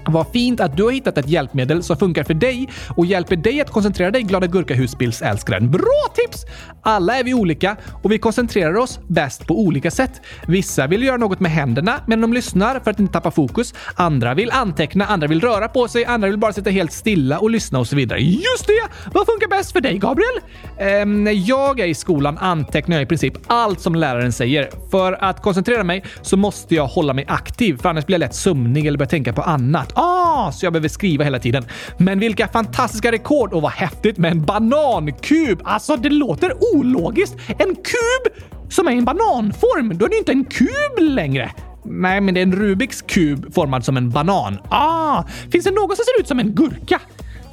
Vad 0.07 0.26
fint 0.33 0.61
att 0.61 0.76
du 0.76 0.85
har 0.85 0.90
hittat 0.90 1.18
ett 1.18 1.29
hjälpmedel 1.29 1.83
som 1.83 1.96
funkar 1.96 2.24
för 2.24 2.35
dig 2.35 2.68
och 2.96 3.07
hjälper 3.07 3.37
dig 3.37 3.61
att 3.61 3.70
koncentrera 3.70 4.11
dig, 4.11 4.22
Glada 4.22 4.46
Gurka-husbilsälskaren. 4.46 5.70
Bra 5.70 6.14
tips! 6.14 6.44
Alla 6.82 7.18
är 7.18 7.24
vi 7.24 7.34
olika 7.34 7.76
och 8.02 8.12
vi 8.12 8.18
koncentrerar 8.18 8.76
oss 8.76 9.00
bäst 9.08 9.46
på 9.46 9.60
olika 9.60 9.90
sätt. 9.90 10.20
Vissa 10.46 10.86
vill 10.86 11.02
göra 11.02 11.16
något 11.16 11.40
med 11.40 11.50
händerna 11.50 12.00
medan 12.06 12.20
de 12.20 12.32
lyssnar 12.32 12.80
för 12.80 12.90
att 12.90 13.00
inte 13.00 13.12
tappa 13.12 13.30
fokus. 13.30 13.74
Andra 13.94 14.34
vill 14.34 14.50
anteckna, 14.50 15.06
andra 15.06 15.26
vill 15.26 15.40
röra 15.40 15.68
på 15.68 15.88
sig, 15.88 16.04
andra 16.04 16.28
vill 16.28 16.38
bara 16.38 16.52
sitta 16.52 16.70
helt 16.70 16.92
stilla 16.92 17.38
och 17.38 17.50
lyssna 17.50 17.78
och 17.78 17.86
så 17.86 17.96
vidare. 17.96 18.20
Just 18.20 18.66
det! 18.66 19.10
Vad 19.12 19.26
funkar 19.26 19.48
bäst 19.48 19.72
för 19.72 19.80
dig, 19.80 19.98
Gabriel? 19.98 20.40
Ehm, 20.78 21.24
när 21.24 21.48
jag 21.48 21.80
är 21.80 21.86
i 21.86 21.94
skolan 21.94 22.38
antecknar 22.38 22.96
jag 22.96 23.02
i 23.02 23.06
princip 23.06 23.34
allt 23.46 23.80
som 23.80 23.94
läraren 23.94 24.32
säger. 24.32 24.70
För 24.90 25.24
att 25.24 25.42
koncentrera 25.42 25.84
mig 25.84 26.04
så 26.22 26.36
måste 26.36 26.74
jag 26.74 26.86
hålla 26.86 27.12
mig 27.12 27.24
aktiv, 27.28 27.78
för 27.82 27.88
annars 27.88 28.06
blir 28.06 28.14
jag 28.14 28.20
lätt 28.20 28.34
sömnig 28.34 28.86
eller 28.86 28.98
börjar 28.98 29.08
tänka 29.10 29.32
på 29.32 29.42
annat. 29.42 29.92
Ah, 29.94 30.52
så 30.52 30.66
jag 30.66 30.72
behöver 30.72 30.88
skriva 30.88 31.24
hela 31.24 31.38
tiden. 31.38 31.64
Men 31.98 32.18
vilka 32.18 32.48
fantastiska 32.48 33.12
rekord 33.12 33.52
och 33.52 33.62
vad 33.62 33.72
häftigt 33.72 34.18
med 34.18 34.32
en 34.32 34.44
banankub! 34.44 35.60
Alltså, 35.64 35.96
det 35.96 36.10
låter 36.10 36.52
ologiskt. 36.74 37.37
En 37.48 37.74
kub 37.74 38.44
som 38.68 38.88
är 38.88 38.92
i 38.92 38.98
en 38.98 39.04
bananform, 39.04 39.98
då 39.98 40.04
är 40.04 40.09
det 40.09 40.16
inte 40.16 40.33
en 40.33 40.44
kub 40.44 40.98
längre. 40.98 41.50
Nej, 41.85 42.20
men 42.20 42.35
det 42.35 42.40
är 42.40 42.42
en 42.42 42.52
Rubiks 42.52 43.02
kub 43.02 43.54
formad 43.54 43.85
som 43.85 43.96
en 43.96 44.11
banan. 44.11 44.59
Ah, 44.68 45.24
finns 45.52 45.64
det 45.64 45.70
något 45.70 45.96
som 45.96 46.04
ser 46.04 46.20
ut 46.20 46.28
som 46.28 46.38
en 46.38 46.54
gurka? 46.54 47.00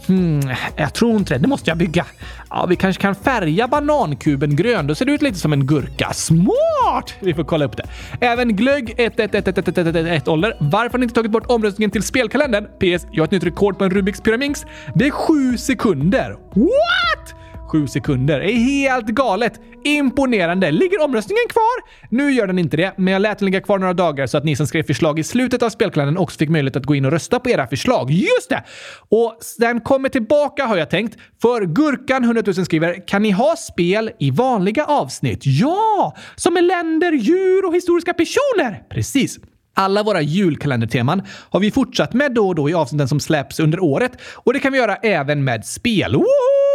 Hmm, 0.08 0.42
jag 0.76 0.94
tror 0.94 1.16
inte 1.16 1.34
det. 1.34 1.40
Det 1.40 1.48
måste 1.48 1.72
jag 1.72 1.78
bygga. 1.78 2.06
Ja, 2.50 2.66
vi 2.66 2.76
kanske 2.76 3.02
kan 3.02 3.16
färga 3.16 3.68
banankuben 3.68 4.56
grön. 4.56 4.88
Då 4.88 4.96
ser 4.96 5.06
det 5.06 5.12
ut 5.12 5.22
lite 5.22 5.40
som 5.40 5.54
en 5.54 5.66
gurka. 5.68 6.14
Smart! 6.14 7.14
Vi 7.20 7.34
får 7.34 7.44
kolla 7.44 7.66
upp 7.66 7.78
det. 7.78 7.84
Även 8.22 8.56
glögg 8.56 8.96
11111 8.98 10.32
ålder. 10.32 10.58
Varför 10.60 10.92
har 10.92 10.98
ni 10.98 11.04
inte 11.04 11.16
tagit 11.16 11.32
bort 11.32 11.46
omröstningen 11.48 11.92
till 11.92 12.04
spelkalendern? 12.04 12.66
PS. 12.66 13.08
Jag 13.12 13.22
har 13.22 13.26
ett 13.26 13.32
nytt 13.32 13.44
rekord 13.44 13.78
på 13.78 13.84
en 13.84 13.92
Rubiks 13.92 14.22
pyraminx. 14.22 14.66
Det 14.96 15.08
är 15.08 15.12
sju 15.12 15.58
sekunder. 15.58 16.38
What? 16.54 17.36
Sju 17.72 17.88
sekunder 17.88 18.40
är 18.40 18.54
helt 18.54 19.06
galet. 19.06 19.60
Imponerande. 19.84 20.72
Ligger 20.72 21.04
omröstningen 21.04 21.44
kvar? 21.50 21.90
Nu 22.10 22.32
gör 22.32 22.48
den 22.48 22.60
inte 22.60 22.78
det, 22.78 22.94
men 22.98 23.14
jag 23.14 23.22
lät 23.22 23.40
den 23.40 23.46
ligga 23.46 23.62
kvar 23.62 23.80
några 23.80 23.94
dagar 23.94 24.28
så 24.28 24.38
att 24.38 24.44
ni 24.44 24.56
som 24.56 24.68
skrev 24.68 24.84
förslag 24.84 25.20
i 25.20 25.24
slutet 25.24 25.64
av 25.64 25.70
spelkalendern 25.70 26.18
också 26.18 26.38
fick 26.38 26.50
möjlighet 26.50 26.76
att 26.76 26.86
gå 26.86 26.96
in 26.96 27.06
och 27.06 27.12
rösta 27.12 27.40
på 27.40 27.50
era 27.50 27.68
förslag. 27.68 28.12
Just 28.12 28.50
det! 28.50 28.64
Och 29.10 29.38
den 29.58 29.82
kommer 29.82 30.10
tillbaka 30.10 30.66
har 30.66 30.78
jag 30.78 30.90
tänkt. 30.90 31.18
För 31.42 31.62
Gurkan 31.62 32.24
100 32.24 32.44
000 32.46 32.66
skriver, 32.66 33.08
kan 33.08 33.22
ni 33.22 33.32
ha 33.32 33.56
spel 33.56 34.12
i 34.20 34.32
vanliga 34.32 34.86
avsnitt? 34.86 35.42
Ja! 35.44 36.16
Som 36.36 36.54
med 36.54 36.64
länder, 36.64 37.12
djur 37.12 37.66
och 37.66 37.76
historiska 37.76 38.14
personer! 38.14 38.84
Precis. 38.90 39.40
Alla 39.76 40.04
våra 40.04 40.22
julkalenderteman 40.22 41.22
har 41.50 41.60
vi 41.60 41.72
fortsatt 41.72 42.14
med 42.14 42.34
då 42.34 42.48
och 42.48 42.56
då 42.56 42.70
i 42.70 42.74
avsnitten 42.74 43.08
som 43.08 43.20
släpps 43.20 43.60
under 43.60 43.80
året 43.84 44.12
och 44.34 44.54
det 44.54 44.60
kan 44.60 44.72
vi 44.72 44.80
göra 44.80 44.96
även 44.96 45.44
med 45.44 45.66
spel. 45.66 46.16
Woho! 46.16 46.67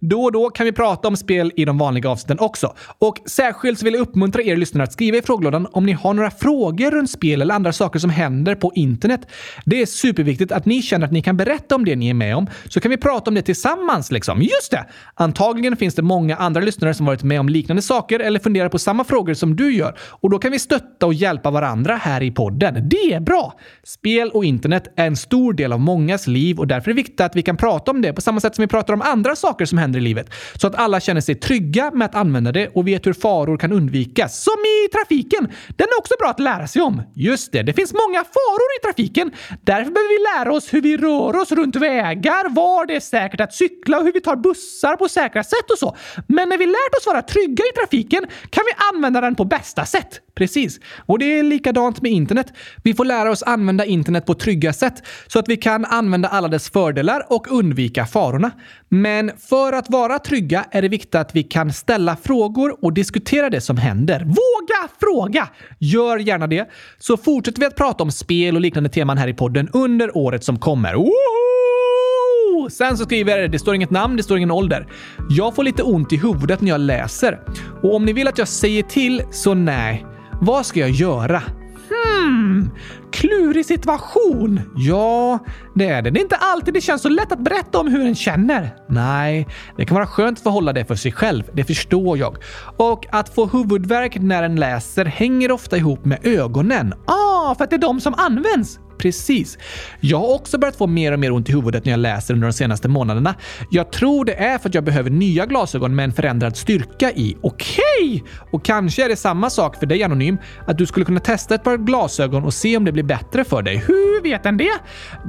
Då 0.00 0.24
och 0.24 0.32
då 0.32 0.50
kan 0.50 0.66
vi 0.66 0.72
prata 0.72 1.08
om 1.08 1.16
spel 1.16 1.52
i 1.56 1.64
de 1.64 1.78
vanliga 1.78 2.10
avsnitten 2.10 2.38
också. 2.40 2.74
Och 2.98 3.16
särskilt 3.26 3.82
vill 3.82 3.94
jag 3.94 4.00
uppmuntra 4.00 4.42
er 4.42 4.56
lyssnare 4.56 4.84
att 4.84 4.92
skriva 4.92 5.16
i 5.16 5.22
frågelådan 5.22 5.66
om 5.72 5.86
ni 5.86 5.92
har 5.92 6.14
några 6.14 6.30
frågor 6.30 6.90
runt 6.90 7.10
spel 7.10 7.42
eller 7.42 7.54
andra 7.54 7.72
saker 7.72 7.98
som 7.98 8.10
händer 8.10 8.54
på 8.54 8.72
internet. 8.74 9.20
Det 9.64 9.82
är 9.82 9.86
superviktigt 9.86 10.52
att 10.52 10.66
ni 10.66 10.82
känner 10.82 11.06
att 11.06 11.12
ni 11.12 11.22
kan 11.22 11.36
berätta 11.36 11.74
om 11.74 11.84
det 11.84 11.96
ni 11.96 12.10
är 12.10 12.14
med 12.14 12.36
om, 12.36 12.46
så 12.68 12.80
kan 12.80 12.90
vi 12.90 12.96
prata 12.96 13.30
om 13.30 13.34
det 13.34 13.42
tillsammans 13.42 14.10
liksom. 14.10 14.42
Just 14.42 14.70
det! 14.70 14.86
Antagligen 15.14 15.76
finns 15.76 15.94
det 15.94 16.02
många 16.02 16.36
andra 16.36 16.60
lyssnare 16.60 16.94
som 16.94 17.06
varit 17.06 17.22
med 17.22 17.40
om 17.40 17.48
liknande 17.48 17.82
saker 17.82 18.20
eller 18.20 18.40
funderar 18.40 18.68
på 18.68 18.78
samma 18.78 19.04
frågor 19.04 19.34
som 19.34 19.56
du 19.56 19.74
gör 19.74 19.98
och 19.98 20.30
då 20.30 20.38
kan 20.38 20.52
vi 20.52 20.58
stötta 20.58 21.06
och 21.06 21.14
hjälpa 21.14 21.50
varandra 21.50 21.96
här 21.96 22.22
i 22.22 22.30
podden. 22.30 22.88
Det 22.88 23.12
är 23.12 23.20
bra! 23.20 23.58
Spel 23.84 24.30
och 24.30 24.44
internet 24.44 24.92
är 24.96 25.06
en 25.06 25.16
stor 25.16 25.52
del 25.52 25.72
av 25.72 25.80
mångas 25.80 26.26
liv 26.26 26.58
och 26.58 26.66
därför 26.66 26.90
är 26.90 26.94
det 26.94 27.02
viktigt 27.02 27.20
att 27.20 27.36
vi 27.36 27.42
kan 27.42 27.56
prata 27.56 27.90
om 27.90 28.02
det 28.02 28.12
på 28.12 28.20
samma 28.20 28.40
sätt 28.40 28.54
som 28.54 28.62
vi 28.62 28.68
pratar 28.68 28.94
om 28.94 29.02
andra 29.02 29.36
saker 29.36 29.61
som 29.66 29.78
händer 29.78 29.98
i 29.98 30.02
livet. 30.02 30.30
Så 30.54 30.66
att 30.66 30.74
alla 30.74 31.00
känner 31.00 31.20
sig 31.20 31.34
trygga 31.34 31.90
med 31.90 32.04
att 32.04 32.14
använda 32.14 32.52
det 32.52 32.68
och 32.68 32.88
vet 32.88 33.06
hur 33.06 33.12
faror 33.12 33.56
kan 33.56 33.72
undvikas. 33.72 34.42
Som 34.42 34.52
i 34.52 34.88
trafiken! 34.88 35.48
Den 35.76 35.86
är 35.86 35.98
också 35.98 36.14
bra 36.20 36.30
att 36.30 36.40
lära 36.40 36.66
sig 36.66 36.82
om. 36.82 37.02
Just 37.14 37.52
det, 37.52 37.62
det 37.62 37.72
finns 37.72 37.92
många 37.92 38.24
faror 38.24 38.68
i 38.78 38.82
trafiken. 38.84 39.30
Därför 39.62 39.90
behöver 39.90 40.08
vi 40.18 40.38
lära 40.38 40.56
oss 40.56 40.74
hur 40.74 40.82
vi 40.82 40.96
rör 40.96 41.36
oss 41.40 41.52
runt 41.52 41.76
vägar, 41.76 42.54
var 42.54 42.86
det 42.86 42.96
är 42.96 43.00
säkert 43.00 43.40
att 43.40 43.54
cykla 43.54 43.98
och 43.98 44.04
hur 44.04 44.12
vi 44.12 44.20
tar 44.20 44.36
bussar 44.36 44.96
på 44.96 45.08
säkra 45.08 45.44
sätt 45.44 45.70
och 45.70 45.78
så. 45.78 45.96
Men 46.26 46.48
när 46.48 46.58
vi 46.58 46.66
lärt 46.66 46.98
oss 46.98 47.06
vara 47.06 47.22
trygga 47.22 47.64
i 47.64 47.78
trafiken 47.78 48.26
kan 48.50 48.64
vi 48.66 48.96
använda 48.96 49.20
den 49.20 49.34
på 49.34 49.44
bästa 49.44 49.84
sätt. 49.84 50.20
Precis. 50.34 50.80
Och 51.06 51.18
det 51.18 51.38
är 51.38 51.42
likadant 51.42 52.02
med 52.02 52.12
internet. 52.12 52.52
Vi 52.82 52.94
får 52.94 53.04
lära 53.04 53.30
oss 53.30 53.42
använda 53.42 53.84
internet 53.84 54.26
på 54.26 54.34
trygga 54.34 54.72
sätt 54.72 55.02
så 55.26 55.38
att 55.38 55.48
vi 55.48 55.56
kan 55.56 55.84
använda 55.84 56.28
alla 56.28 56.48
dess 56.48 56.70
fördelar 56.70 57.32
och 57.32 57.52
undvika 57.52 58.06
farorna. 58.06 58.50
Men 58.88 59.30
för 59.52 59.72
att 59.72 59.90
vara 59.90 60.18
trygga 60.18 60.64
är 60.70 60.82
det 60.82 60.88
viktigt 60.88 61.14
att 61.14 61.36
vi 61.36 61.42
kan 61.42 61.72
ställa 61.72 62.16
frågor 62.16 62.84
och 62.84 62.92
diskutera 62.92 63.50
det 63.50 63.60
som 63.60 63.76
händer. 63.76 64.18
Våga 64.18 64.88
fråga! 65.00 65.48
Gör 65.78 66.18
gärna 66.18 66.46
det, 66.46 66.70
så 66.98 67.16
fortsätter 67.16 67.60
vi 67.60 67.66
att 67.66 67.76
prata 67.76 68.02
om 68.02 68.10
spel 68.10 68.54
och 68.54 68.60
liknande 68.60 68.90
teman 68.90 69.18
här 69.18 69.28
i 69.28 69.34
podden 69.34 69.68
under 69.72 70.16
året 70.16 70.44
som 70.44 70.58
kommer. 70.58 70.94
Woho! 70.94 72.70
Sen 72.70 72.96
så 72.98 73.04
skriver 73.04 73.32
jag 73.32 73.40
det, 73.40 73.48
det 73.48 73.58
står 73.58 73.74
inget 73.74 73.90
namn, 73.90 74.16
det 74.16 74.22
står 74.22 74.36
ingen 74.36 74.50
ålder. 74.50 74.86
Jag 75.30 75.54
får 75.54 75.64
lite 75.64 75.82
ont 75.82 76.12
i 76.12 76.16
huvudet 76.16 76.60
när 76.60 76.68
jag 76.68 76.80
läser. 76.80 77.40
Och 77.82 77.94
om 77.94 78.04
ni 78.04 78.12
vill 78.12 78.28
att 78.28 78.38
jag 78.38 78.48
säger 78.48 78.82
till, 78.82 79.22
så 79.30 79.54
nej. 79.54 80.06
Vad 80.40 80.66
ska 80.66 80.80
jag 80.80 80.90
göra? 80.90 81.42
Hmm, 81.92 82.70
klurig 83.12 83.66
situation. 83.66 84.60
Ja, 84.76 85.38
det 85.74 85.88
är 85.88 86.02
det. 86.02 86.10
Det 86.10 86.20
är 86.20 86.22
inte 86.22 86.36
alltid 86.36 86.74
det 86.74 86.80
känns 86.80 87.02
så 87.02 87.08
lätt 87.08 87.32
att 87.32 87.44
berätta 87.44 87.78
om 87.78 87.88
hur 87.88 88.06
en 88.06 88.14
känner. 88.14 88.74
Nej, 88.88 89.48
det 89.76 89.84
kan 89.84 89.94
vara 89.94 90.06
skönt 90.06 90.38
att 90.38 90.44
få 90.44 90.50
hålla 90.50 90.72
det 90.72 90.84
för 90.84 90.94
sig 90.94 91.12
själv. 91.12 91.42
Det 91.52 91.64
förstår 91.64 92.18
jag. 92.18 92.36
Och 92.76 93.06
att 93.12 93.34
få 93.34 93.46
huvudvärk 93.46 94.20
när 94.20 94.42
en 94.42 94.56
läser 94.56 95.04
hänger 95.04 95.50
ofta 95.52 95.76
ihop 95.76 96.04
med 96.04 96.26
ögonen. 96.26 96.94
Ah, 97.06 97.54
för 97.54 97.64
att 97.64 97.70
det 97.70 97.76
är 97.76 97.80
de 97.80 98.00
som 98.00 98.14
används. 98.14 98.78
Precis. 98.98 99.58
Jag 100.00 100.18
har 100.18 100.34
också 100.34 100.58
börjat 100.58 100.76
få 100.76 100.86
mer 100.86 101.12
och 101.12 101.18
mer 101.18 101.32
ont 101.32 101.48
i 101.48 101.52
huvudet 101.52 101.84
när 101.84 101.92
jag 101.92 102.00
läser 102.00 102.34
under 102.34 102.48
de 102.48 102.52
senaste 102.52 102.88
månaderna. 102.88 103.34
Jag 103.70 103.92
tror 103.92 104.24
det 104.24 104.34
är 104.34 104.58
för 104.58 104.68
att 104.68 104.74
jag 104.74 104.84
behöver 104.84 105.10
nya 105.10 105.46
glasögon 105.46 105.94
med 105.94 106.04
en 106.04 106.12
förändrad 106.12 106.56
styrka 106.56 107.10
i. 107.12 107.36
Okej! 107.42 107.82
Okay. 108.00 108.22
Och 108.50 108.64
kanske 108.64 109.04
är 109.04 109.08
det 109.08 109.16
samma 109.16 109.50
sak 109.50 109.76
för 109.76 109.86
dig 109.86 110.02
Anonym, 110.02 110.38
att 110.66 110.78
du 110.78 110.86
skulle 110.86 111.06
kunna 111.06 111.20
testa 111.20 111.54
ett 111.54 111.64
par 111.64 111.76
glasögon 111.76 112.44
och 112.44 112.54
se 112.54 112.76
om 112.76 112.84
det 112.84 112.92
blir 112.92 113.02
bättre 113.02 113.44
för 113.44 113.62
dig. 113.62 113.76
Hur 113.76 114.22
vet 114.22 114.42
den 114.42 114.56
det? 114.56 114.72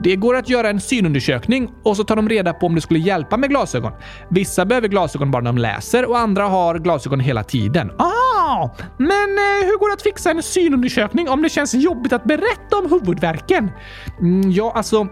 Det 0.04 0.16
går 0.16 0.36
att 0.36 0.50
göra 0.50 0.70
en 0.70 0.82
synundersökning 0.82 1.72
och 1.84 1.98
så 1.98 2.04
tar 2.04 2.16
de 2.16 2.30
reda 2.30 2.54
på 2.54 2.66
om 2.66 2.76
det 2.76 2.82
skulle 2.82 3.00
hjälpa 3.00 3.38
med 3.38 3.50
glasögon. 3.50 3.92
Vissa 4.30 4.66
behöver 4.66 4.88
glasögon 4.88 5.32
bara 5.32 5.42
när 5.42 5.52
de 5.52 5.58
läser 5.58 6.06
och 6.06 6.20
andra 6.20 6.44
har 6.44 6.80
glasögon 6.80 7.20
hela 7.20 7.44
tiden. 7.44 7.92
Ah, 7.98 8.70
men 8.98 9.10
eh, 9.10 9.66
hur 9.66 9.80
går 9.80 9.88
det 9.88 9.94
att 9.94 10.02
fixa 10.02 10.32
en 10.32 10.44
synundersökning 10.44 11.30
om 11.30 11.42
det 11.42 11.50
känns 11.50 11.74
jobbigt 11.74 12.14
att 12.14 12.24
berätta 12.24 12.78
om 12.78 12.90
huvudvärken? 12.90 13.72
Mm, 14.20 14.52
ja, 14.52 14.74
alltså 14.76 15.08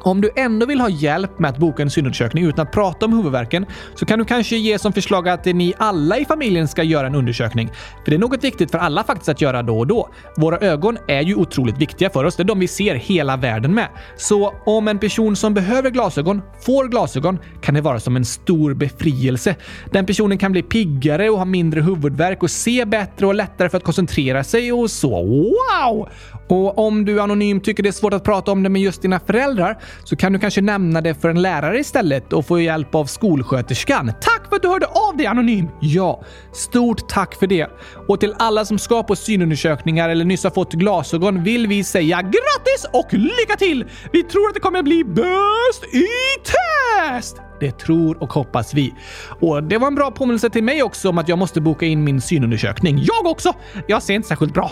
om 0.00 0.20
du 0.20 0.30
ändå 0.36 0.66
vill 0.66 0.80
ha 0.80 0.88
hjälp 0.88 1.38
med 1.38 1.50
att 1.50 1.58
boka 1.58 1.82
en 1.82 1.90
synundersökning 1.90 2.44
utan 2.44 2.66
att 2.66 2.72
prata 2.72 3.06
om 3.06 3.12
huvudvärken 3.12 3.66
så 3.94 4.06
kan 4.06 4.18
du 4.18 4.24
kanske 4.24 4.56
ge 4.56 4.78
som 4.78 4.92
förslag 4.92 5.28
att 5.28 5.44
ni 5.44 5.74
alla 5.78 6.18
i 6.18 6.24
familjen 6.24 6.68
ska 6.68 6.82
göra 6.82 7.06
en 7.06 7.14
undersökning. 7.14 7.70
För 8.04 8.10
det 8.10 8.16
är 8.16 8.18
något 8.18 8.44
viktigt 8.44 8.70
för 8.70 8.78
alla 8.78 9.04
faktiskt 9.04 9.28
att 9.28 9.40
göra 9.40 9.62
då 9.62 9.78
och 9.78 9.86
då. 9.86 10.08
Våra 10.36 10.58
ögon 10.58 10.98
är 11.08 11.20
ju 11.20 11.34
otroligt 11.34 11.78
viktiga 11.78 12.10
för 12.10 12.24
oss. 12.24 12.36
Det 12.36 12.42
är 12.42 12.44
de 12.44 12.58
vi 12.58 12.68
ser 12.68 12.94
hela 12.94 13.36
världen 13.36 13.74
med. 13.74 13.88
Så 14.16 14.54
om 14.66 14.88
en 14.88 14.98
person 14.98 15.36
som 15.36 15.54
behöver 15.54 15.90
glasögon 15.90 16.42
får 16.60 16.88
glasögon 16.88 17.38
kan 17.60 17.74
det 17.74 17.80
vara 17.80 18.00
som 18.00 18.16
en 18.16 18.24
stor 18.24 18.74
befrielse. 18.74 19.56
Den 19.92 20.06
personen 20.06 20.38
kan 20.38 20.52
bli 20.52 20.62
piggare 20.62 21.30
och 21.30 21.38
ha 21.38 21.44
mindre 21.44 21.80
huvudvärk 21.80 22.42
och 22.42 22.50
se 22.50 22.84
bättre 22.84 23.26
och 23.26 23.34
lättare 23.34 23.68
för 23.68 23.76
att 23.76 23.84
koncentrera 23.84 24.44
sig 24.44 24.72
och 24.72 24.90
så. 24.90 25.24
Wow! 25.24 26.08
Och 26.48 26.78
om 26.78 27.04
du 27.04 27.20
anonymt 27.20 27.64
tycker 27.64 27.82
det 27.82 27.88
är 27.88 27.92
svårt 27.92 28.14
att 28.14 28.24
prata 28.24 28.52
om 28.52 28.62
det 28.62 28.68
med 28.68 28.82
just 28.82 29.02
dina 29.02 29.20
föräldrar 29.20 29.78
så 30.04 30.16
kan 30.16 30.32
du 30.32 30.38
kanske 30.38 30.60
nämna 30.60 31.00
det 31.00 31.14
för 31.14 31.28
en 31.28 31.42
lärare 31.42 31.78
istället 31.78 32.32
och 32.32 32.46
få 32.46 32.60
hjälp 32.60 32.94
av 32.94 33.04
skolsköterskan. 33.04 34.12
Tack 34.20 34.48
för 34.48 34.56
att 34.56 34.62
du 34.62 34.68
hörde 34.68 34.86
av 34.86 35.16
dig 35.16 35.26
Anonym! 35.26 35.68
Ja, 35.80 36.22
stort 36.52 37.08
tack 37.08 37.34
för 37.34 37.46
det. 37.46 37.66
Och 38.08 38.20
till 38.20 38.34
alla 38.38 38.64
som 38.64 38.78
ska 38.78 39.02
på 39.02 39.16
synundersökningar 39.16 40.08
eller 40.08 40.24
nyss 40.24 40.44
har 40.44 40.50
fått 40.50 40.72
glasögon 40.72 41.42
vill 41.42 41.66
vi 41.66 41.84
säga 41.84 42.22
grattis 42.22 42.86
och 42.92 43.12
lycka 43.12 43.56
till! 43.58 43.84
Vi 44.12 44.22
tror 44.22 44.48
att 44.48 44.54
det 44.54 44.60
kommer 44.60 44.82
bli 44.82 45.04
bäst 45.04 45.94
i 45.94 46.06
test! 46.44 47.36
Det 47.60 47.78
tror 47.78 48.22
och 48.22 48.32
hoppas 48.32 48.74
vi. 48.74 48.94
Och 49.40 49.62
det 49.62 49.78
var 49.78 49.86
en 49.86 49.94
bra 49.94 50.10
påminnelse 50.10 50.50
till 50.50 50.64
mig 50.64 50.82
också 50.82 51.08
om 51.08 51.18
att 51.18 51.28
jag 51.28 51.38
måste 51.38 51.60
boka 51.60 51.86
in 51.86 52.04
min 52.04 52.20
synundersökning. 52.20 52.98
Jag 53.02 53.30
också! 53.30 53.52
Jag 53.86 54.02
ser 54.02 54.14
inte 54.14 54.28
särskilt 54.28 54.54
bra. 54.54 54.70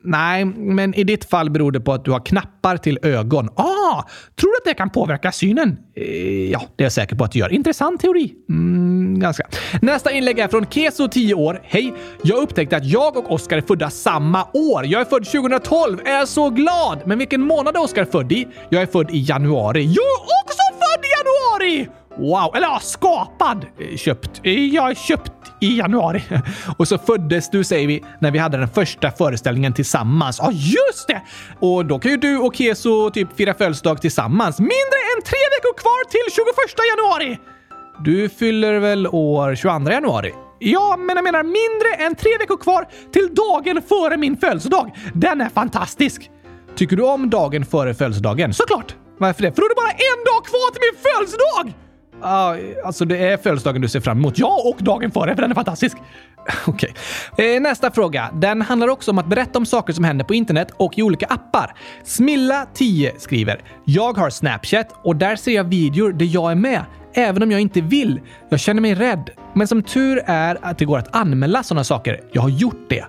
Nej, 0.00 0.44
men 0.44 0.94
i 0.94 1.04
ditt 1.04 1.24
fall 1.24 1.50
beror 1.50 1.72
det 1.72 1.80
på 1.80 1.92
att 1.92 2.04
du 2.04 2.10
har 2.10 2.26
knappar 2.26 2.76
till 2.76 2.98
ögon. 3.02 3.48
Ah! 3.48 4.02
Tror 4.40 4.50
du 4.50 4.56
att 4.56 4.64
det 4.64 4.74
kan 4.74 4.90
påverka 4.90 5.32
synen? 5.32 5.76
Eh, 5.96 6.50
ja, 6.50 6.62
det 6.76 6.82
är 6.82 6.84
jag 6.84 6.92
säker 6.92 7.16
på 7.16 7.24
att 7.24 7.32
det 7.32 7.38
gör. 7.38 7.52
Intressant 7.52 8.00
teori. 8.00 8.32
Mm, 8.48 9.20
ganska. 9.20 9.46
Nästa 9.82 10.12
inlägg 10.12 10.38
är 10.38 10.48
från 10.48 10.66
Keso, 10.66 11.08
10 11.08 11.34
år. 11.34 11.60
Hej! 11.64 11.94
Jag 12.22 12.42
upptäckte 12.42 12.71
att 12.76 12.84
jag 12.84 13.16
och 13.16 13.32
Oskar 13.32 13.56
är 13.56 13.60
födda 13.60 13.90
samma 13.90 14.46
år. 14.52 14.86
Jag 14.86 15.00
är 15.00 15.04
född 15.04 15.24
2012. 15.24 16.00
Är 16.04 16.26
så 16.26 16.50
glad! 16.50 17.02
Men 17.04 17.18
vilken 17.18 17.42
månad 17.42 17.76
är 17.76 17.82
Oskar 17.82 18.04
född 18.04 18.32
i? 18.32 18.48
Jag 18.68 18.82
är 18.82 18.86
född 18.86 19.10
i 19.10 19.24
januari. 19.28 19.84
Jag 19.84 20.04
är 20.04 20.22
också 20.44 20.62
född 20.72 21.04
i 21.04 21.08
januari! 21.18 21.88
Wow! 22.18 22.56
Eller 22.56 22.66
ja, 22.66 22.78
skapad! 22.82 23.66
Eh, 23.78 23.96
köpt. 23.96 24.40
Eh, 24.44 24.52
jag 24.52 24.90
är 24.90 24.94
köpt 24.94 25.32
i 25.60 25.78
januari. 25.78 26.22
Och 26.76 26.88
så 26.88 26.98
föddes 26.98 27.50
du, 27.50 27.64
säger 27.64 27.86
vi, 27.86 28.04
när 28.18 28.30
vi 28.30 28.38
hade 28.38 28.56
den 28.56 28.68
första 28.68 29.10
föreställningen 29.10 29.72
tillsammans. 29.72 30.38
Ja, 30.42 30.50
just 30.52 31.08
det! 31.08 31.22
Och 31.60 31.86
då 31.86 31.98
kan 31.98 32.10
ju 32.10 32.16
du 32.16 32.38
och 32.38 32.54
Keso 32.54 33.10
typ 33.10 33.36
fira 33.36 33.54
födelsedag 33.54 34.00
tillsammans. 34.00 34.58
Mindre 34.58 34.98
än 35.16 35.22
tre 35.22 35.38
veckor 35.56 35.78
kvar 35.78 36.10
till 36.10 36.34
21 36.34 36.46
januari! 36.96 37.38
Du 38.04 38.28
fyller 38.28 38.78
väl 38.78 39.06
år 39.06 39.54
22 39.54 39.90
januari? 39.90 40.32
Ja, 40.64 40.96
men 40.98 41.16
jag 41.16 41.24
menar 41.24 41.42
mindre 41.42 42.06
än 42.06 42.14
tre 42.14 42.38
veckor 42.38 42.56
kvar 42.56 42.88
till 43.12 43.34
dagen 43.34 43.82
före 43.82 44.16
min 44.16 44.36
födelsedag. 44.36 44.96
Den 45.14 45.40
är 45.40 45.48
fantastisk! 45.48 46.30
Tycker 46.76 46.96
du 46.96 47.02
om 47.02 47.30
dagen 47.30 47.64
före 47.64 47.94
födelsedagen? 47.94 48.54
Såklart! 48.54 48.94
Varför 49.18 49.42
det? 49.42 49.52
För 49.52 49.62
då 49.62 49.64
är 49.64 49.68
det 49.68 49.74
bara 49.74 49.90
en 49.90 50.24
dag 50.24 50.44
kvar 50.44 50.72
till 50.72 50.82
min 50.86 51.00
födelsedag! 51.02 51.78
Ja, 52.22 52.56
alltså 52.84 53.04
det 53.04 53.18
är 53.18 53.36
födelsedagen 53.36 53.82
du 53.82 53.88
ser 53.88 54.00
fram 54.00 54.18
emot. 54.18 54.38
Ja, 54.38 54.62
och 54.64 54.82
dagen 54.82 55.10
före, 55.10 55.34
för 55.34 55.42
den 55.42 55.50
är 55.50 55.54
fantastisk. 55.54 55.96
Okej. 56.66 56.94
Okay. 57.32 57.54
Eh, 57.54 57.60
nästa 57.60 57.90
fråga. 57.90 58.30
Den 58.34 58.62
handlar 58.62 58.88
också 58.88 59.10
om 59.10 59.18
att 59.18 59.26
berätta 59.26 59.58
om 59.58 59.66
saker 59.66 59.92
som 59.92 60.04
händer 60.04 60.24
på 60.24 60.34
internet 60.34 60.68
och 60.76 60.98
i 60.98 61.02
olika 61.02 61.26
appar. 61.26 61.74
Smilla10 62.04 63.10
skriver 63.18 63.60
“Jag 63.84 64.18
har 64.18 64.30
Snapchat 64.30 64.88
och 65.04 65.16
där 65.16 65.36
ser 65.36 65.52
jag 65.52 65.64
videor 65.64 66.12
där 66.12 66.26
jag 66.26 66.50
är 66.50 66.54
med, 66.54 66.84
även 67.14 67.42
om 67.42 67.50
jag 67.50 67.60
inte 67.60 67.80
vill. 67.80 68.20
Jag 68.48 68.60
känner 68.60 68.80
mig 68.80 68.94
rädd. 68.94 69.30
Men 69.54 69.66
som 69.68 69.82
tur 69.82 70.22
är 70.26 70.58
att 70.62 70.78
det 70.78 70.84
går 70.84 70.98
att 70.98 71.16
anmäla 71.16 71.62
sådana 71.62 71.84
saker. 71.84 72.20
Jag 72.32 72.42
har 72.42 72.50
gjort 72.50 72.88
det.” 72.88 73.04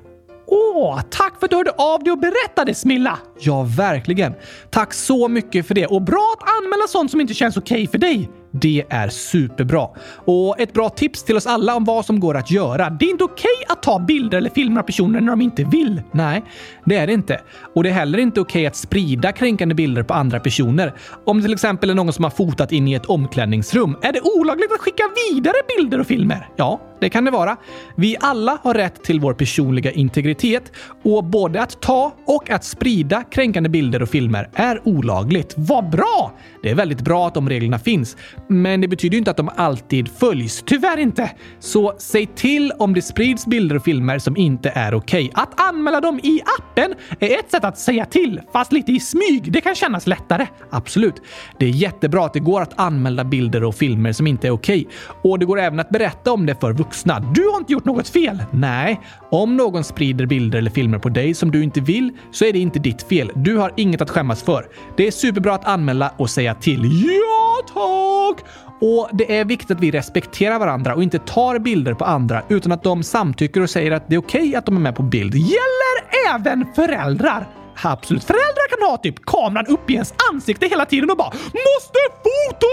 Åh, 0.47 1.01
tack 1.09 1.39
för 1.39 1.45
att 1.45 1.49
du 1.49 1.55
hörde 1.55 1.71
av 1.71 2.03
dig 2.03 2.11
och 2.11 2.19
berättade 2.19 2.73
Smilla! 2.73 3.19
Ja, 3.39 3.67
verkligen. 3.77 4.33
Tack 4.69 4.93
så 4.93 5.27
mycket 5.27 5.67
för 5.67 5.75
det 5.75 5.85
och 5.85 6.01
bra 6.01 6.35
att 6.37 6.49
anmäla 6.49 6.87
sånt 6.87 7.11
som 7.11 7.21
inte 7.21 7.33
känns 7.33 7.57
okej 7.57 7.75
okay 7.75 7.87
för 7.87 7.97
dig. 7.97 8.29
Det 8.55 8.83
är 8.89 9.09
superbra. 9.09 9.87
Och 10.25 10.59
ett 10.59 10.73
bra 10.73 10.89
tips 10.89 11.23
till 11.23 11.37
oss 11.37 11.47
alla 11.47 11.75
om 11.75 11.83
vad 11.83 12.05
som 12.05 12.19
går 12.19 12.37
att 12.37 12.51
göra. 12.51 12.89
Det 12.89 13.05
är 13.05 13.09
inte 13.09 13.23
okej 13.23 13.45
okay 13.65 13.73
att 13.73 13.83
ta 13.83 13.99
bilder 13.99 14.37
eller 14.37 14.49
filmer 14.49 14.81
av 14.81 14.85
personer 14.85 15.21
när 15.21 15.29
de 15.29 15.41
inte 15.41 15.63
vill. 15.63 16.01
Nej, 16.11 16.43
det 16.85 16.95
är 16.95 17.07
det 17.07 17.13
inte. 17.13 17.41
Och 17.75 17.83
det 17.83 17.89
är 17.89 17.93
heller 17.93 18.17
inte 18.17 18.41
okej 18.41 18.59
okay 18.59 18.65
att 18.65 18.75
sprida 18.75 19.31
kränkande 19.31 19.75
bilder 19.75 20.03
på 20.03 20.13
andra 20.13 20.39
personer. 20.39 20.93
Om 21.25 21.37
det 21.37 21.43
till 21.43 21.53
exempel 21.53 21.89
är 21.89 21.93
någon 21.93 22.13
som 22.13 22.23
har 22.23 22.31
fotat 22.31 22.71
in 22.71 22.87
i 22.87 22.93
ett 22.93 23.05
omklädningsrum, 23.05 23.97
är 24.01 24.13
det 24.13 24.21
olagligt 24.21 24.71
att 24.71 24.79
skicka 24.79 25.03
vidare 25.31 25.55
bilder 25.77 25.99
och 25.99 26.07
filmer? 26.07 26.49
Ja, 26.55 26.81
det 27.03 27.09
kan 27.09 27.25
det 27.25 27.31
vara. 27.31 27.57
Vi 27.95 28.17
alla 28.19 28.59
har 28.63 28.73
rätt 28.73 29.03
till 29.03 29.19
vår 29.19 29.33
personliga 29.33 29.91
integritet 29.91 30.71
och 31.03 31.23
både 31.23 31.61
att 31.61 31.81
ta 31.81 32.15
och 32.25 32.49
att 32.49 32.63
sprida 32.63 33.23
kränkande 33.23 33.69
bilder 33.69 34.01
och 34.01 34.09
filmer 34.09 34.49
är 34.53 34.87
olagligt. 34.87 35.53
Vad 35.57 35.89
bra! 35.89 36.33
Det 36.63 36.69
är 36.69 36.75
väldigt 36.75 37.01
bra 37.01 37.27
att 37.27 37.33
de 37.33 37.49
reglerna 37.49 37.79
finns. 37.79 38.17
Men 38.47 38.81
det 38.81 38.87
betyder 38.87 39.17
inte 39.17 39.31
att 39.31 39.37
de 39.37 39.49
alltid 39.55 40.09
följs. 40.09 40.63
Tyvärr 40.65 40.97
inte. 40.97 41.31
Så 41.59 41.93
säg 41.97 42.25
till 42.25 42.71
om 42.79 42.93
det 42.93 43.01
sprids 43.01 43.45
bilder 43.45 43.75
och 43.75 43.83
filmer 43.83 44.19
som 44.19 44.37
inte 44.37 44.69
är 44.69 44.93
okej. 44.93 45.29
Okay. 45.29 45.43
Att 45.43 45.61
anmäla 45.69 46.01
dem 46.01 46.19
i 46.23 46.41
appen 46.59 46.93
är 47.19 47.39
ett 47.39 47.51
sätt 47.51 47.63
att 47.63 47.77
säga 47.77 48.05
till, 48.05 48.41
fast 48.53 48.71
lite 48.71 48.91
i 48.91 48.99
smyg. 48.99 49.51
Det 49.51 49.61
kan 49.61 49.75
kännas 49.75 50.07
lättare. 50.07 50.47
Absolut. 50.69 51.15
Det 51.59 51.65
är 51.65 51.69
jättebra 51.69 52.25
att 52.25 52.33
det 52.33 52.39
går 52.39 52.61
att 52.61 52.79
anmäla 52.79 53.23
bilder 53.23 53.63
och 53.63 53.75
filmer 53.75 54.11
som 54.11 54.27
inte 54.27 54.47
är 54.47 54.51
okej. 54.51 54.81
Okay. 54.81 55.31
Och 55.31 55.39
det 55.39 55.45
går 55.45 55.59
även 55.59 55.79
att 55.79 55.89
berätta 55.89 56.31
om 56.31 56.45
det 56.45 56.61
för 56.61 56.73
vuxna 56.73 56.92
vuxna. 56.93 57.19
Du 57.19 57.49
har 57.49 57.57
inte 57.57 57.73
gjort 57.73 57.85
något 57.85 58.07
fel. 58.07 58.43
Nej, 58.51 59.01
om 59.31 59.57
någon 59.57 59.83
sprider 59.83 60.25
bilder 60.25 60.57
eller 60.59 60.71
filmer 60.71 60.99
på 60.99 61.09
dig 61.09 61.33
som 61.33 61.51
du 61.51 61.63
inte 61.63 61.81
vill 61.81 62.11
så 62.31 62.45
är 62.45 62.53
det 62.53 62.59
inte 62.59 62.79
ditt 62.79 63.03
fel. 63.03 63.31
Du 63.35 63.57
har 63.57 63.73
inget 63.77 64.01
att 64.01 64.09
skämmas 64.09 64.43
för. 64.43 64.67
Det 64.97 65.07
är 65.07 65.11
superbra 65.11 65.55
att 65.55 65.65
anmäla 65.65 66.13
och 66.17 66.29
säga 66.29 66.55
till. 66.55 67.03
Ja, 67.05 67.61
tack! 67.73 68.45
Och 68.81 69.09
det 69.13 69.37
är 69.37 69.45
viktigt 69.45 69.71
att 69.71 69.79
vi 69.79 69.91
respekterar 69.91 70.59
varandra 70.59 70.95
och 70.95 71.03
inte 71.03 71.19
tar 71.19 71.59
bilder 71.59 71.93
på 71.93 72.05
andra 72.05 72.43
utan 72.49 72.71
att 72.71 72.83
de 72.83 73.03
samtycker 73.03 73.61
och 73.61 73.69
säger 73.69 73.91
att 73.91 74.09
det 74.09 74.15
är 74.15 74.19
okej 74.19 74.41
okay 74.41 74.55
att 74.55 74.65
de 74.65 74.75
är 74.75 74.81
med 74.81 74.95
på 74.95 75.03
bild. 75.03 75.35
Gäller 75.35 76.29
även 76.35 76.65
föräldrar! 76.75 77.62
Absolut. 77.81 78.23
Föräldrar 78.23 78.69
kan 78.69 78.89
ha 78.89 78.97
typ 78.97 79.25
kameran 79.25 79.65
upp 79.67 79.89
i 79.89 79.93
ens 79.93 80.13
ansikte 80.31 80.67
hela 80.67 80.85
tiden 80.85 81.09
och 81.09 81.17
bara 81.17 81.31
“Måste 81.33 81.99
foto!” 82.23 82.67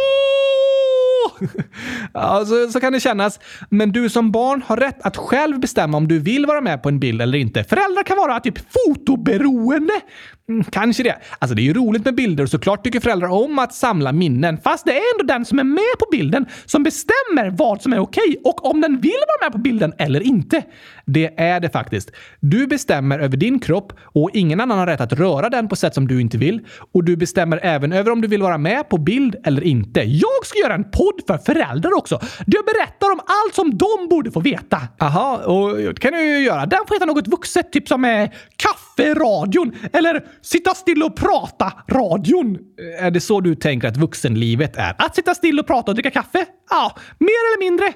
ja, 1.41 1.41
så, 2.13 2.19
alltså, 2.19 2.69
så 2.69 2.81
kan 2.81 2.93
det 2.93 3.01
kännas. 3.01 3.41
Men 3.71 3.93
du 3.93 4.09
som 4.11 4.33
barn 4.33 4.63
har 4.67 4.77
rätt 4.77 5.03
att 5.03 5.17
själv 5.17 5.61
bestämma 5.61 5.97
om 5.97 6.09
du 6.09 6.19
vill 6.19 6.47
vara 6.47 6.61
med 6.61 6.83
på 6.83 6.89
en 6.89 7.01
bild 7.01 7.23
eller 7.23 7.39
inte. 7.39 7.65
Föräldrar 7.65 8.03
kan 8.03 8.17
vara 8.17 8.41
typ 8.41 8.59
fotoberoende. 8.73 9.95
Mm, 10.51 10.65
kanske 10.65 11.03
det. 11.03 11.17
Alltså 11.39 11.55
det 11.55 11.63
är 11.63 11.65
ju 11.65 11.75
roligt 11.75 12.05
med 12.05 12.15
bilder 12.15 12.45
och 12.45 12.51
såklart 12.51 12.85
tycker 12.85 13.01
föräldrar 13.01 13.29
om 13.29 13.59
att 13.59 13.75
samla 13.75 14.13
minnen. 14.13 14.59
Fast 14.59 14.85
det 14.85 14.93
är 14.93 15.03
ändå 15.15 15.33
den 15.33 15.45
som 15.45 15.59
är 15.59 15.65
med 15.65 15.99
på 15.99 16.07
bilden 16.11 16.47
som 16.67 16.83
bestämmer 16.83 17.51
vad 17.51 17.83
som 17.83 17.93
är 17.93 17.99
okej 17.99 18.41
och 18.45 18.65
om 18.71 18.81
den 18.81 19.01
vill 19.01 19.13
vara 19.29 19.49
med 19.49 19.53
på 19.53 19.59
bilden 19.59 19.93
eller 19.99 20.21
inte. 20.21 20.63
Det 21.07 21.41
är 21.41 21.61
det 21.61 21.71
faktiskt. 21.71 22.11
Du 22.41 22.67
bestämmer 22.67 23.19
över 23.19 23.37
din 23.37 23.59
kropp 23.59 23.93
och 24.03 24.31
ingen 24.33 24.61
annan 24.61 24.79
har 24.79 24.87
rätt 24.87 25.01
att 25.01 25.13
röra 25.13 25.51
den 25.51 25.69
på 25.69 25.77
sätt 25.77 25.95
som 25.95 26.09
du 26.09 26.21
inte 26.21 26.39
vill. 26.39 26.61
Och 26.93 27.05
du 27.05 27.17
bestämmer 27.17 27.61
även 27.63 27.93
över 27.93 28.11
om 28.11 28.21
du 28.21 28.29
vill 28.29 28.43
vara 28.43 28.59
med 28.59 28.89
på 28.89 28.99
bild 28.99 29.37
eller 29.45 29.65
inte. 29.65 30.01
Jag 30.01 30.47
ska 30.47 30.59
göra 30.59 30.75
en 30.75 30.91
podd 30.91 31.21
för 31.27 31.39
föräldrar 31.39 31.97
också. 31.97 32.21
Där 32.47 32.59
jag 32.59 32.65
berättar 32.65 33.13
om 33.13 33.21
allt 33.21 33.55
som 33.55 33.79
de 33.79 34.09
borde 34.11 34.31
få 34.31 34.41
veta. 34.41 34.81
Aha, 35.01 35.37
och 35.37 35.77
det 35.77 36.01
kan 36.01 36.13
du 36.13 36.23
ju 36.23 36.45
göra. 36.45 36.67
Den 36.67 36.81
får 36.89 36.95
heta 36.95 37.07
något 37.07 37.29
vuxet, 37.29 37.73
typ 37.73 37.89
som 37.89 38.05
eh, 38.05 38.31
kafferadion 38.57 39.73
eller 39.93 40.25
sitta 40.43 40.75
still 40.75 41.03
och 41.03 41.17
prata-radion. 41.17 42.59
Eh, 42.99 43.05
är 43.05 43.11
det 43.11 43.21
så 43.21 43.41
du 43.41 43.55
tänker 43.55 43.89
att 43.89 43.97
vuxenlivet 43.97 44.77
är? 44.77 44.95
Att 44.99 45.15
sitta 45.15 45.35
still 45.35 45.61
och 45.61 45.67
prata 45.67 45.91
och 45.91 45.95
dricka 45.95 46.11
kaffe? 46.11 46.47
Ja, 46.71 46.97
mer 47.19 47.29
eller 47.29 47.59
mindre. 47.71 47.93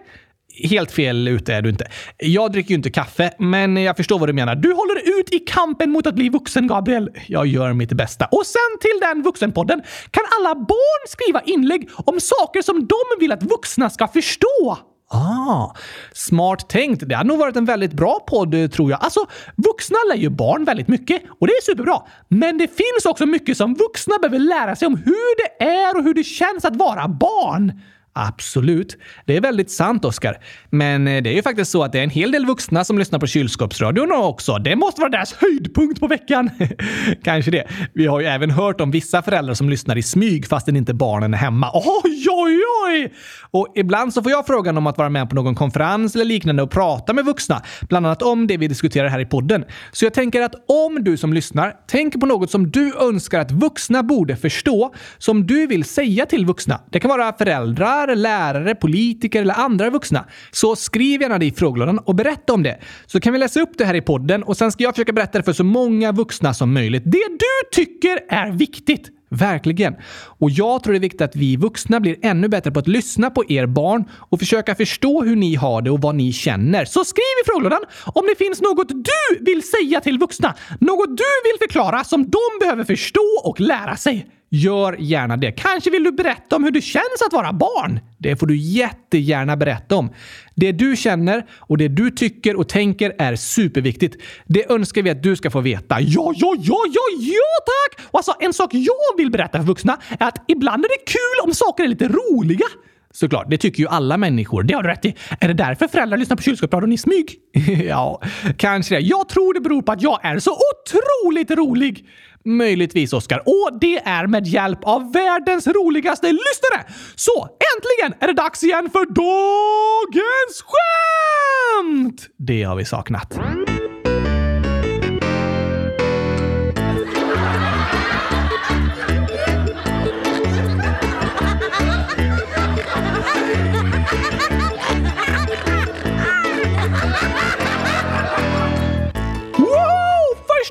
Helt 0.71 0.93
fel 0.93 1.29
ute 1.29 1.55
är 1.55 1.63
du 1.63 1.69
inte. 1.69 1.87
Jag 2.17 2.53
dricker 2.53 2.71
ju 2.71 2.75
inte 2.75 2.91
kaffe, 2.91 3.35
men 3.39 3.77
jag 3.77 3.97
förstår 3.97 4.19
vad 4.19 4.29
du 4.29 4.33
menar. 4.33 4.55
Du 4.55 4.73
håller 4.73 5.21
ut 5.21 5.35
i 5.35 5.39
kampen 5.39 5.91
mot 5.91 6.07
att 6.07 6.15
bli 6.15 6.29
vuxen, 6.29 6.67
Gabriel. 6.67 7.11
Jag 7.27 7.47
gör 7.47 7.73
mitt 7.73 7.93
bästa. 7.93 8.29
Och 8.31 8.47
sen 8.47 8.79
till 8.81 9.01
den 9.01 9.23
vuxenpodden 9.23 9.83
kan 10.11 10.25
alla 10.39 10.55
barn 10.55 11.09
skriva 11.09 11.41
inlägg 11.41 11.91
om 11.97 12.21
saker 12.21 12.63
som 12.63 12.87
de 12.87 13.21
vill 13.21 13.33
att 13.33 13.43
vuxna 13.43 13.91
ska 13.91 14.09
förstå. 14.09 14.79
Ah, 15.15 15.75
smart 16.13 16.69
tänkt. 16.69 17.09
Det 17.09 17.15
hade 17.15 17.29
nog 17.29 17.39
varit 17.39 17.57
en 17.57 17.65
väldigt 17.65 17.93
bra 17.93 18.21
podd, 18.29 18.55
eh, 18.55 18.67
tror 18.67 18.91
jag. 18.91 19.03
Alltså, 19.03 19.21
vuxna 19.57 19.97
lär 20.09 20.17
ju 20.17 20.31
barn 20.31 20.65
väldigt 20.65 20.89
mycket 20.89 21.23
och 21.41 21.47
det 21.47 21.53
är 21.53 21.63
superbra. 21.63 22.03
Men 22.29 22.59
det 22.59 22.67
finns 22.69 23.07
också 23.07 23.27
mycket 23.27 23.57
som 23.57 23.75
vuxna 23.75 24.15
behöver 24.21 24.39
lära 24.39 24.77
sig 24.77 24.87
om 24.87 24.97
hur 24.97 25.37
det 25.37 25.65
är 25.65 25.97
och 25.97 26.05
hur 26.05 26.15
det 26.15 26.25
känns 26.25 26.65
att 26.65 26.77
vara 26.77 27.09
barn. 27.09 27.81
Absolut. 28.17 28.97
Det 29.25 29.37
är 29.37 29.41
väldigt 29.41 29.71
sant, 29.71 30.05
Oskar. 30.05 30.39
Men 30.71 31.09
eh, 31.09 31.23
det 31.23 31.31
är 31.31 31.35
ju 31.35 31.43
faktiskt 31.43 31.71
så 31.71 31.83
att 31.83 31.93
det 31.93 31.99
är 31.99 32.03
en 32.03 32.11
hel 32.11 32.33
del 32.33 32.47
vuxna 32.47 32.85
som 32.85 32.99
lyssnar 32.99 33.19
på 33.19 33.27
kylskåpsradion 33.27 34.13
också. 34.13 34.59
Det 34.59 34.77
måste 34.77 35.01
vara 35.01 35.11
deras 35.11 35.33
höjdpunkt 35.33 36.01
på 36.01 36.07
veckan. 36.07 36.51
Kanske 37.25 37.51
det. 37.51 37.65
Vi 37.95 38.07
har 38.07 38.21
ju 38.21 38.27
även 38.27 38.51
hört 38.51 38.81
om 38.81 38.91
vissa 38.91 39.23
föräldrar 39.23 39.55
som 39.55 39.71
lyssnar 39.71 39.99
i 39.99 40.03
smyg 40.03 40.47
fastän 40.47 40.77
inte 40.77 40.95
barnen 40.95 41.35
är 41.35 41.39
hemma. 41.39 41.71
Oj, 41.75 42.27
oj, 42.31 42.61
oj! 42.87 43.13
Och 43.51 43.73
ibland 43.75 44.15
så 44.15 44.23
får 44.23 44.33
jag 44.33 44.47
frågan 44.47 44.79
om 44.79 44.87
att 44.87 44.99
vara 44.99 45.11
med 45.11 45.29
på 45.29 45.35
någon 45.35 45.55
konferens 45.55 46.15
eller 46.15 46.25
liknande 46.25 46.63
och 46.63 46.71
prata 46.71 47.13
med 47.13 47.25
vuxna. 47.25 47.63
Bland 47.89 48.07
annat 48.07 48.23
om 48.23 48.47
det 48.47 48.57
vi 48.57 48.69
diskuterar 48.69 49.09
här 49.09 49.21
i 49.21 49.27
podden. 49.27 49.65
Så 49.93 50.05
jag 50.05 50.15
tänker 50.15 50.43
att 50.43 50.55
om 50.69 51.05
du 51.05 51.17
som 51.17 51.33
lyssnar 51.33 51.77
tänker 51.87 52.19
på 52.19 52.27
något 52.27 52.51
som 52.51 52.71
du 52.71 52.93
önskar 53.01 53.41
att 53.41 53.53
vuxna 53.53 54.03
borde 54.03 54.37
förstå, 54.37 54.95
som 55.19 55.47
du 55.47 55.67
vill 55.67 55.85
säga 55.85 56.27
till 56.27 56.47
vuxna. 56.47 56.81
Det 56.91 57.01
kan 57.01 57.09
vara 57.09 57.33
föräldrar 57.33 58.04
föräldrar, 58.05 58.17
lärare, 58.17 58.75
politiker 58.75 59.43
eller 59.43 59.55
andra 59.55 59.91
vuxna. 59.91 60.25
Så 60.51 60.77
skriv 60.77 61.23
gärna 61.23 61.39
det 61.39 61.47
i 61.47 61.53
frågelådan 61.53 61.99
och 61.99 62.15
berätta 62.15 62.53
om 62.53 62.63
det. 62.63 62.79
Så 63.07 63.21
kan 63.21 63.33
vi 63.33 63.39
läsa 63.39 63.61
upp 63.61 63.79
det 63.79 63.85
här 63.85 63.95
i 63.95 64.01
podden 64.01 64.43
och 64.43 64.57
sen 64.57 64.73
ska 64.73 64.85
jag 64.85 64.95
försöka 64.95 65.13
berätta 65.13 65.39
det 65.39 65.45
för 65.45 65.53
så 65.53 65.65
många 65.65 66.13
vuxna 66.13 66.55
som 66.55 66.73
möjligt. 66.73 67.03
Det 67.07 67.29
du 67.29 67.85
tycker 67.85 68.19
är 68.29 68.51
viktigt. 68.51 69.11
Verkligen. 69.31 69.95
Och 70.41 70.51
jag 70.51 70.83
tror 70.83 70.93
det 70.93 70.99
är 70.99 71.01
viktigt 71.01 71.21
att 71.21 71.37
vi 71.37 71.57
vuxna 71.57 72.01
blir 72.01 72.17
ännu 72.23 72.49
bättre 72.49 72.71
på 72.71 72.79
att 72.79 72.89
lyssna 72.89 73.31
på 73.31 73.45
er 73.49 73.67
barn 73.67 74.05
och 74.31 74.39
försöka 74.39 74.75
förstå 74.75 75.23
hur 75.23 75.37
ni 75.37 75.55
har 75.55 75.83
det 75.83 75.91
och 75.91 76.01
vad 76.01 76.15
ni 76.15 76.33
känner. 76.33 76.85
Så 76.85 77.05
skriv 77.05 77.35
i 77.43 77.47
frågelådan 77.47 77.81
om 78.07 78.27
det 78.27 78.45
finns 78.45 78.61
något 78.61 78.89
du 78.89 79.45
vill 79.45 79.63
säga 79.63 80.01
till 80.01 80.19
vuxna. 80.19 80.55
Något 80.81 81.09
du 81.09 81.31
vill 81.45 81.59
förklara 81.69 82.05
som 82.05 82.23
de 82.23 82.45
behöver 82.61 82.85
förstå 82.85 83.29
och 83.45 83.61
lära 83.61 83.97
sig. 83.97 84.27
Gör 84.57 84.97
gärna 84.99 85.37
det. 85.37 85.53
Kanske 85.53 85.91
vill 85.91 86.05
du 86.05 86.13
berätta 86.13 86.57
om 86.57 86.65
hur 86.65 86.71
det 86.71 86.81
känns 86.81 87.23
att 87.27 87.33
vara 87.33 87.53
barn? 87.53 88.01
Det 88.19 88.37
får 88.37 88.47
du 88.47 88.57
jättegärna 88.57 89.57
berätta 89.57 89.97
om. 89.97 90.13
Det 90.55 90.73
du 90.73 90.97
känner 90.97 91.47
och 91.59 91.79
det 91.79 91.89
du 91.89 92.11
tycker 92.11 92.57
och 92.57 92.69
tänker 92.69 93.15
är 93.19 93.37
superviktigt. 93.37 94.17
Det 94.47 94.71
önskar 94.71 95.03
vi 95.03 95.11
att 95.11 95.23
du 95.23 95.37
ska 95.37 95.51
få 95.51 95.61
veta. 95.61 96.01
Ja, 96.01 96.33
ja, 96.37 96.55
ja, 96.59 96.79
ja, 96.87 97.03
ja 97.19 97.65
tack! 97.67 98.07
Och 98.11 98.19
alltså, 98.19 98.35
en 98.41 98.53
sak 98.53 98.75
jag 98.75 99.17
vill 99.17 99.31
berätta 99.31 99.59
för 99.59 99.67
vuxna 99.67 99.99
är 100.19 100.29
att 100.29 100.45
ibland 100.49 100.85
är 100.85 100.89
det 100.89 101.13
kul 101.13 101.49
om 101.49 101.55
saker 101.55 101.85
är 101.85 101.89
lite 101.89 102.09
roliga. 102.09 102.67
Såklart, 103.13 103.47
det 103.51 103.59
tycker 103.59 103.81
ju 103.81 103.89
alla 103.89 104.17
människor. 104.17 104.63
Det 104.63 104.75
har 104.75 104.83
du 104.83 104.89
rätt 104.89 105.05
i. 105.05 105.17
Är 105.41 105.49
det 105.49 105.55
därför 105.55 105.89
föräldrar 105.89 106.19
lyssnar 106.19 106.37
på 106.37 106.43
kylskåpsradion 106.43 106.93
i 106.93 106.99
smyg? 106.99 107.39
ja, 107.89 108.23
kanske 108.57 108.95
det. 108.95 109.01
Jag 109.01 109.29
tror 109.29 109.55
det 109.55 109.61
beror 109.61 109.83
på 109.83 109.93
att 109.93 110.03
jag 110.03 110.25
är 110.25 110.39
så 110.39 110.51
otroligt 110.51 111.51
rolig. 111.51 112.07
Möjligtvis, 112.45 113.13
Oskar. 113.13 113.43
Och 113.47 113.79
det 113.81 113.99
är 113.99 114.27
med 114.27 114.47
hjälp 114.47 114.79
av 114.85 115.13
världens 115.13 115.67
roligaste 115.67 116.27
lyssnare! 116.27 116.93
Så 117.15 117.49
äntligen 117.75 118.23
är 118.23 118.27
det 118.27 118.43
dags 118.43 118.63
igen 118.63 118.91
för 118.93 119.07
dagens 119.15 120.65
skämt! 120.67 122.29
Det 122.39 122.63
har 122.63 122.77
vi 122.77 122.85
saknat. 122.85 123.39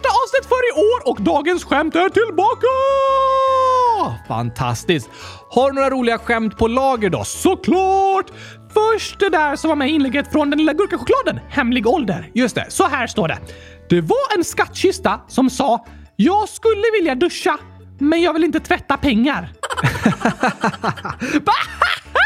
Första 0.03 0.15
avsnitt 0.23 0.49
för 0.49 0.69
i 0.69 0.71
år 0.81 1.09
och 1.09 1.21
dagens 1.21 1.63
skämt 1.63 1.95
är 1.95 2.09
tillbaka! 2.09 2.67
Fantastiskt. 4.27 5.09
Har 5.49 5.71
du 5.71 5.75
några 5.75 5.89
roliga 5.89 6.17
skämt 6.17 6.57
på 6.57 6.67
lager 6.67 7.09
då? 7.09 7.23
Såklart! 7.23 8.25
Först 8.73 9.19
det 9.19 9.29
där 9.29 9.55
som 9.55 9.69
var 9.69 9.75
med 9.75 9.89
i 9.89 9.91
inlägget 9.91 10.31
från 10.31 10.49
den 10.49 10.59
lilla 10.59 10.73
gurkachokladen. 10.73 11.39
Hemlig 11.49 11.87
ålder. 11.87 12.31
Just 12.33 12.55
det. 12.55 12.65
Så 12.69 12.87
här 12.87 13.07
står 13.07 13.27
det. 13.27 13.37
Det 13.89 14.01
var 14.01 14.37
en 14.37 14.43
skattkista 14.43 15.21
som 15.27 15.49
sa 15.49 15.85
“Jag 16.15 16.49
skulle 16.49 16.83
vilja 16.99 17.15
duscha, 17.15 17.57
men 17.99 18.21
jag 18.21 18.33
vill 18.33 18.43
inte 18.43 18.59
tvätta 18.59 18.97
pengar”. 18.97 19.49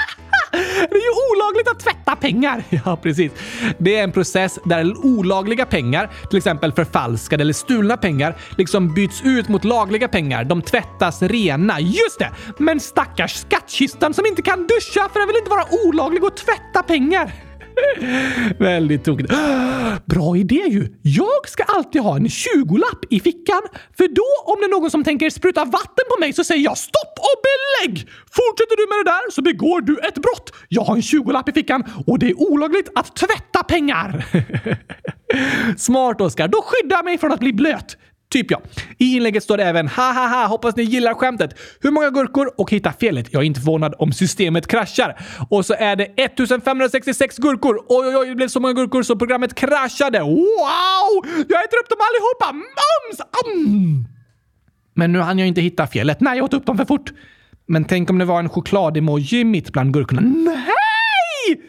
Det 0.89 0.95
är 0.95 1.08
ju 1.08 1.36
olagligt 1.36 1.68
att 1.68 1.80
tvätta 1.80 2.16
pengar! 2.16 2.64
Ja, 2.86 2.97
precis. 3.03 3.32
Det 3.78 3.95
är 3.97 4.03
en 4.03 4.12
process 4.12 4.60
där 4.66 5.05
olagliga 5.05 5.66
pengar, 5.66 6.10
till 6.30 6.38
exempel 6.38 6.72
förfalskade 6.72 7.41
eller 7.41 7.53
stulna 7.53 7.97
pengar, 7.97 8.38
liksom 8.58 8.93
byts 8.93 9.22
ut 9.22 9.47
mot 9.47 9.64
lagliga 9.64 10.08
pengar. 10.08 10.43
De 10.43 10.62
tvättas 10.62 11.22
rena. 11.22 11.80
Just 11.80 12.20
det! 12.20 12.32
Men 12.58 12.80
stackars 12.80 13.36
skattkistan 13.36 14.14
som 14.14 14.26
inte 14.26 14.41
kan 14.41 14.68
duscha 14.68 15.10
för 15.14 15.20
den 15.20 15.28
vill 15.28 15.38
inte 15.38 15.49
vara 15.49 15.66
olaglig 15.86 16.24
och 16.24 16.38
tvätta 16.38 16.84
pengar. 16.84 17.47
Väldigt 18.59 19.03
tokigt. 19.03 19.30
Bra 20.05 20.38
idé 20.38 20.63
ju! 20.67 20.88
Jag 21.01 21.49
ska 21.49 21.63
alltid 21.63 22.01
ha 22.01 22.15
en 22.15 22.28
20-lapp 22.28 23.05
i 23.09 23.19
fickan, 23.19 23.61
för 23.97 24.07
då 24.07 24.51
om 24.53 24.59
det 24.59 24.65
är 24.65 24.69
någon 24.69 24.91
som 24.91 25.03
tänker 25.03 25.30
spruta 25.30 25.65
vatten 25.65 26.05
på 26.09 26.19
mig 26.19 26.34
så 26.34 26.43
säger 26.43 26.63
jag 26.63 26.78
stopp 26.78 27.13
och 27.17 27.41
belägg! 27.47 28.09
Fortsätter 28.32 28.78
du 28.78 28.88
med 28.88 29.05
det 29.05 29.11
där 29.11 29.32
så 29.32 29.41
begår 29.41 29.82
du 29.82 29.97
ett 29.97 30.15
brott. 30.15 30.53
Jag 30.67 30.82
har 30.82 30.95
en 30.95 31.01
20-lapp 31.01 31.49
i 31.49 31.51
fickan 31.51 31.84
och 32.07 32.19
det 32.19 32.30
är 32.30 32.41
olagligt 32.41 32.89
att 32.95 33.15
tvätta 33.15 33.63
pengar. 33.63 34.25
Smart 35.78 36.21
Oskar, 36.21 36.47
då 36.47 36.61
skyddar 36.61 36.97
jag 36.97 37.05
mig 37.05 37.17
från 37.17 37.32
att 37.32 37.39
bli 37.39 37.53
blöt. 37.53 37.97
Typ 38.30 38.51
ja. 38.51 38.61
I 38.97 39.15
inlägget 39.15 39.43
står 39.43 39.57
det 39.57 39.63
även 39.63 39.88
ha 39.88 40.13
ha 40.13 40.28
ha 40.28 40.47
hoppas 40.47 40.75
ni 40.75 40.84
gillar 40.84 41.13
skämtet. 41.13 41.59
Hur 41.82 41.91
många 41.91 42.09
gurkor? 42.09 42.51
Och 42.57 42.71
hitta 42.71 42.93
felet. 42.93 43.34
Jag 43.34 43.41
är 43.41 43.45
inte 43.45 43.59
förvånad 43.59 43.93
om 43.97 44.11
systemet 44.11 44.67
kraschar. 44.67 45.19
Och 45.49 45.65
så 45.65 45.73
är 45.73 45.95
det 45.95 46.03
1566 46.03 47.38
gurkor. 47.38 47.86
Oj, 47.88 48.07
oj, 48.07 48.17
oj, 48.17 48.30
det 48.30 48.36
blev 48.36 48.47
så 48.47 48.59
många 48.59 48.73
gurkor 48.73 49.03
så 49.03 49.15
programmet 49.15 49.55
kraschade. 49.55 50.19
Wow! 50.19 51.25
Jag 51.49 51.63
äter 51.63 51.78
upp 51.84 51.89
dem 51.89 51.99
allihopa! 51.99 52.53
Mums! 52.53 53.21
Mm. 53.55 54.05
Men 54.93 55.11
nu 55.11 55.19
hann 55.19 55.39
jag 55.39 55.47
inte 55.47 55.61
hitta 55.61 55.88
felet. 55.88 56.21
Nej, 56.21 56.38
jag 56.38 56.45
åt 56.45 56.53
upp 56.53 56.65
dem 56.65 56.78
för 56.78 56.86
fort. 56.86 57.13
Men 57.67 57.86
tänk 57.86 58.09
om 58.09 58.17
det 58.17 58.25
var 58.25 58.39
en 58.39 58.49
choklademoji 58.49 59.43
mitt 59.43 59.71
bland 59.71 59.93
gurkorna. 59.93 60.21
Nej! 60.21 61.61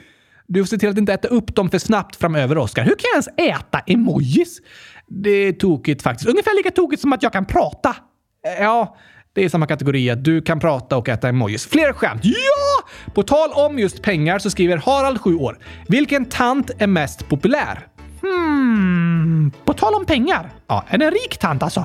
Du 0.47 0.61
får 0.61 0.67
se 0.67 0.79
till 0.79 0.89
att 0.89 0.99
inte 0.99 1.13
äta 1.13 1.29
upp 1.29 1.55
dem 1.55 1.71
för 1.71 1.79
snabbt 1.79 2.17
framöver, 2.17 2.59
Oskar. 2.59 2.85
Hur 2.85 2.95
kan 2.95 3.09
jag 3.15 3.45
ens 3.45 3.59
äta 3.61 3.79
emojis? 3.79 4.61
Det 5.09 5.31
är 5.31 5.53
tokigt 5.53 6.03
faktiskt. 6.03 6.31
Ungefär 6.31 6.57
lika 6.57 6.71
tokigt 6.71 7.03
som 7.03 7.13
att 7.13 7.23
jag 7.23 7.33
kan 7.33 7.45
prata. 7.45 7.97
Eh, 8.47 8.63
ja, 8.65 8.97
det 9.33 9.45
är 9.45 9.49
samma 9.49 9.67
kategori 9.67 10.11
att 10.11 10.25
du 10.25 10.43
kan 10.43 10.61
prata 10.61 10.97
och 10.97 11.09
äta 11.09 11.29
emojis. 11.29 11.67
Fler 11.67 11.93
skämt. 11.93 12.21
Ja! 12.25 12.89
På 13.15 13.23
tal 13.23 13.53
om 13.53 13.79
just 13.79 14.03
pengar 14.03 14.39
så 14.39 14.51
skriver 14.51 14.77
Harald, 14.77 15.21
7 15.21 15.37
år. 15.37 15.59
Vilken 15.89 16.25
tant 16.25 16.71
är 16.79 16.87
mest 16.87 17.29
populär? 17.29 17.87
Hmm, 18.23 19.53
på 19.65 19.73
tal 19.73 19.95
om 19.95 20.05
pengar. 20.05 20.51
Ja, 20.67 20.85
är 20.89 20.99
det 20.99 21.05
en 21.05 21.11
rik 21.11 21.39
tant 21.39 21.63
alltså? 21.63 21.85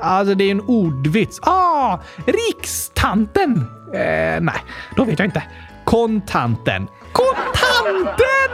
Alltså, 0.00 0.34
det 0.34 0.44
är 0.44 0.50
en 0.50 0.60
ordvits. 0.60 1.40
Ah, 1.42 1.98
rikstanten! 2.26 3.64
Eh, 3.94 4.40
nej, 4.40 4.54
då 4.96 5.04
vet 5.04 5.18
jag 5.18 5.26
inte. 5.26 5.42
Kontanten. 5.84 6.86
Kontanten! 7.12 8.52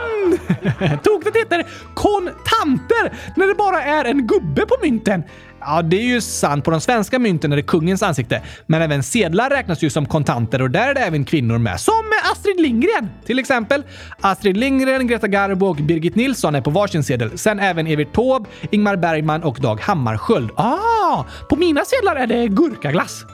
Tokigt 1.03 1.37
heter 1.37 1.65
kontanter 1.93 3.13
när 3.35 3.47
det 3.47 3.55
bara 3.55 3.83
är 3.83 4.05
en 4.05 4.27
gubbe 4.27 4.65
på 4.65 4.75
mynten. 4.81 5.23
Ja, 5.61 5.81
det 5.81 5.97
är 5.97 6.05
ju 6.05 6.21
sant. 6.21 6.65
På 6.65 6.71
de 6.71 6.81
svenska 6.81 7.19
mynten 7.19 7.51
är 7.51 7.55
det 7.55 7.63
kungens 7.63 8.03
ansikte. 8.03 8.41
Men 8.65 8.81
även 8.81 9.03
sedlar 9.03 9.49
räknas 9.49 9.81
ju 9.81 9.89
som 9.89 10.05
kontanter 10.05 10.61
och 10.61 10.71
där 10.71 10.87
är 10.87 10.93
det 10.93 11.01
även 11.01 11.25
kvinnor 11.25 11.57
med. 11.57 11.79
Som 11.79 12.03
Astrid 12.31 12.61
Lindgren! 12.61 13.09
Till 13.25 13.39
exempel. 13.39 13.83
Astrid 14.21 14.57
Lindgren, 14.57 15.07
Greta 15.07 15.27
Garbo 15.27 15.65
och 15.65 15.75
Birgit 15.75 16.15
Nilsson 16.15 16.55
är 16.55 16.61
på 16.61 16.69
varsin 16.69 17.03
sedel. 17.03 17.37
Sen 17.37 17.59
även 17.59 17.87
Evert 17.87 18.13
Taube, 18.13 18.49
Ingmar 18.71 18.95
Bergman 18.95 19.43
och 19.43 19.59
Dag 19.59 19.81
Hammarskjöld. 19.81 20.51
Ah, 20.55 21.25
på 21.49 21.55
mina 21.55 21.85
sedlar 21.85 22.15
är 22.15 22.27
det 22.27 22.47
gurkaglass. 22.47 23.25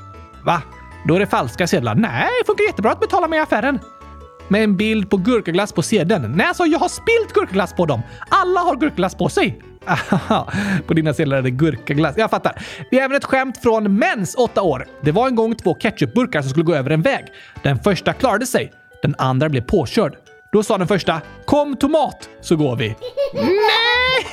Va? 0.43 0.61
Då 1.07 1.15
är 1.15 1.19
det 1.19 1.27
falska 1.27 1.67
sedlar. 1.67 1.95
Nej, 1.95 2.29
funkar 2.45 2.63
jättebra 2.63 2.91
att 2.91 2.99
betala 2.99 3.27
med 3.27 3.37
i 3.37 3.41
affären 3.41 3.79
med 4.47 4.63
en 4.63 4.77
bild 4.77 5.09
på 5.09 5.17
gurkaglass 5.17 5.73
på 5.73 5.81
sedeln. 5.81 6.31
Nej, 6.35 6.47
alltså 6.47 6.65
jag 6.65 6.79
har 6.79 6.89
spilt 6.89 7.33
gurkaglass 7.33 7.73
på 7.73 7.85
dem. 7.85 8.01
Alla 8.29 8.59
har 8.59 8.75
gurkaglass 8.75 9.15
på 9.15 9.29
sig. 9.29 9.61
på 10.87 10.93
dina 10.93 11.13
sedlar 11.13 11.37
är 11.37 11.41
det 11.41 11.51
gurkaglass. 11.51 12.17
Jag 12.17 12.29
fattar. 12.29 12.65
Vi 12.91 12.97
har 12.97 13.05
även 13.05 13.17
ett 13.17 13.25
skämt 13.25 13.57
från 13.57 13.97
Mens, 13.97 14.35
8 14.35 14.61
år. 14.61 14.87
Det 15.01 15.11
var 15.11 15.27
en 15.27 15.35
gång 15.35 15.55
två 15.55 15.75
ketchupburkar 15.79 16.41
som 16.41 16.49
skulle 16.49 16.65
gå 16.65 16.75
över 16.75 16.89
en 16.89 17.01
väg. 17.01 17.25
Den 17.63 17.79
första 17.79 18.13
klarade 18.13 18.45
sig. 18.45 18.71
Den 19.01 19.15
andra 19.17 19.49
blev 19.49 19.61
påkörd. 19.61 20.15
Då 20.51 20.63
sa 20.63 20.77
den 20.77 20.87
första 20.87 21.21
“Kom 21.45 21.75
tomat, 21.75 22.29
så 22.41 22.55
går 22.55 22.75
vi”. 22.75 22.95
Nej! 23.33 24.25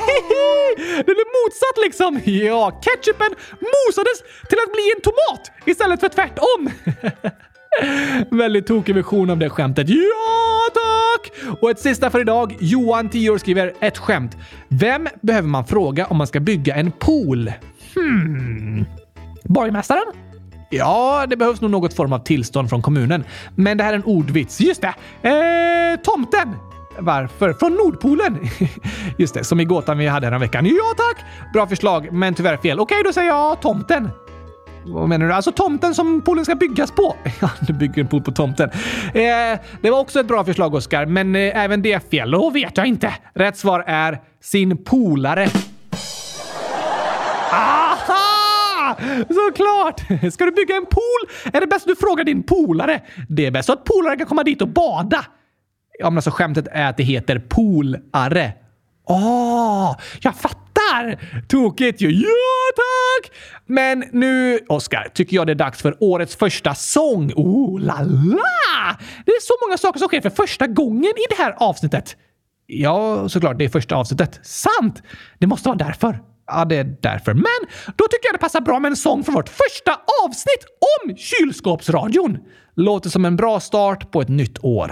Det 0.97 1.05
blev 1.05 1.27
motsatt 1.39 1.85
liksom! 1.85 2.21
Ja, 2.25 2.71
ketchupen 2.71 3.31
mosades 3.61 4.19
till 4.49 4.59
att 4.67 4.73
bli 4.73 4.93
en 4.97 5.03
tomat 5.03 5.53
istället 5.65 6.01
för 6.01 6.09
tvärtom. 6.09 6.71
Väldigt 8.31 8.67
tokig 8.67 8.95
version 8.95 9.31
av 9.31 9.39
det 9.39 9.51
skämtet. 9.51 9.89
Ja, 9.89 10.71
tack! 10.75 11.33
Och 11.61 11.71
ett 11.71 11.81
sista 11.81 12.11
för 12.11 12.21
idag. 12.21 12.57
Johan, 12.61 13.09
10 13.09 13.31
år, 13.31 13.39
skriver 13.39 13.73
ett 13.81 13.99
skämt. 13.99 14.37
Vem 14.69 15.09
behöver 15.21 15.49
man 15.49 15.65
fråga 15.65 16.07
om 16.07 16.17
man 16.17 16.27
ska 16.27 16.41
bygga 16.41 16.75
en 16.75 16.93
pool? 16.93 17.53
Hmm. 17.95 18.85
Borgmästaren? 19.45 20.05
Ja, 20.71 21.27
det 21.29 21.37
behövs 21.37 21.61
nog 21.61 21.71
något 21.71 21.95
form 21.95 22.13
av 22.13 22.19
tillstånd 22.19 22.69
från 22.69 22.83
kommunen. 22.83 23.25
Men 23.57 23.79
det 23.79 23.85
här 23.85 23.93
är 23.93 23.97
en 23.97 24.05
ordvits. 24.05 24.61
Just 24.61 24.83
det! 24.83 24.95
Eh, 25.29 26.01
tomten! 26.01 26.57
Varför? 26.99 27.53
Från 27.53 27.73
Nordpolen! 27.75 28.39
Just 29.19 29.35
det, 29.35 29.45
som 29.45 29.61
i 29.61 29.65
gåtan 29.65 29.99
vi 29.99 30.07
hade 30.07 30.27
här 30.27 30.39
veckan. 30.39 30.67
Ja 30.67 30.95
tack! 30.97 31.25
Bra 31.53 31.67
förslag, 31.67 32.13
men 32.13 32.35
tyvärr 32.35 32.57
fel. 32.57 32.81
Okej, 32.81 33.03
då 33.05 33.13
säger 33.13 33.29
jag 33.29 33.63
tomten. 33.63 34.09
Vad 34.85 35.09
menar 35.09 35.27
du? 35.27 35.33
Alltså 35.33 35.53
tomten 35.53 35.95
som 35.95 36.23
poolen 36.23 36.45
ska 36.45 36.55
byggas 36.55 36.91
på? 36.91 37.17
Ja, 37.41 37.51
du 37.61 37.73
bygger 37.73 38.03
en 38.03 38.09
pool 38.09 38.23
på 38.23 38.33
tomten. 38.33 38.71
Eh, 39.15 39.59
det 39.83 39.91
var 39.91 40.01
också 40.01 40.21
ett 40.21 40.29
bra 40.29 40.45
förslag, 40.45 40.75
Oskar, 40.75 41.07
men 41.07 41.37
eh, 41.37 41.65
även 41.65 41.83
det 41.83 41.93
är 41.93 42.01
fel. 42.01 42.31
Då 42.31 42.51
vet 42.51 42.77
jag 42.77 42.87
inte. 42.87 43.15
Rätt 43.35 43.57
svar 43.57 43.85
är 43.87 44.21
sin 44.41 44.85
polare. 44.85 45.49
Aha! 47.53 48.97
Såklart! 49.29 50.01
Ska 50.33 50.45
du 50.45 50.53
bygga 50.53 50.77
en 50.77 50.87
pool 50.87 51.53
är 51.53 51.61
det 51.61 51.67
bäst 51.67 51.87
att 51.87 51.89
du 51.89 51.97
frågar 51.97 52.25
din 52.25 52.43
polare. 52.43 53.01
Det 53.29 53.47
är 53.47 53.51
bäst 53.51 53.67
så 53.67 53.73
att 53.73 53.85
polaren 53.85 54.19
kan 54.19 54.27
komma 54.27 54.43
dit 54.43 54.63
och 54.63 54.69
bada. 54.69 55.25
Ja, 55.99 56.11
men 56.11 56.19
alltså 56.19 56.31
skämtet 56.31 56.69
är 56.71 56.87
att 56.87 56.97
det 56.97 57.03
heter 57.03 57.39
polare. 57.49 58.53
Åh, 59.13 59.91
oh, 59.91 59.97
jag 60.21 60.35
fattar! 60.35 61.19
Tokigt 61.49 62.01
ju. 62.01 62.11
Ja, 62.11 62.29
tack! 62.77 63.33
Men 63.67 64.05
nu, 64.13 64.59
Oscar, 64.69 65.09
tycker 65.15 65.37
jag 65.37 65.47
det 65.47 65.53
är 65.53 65.55
dags 65.55 65.83
för 65.83 65.97
årets 66.01 66.37
första 66.37 66.75
sång. 66.75 67.33
Oh 67.37 67.81
la 67.81 68.01
la! 68.03 68.97
Det 69.27 69.33
är 69.33 69.41
så 69.41 69.55
många 69.67 69.79
saker 69.79 69.99
som 69.99 70.09
sker 70.09 70.21
för 70.21 70.31
första 70.31 70.67
gången 70.67 71.13
i 71.17 71.27
det 71.31 71.43
här 71.43 71.55
avsnittet. 71.57 72.17
Ja, 72.67 73.29
såklart. 73.29 73.59
Det 73.59 73.65
är 73.65 73.69
första 73.69 73.97
avsnittet. 73.97 74.41
Sant! 74.43 75.03
Det 75.39 75.47
måste 75.47 75.69
vara 75.69 75.79
därför. 75.79 76.21
Ja, 76.47 76.65
det 76.65 76.77
är 76.77 76.97
därför. 77.01 77.35
Men 77.35 77.71
då 77.87 78.05
tycker 78.11 78.29
jag 78.29 78.35
det 78.35 78.39
passar 78.39 78.61
bra 78.61 78.79
med 78.79 78.91
en 78.91 78.97
sång 78.97 79.25
från 79.25 79.35
vårt 79.35 79.49
första 79.49 80.01
avsnitt 80.25 80.65
om 81.07 81.17
kylskåpsradion. 81.17 82.39
Låter 82.77 83.11
som 83.11 83.25
en 83.25 83.37
bra 83.37 83.61
start 83.61 84.11
på 84.11 84.21
ett 84.21 84.29
nytt 84.29 84.59
år. 84.65 84.91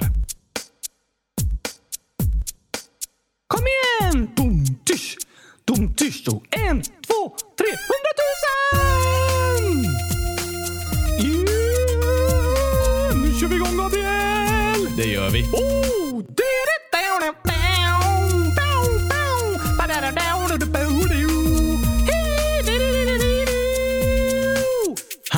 Kom 3.51 3.65
igen! 3.67 4.31
Dum, 4.37 4.65
tysch, 4.85 5.17
dum, 5.65 5.95
tysch. 5.95 6.29
Och 6.29 6.43
en, 6.51 6.83
två, 6.83 7.37
tre, 7.59 7.71
hundratusen! 7.91 9.75
Yeah! 11.19 11.57
Nu 13.17 13.41
kör 13.41 13.49
vi 13.49 13.55
igång, 13.57 13.77
Gabriel! 13.77 14.97
Det 14.97 15.05
gör 15.05 15.31
vi. 15.31 15.43
Oh! 15.43 15.91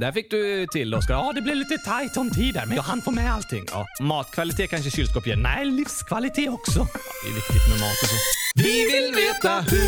Där 0.00 0.12
fick 0.12 0.30
du 0.30 0.66
till 0.66 0.94
Oskar. 0.94 1.14
Ja, 1.14 1.32
det 1.34 1.42
blev 1.42 1.56
lite 1.56 1.78
tajt 1.78 2.16
om 2.16 2.30
tid 2.30 2.54
där, 2.54 2.66
men 2.66 2.76
jag 2.76 2.82
hann 2.82 3.02
få 3.02 3.10
med 3.10 3.32
allting. 3.32 3.64
Ja, 3.70 3.86
matkvalitet 4.00 4.70
kanske 4.70 4.90
kylskåp 4.90 5.26
ger. 5.26 5.36
Nej, 5.36 5.64
livskvalitet 5.64 6.48
också. 6.48 6.86
Det 7.22 7.28
är 7.30 7.34
viktigt 7.34 7.68
med 7.70 7.80
mat 7.80 8.02
och 8.02 8.08
så. 8.08 8.14
Vi 8.54 8.84
vill 8.92 9.14
veta 9.14 9.60
hur 9.60 9.80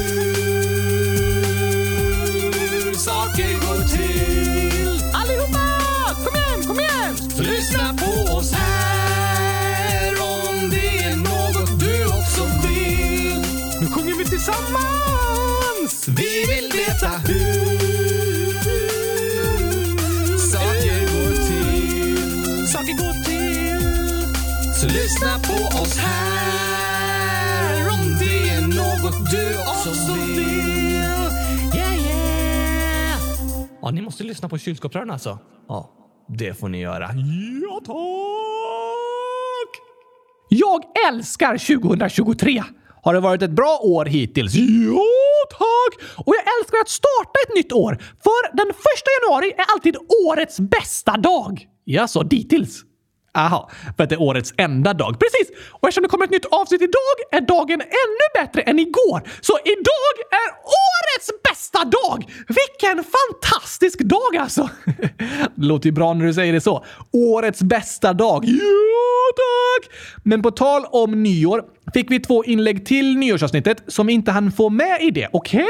saker 2.94 3.52
går 3.52 3.88
till. 3.88 5.00
Allihopa! 5.14 5.68
Kom 6.24 6.36
igen, 6.36 6.62
kom 6.66 6.80
igen! 6.80 7.14
Lyssna 7.38 7.94
på 7.94 8.32
oss 8.32 8.52
här 8.52 8.91
Så 24.83 24.89
lyssna 24.89 25.39
på 25.39 25.55
oss 25.83 25.99
här 25.99 27.89
om 27.91 28.16
det 28.18 28.51
är 28.51 28.61
något 28.61 29.30
du 29.30 29.59
också 29.59 30.12
vill. 30.12 30.39
Yeah, 31.74 32.07
yeah! 32.07 33.20
Ja, 33.83 33.91
ni 33.91 34.03
måste 34.03 34.24
lyssna 34.24 34.49
på 34.49 34.59
kylskåpsrören 34.59 35.11
alltså. 35.11 35.39
Ja, 35.68 35.91
det 36.28 36.55
får 36.55 36.68
ni 36.68 36.80
göra. 36.80 37.11
Ja, 37.62 37.80
tack! 37.87 37.97
Jag 40.49 40.85
älskar 41.09 41.59
2023! 41.59 42.62
Har 43.03 43.14
det 43.14 43.20
varit 43.20 43.43
ett 43.43 43.51
bra 43.51 43.78
år 43.83 44.05
hittills? 44.05 44.55
Ja, 44.55 45.05
tack! 45.51 46.01
Och 46.26 46.35
jag 46.35 46.45
älskar 46.61 46.78
att 46.78 46.89
starta 46.89 47.39
ett 47.49 47.55
nytt 47.55 47.72
år, 47.72 47.99
för 48.22 48.57
den 48.57 48.66
första 48.66 49.11
januari 49.20 49.53
är 49.57 49.64
alltid 49.74 49.97
årets 50.26 50.61
bästa 50.61 51.16
dag. 51.16 51.66
Ja, 51.85 52.09
så 52.09 52.22
dittills. 52.22 52.85
Aha, 53.39 53.70
för 53.97 54.05
att 54.05 54.11
det 54.11 54.14
är 54.14 54.22
årets 54.22 54.55
enda 54.57 54.95
dag. 54.95 55.16
Precis! 55.18 55.57
Och 55.70 55.89
eftersom 55.89 56.03
det 56.03 56.09
kommer 56.09 56.24
ett 56.24 56.30
nytt 56.30 56.45
avsnitt 56.45 56.83
idag 56.83 57.16
är 57.30 57.41
dagen 57.41 57.80
ännu 57.80 58.45
bättre 58.45 58.62
än 58.62 58.78
igår. 58.78 59.22
Så 59.41 59.59
idag 59.64 60.14
är 60.30 60.49
årets 60.91 61.30
bästa 61.49 61.85
dag! 61.85 62.33
Vilken 62.49 63.05
fantastisk 63.05 63.99
dag 63.99 64.37
alltså! 64.39 64.70
Det 65.55 65.66
låter 65.66 65.87
ju 65.87 65.93
bra 65.93 66.14
när 66.14 66.26
du 66.26 66.35
säger 66.35 66.53
det 66.53 66.61
så. 66.61 66.85
Årets 67.12 67.62
bästa 67.62 68.12
dag. 68.12 68.45
Ja, 68.45 69.33
tack! 69.37 69.91
Men 70.24 70.43
på 70.43 70.51
tal 70.51 70.85
om 70.91 71.22
nyår 71.22 71.62
fick 71.95 72.11
vi 72.11 72.20
två 72.20 72.45
inlägg 72.45 72.87
till 72.87 73.16
nyårsavsnittet 73.16 73.83
som 73.87 74.07
vi 74.07 74.12
inte 74.12 74.30
hann 74.30 74.53
få 74.53 74.70
med 74.70 74.99
i 75.01 75.11
det. 75.11 75.28
Okej? 75.33 75.66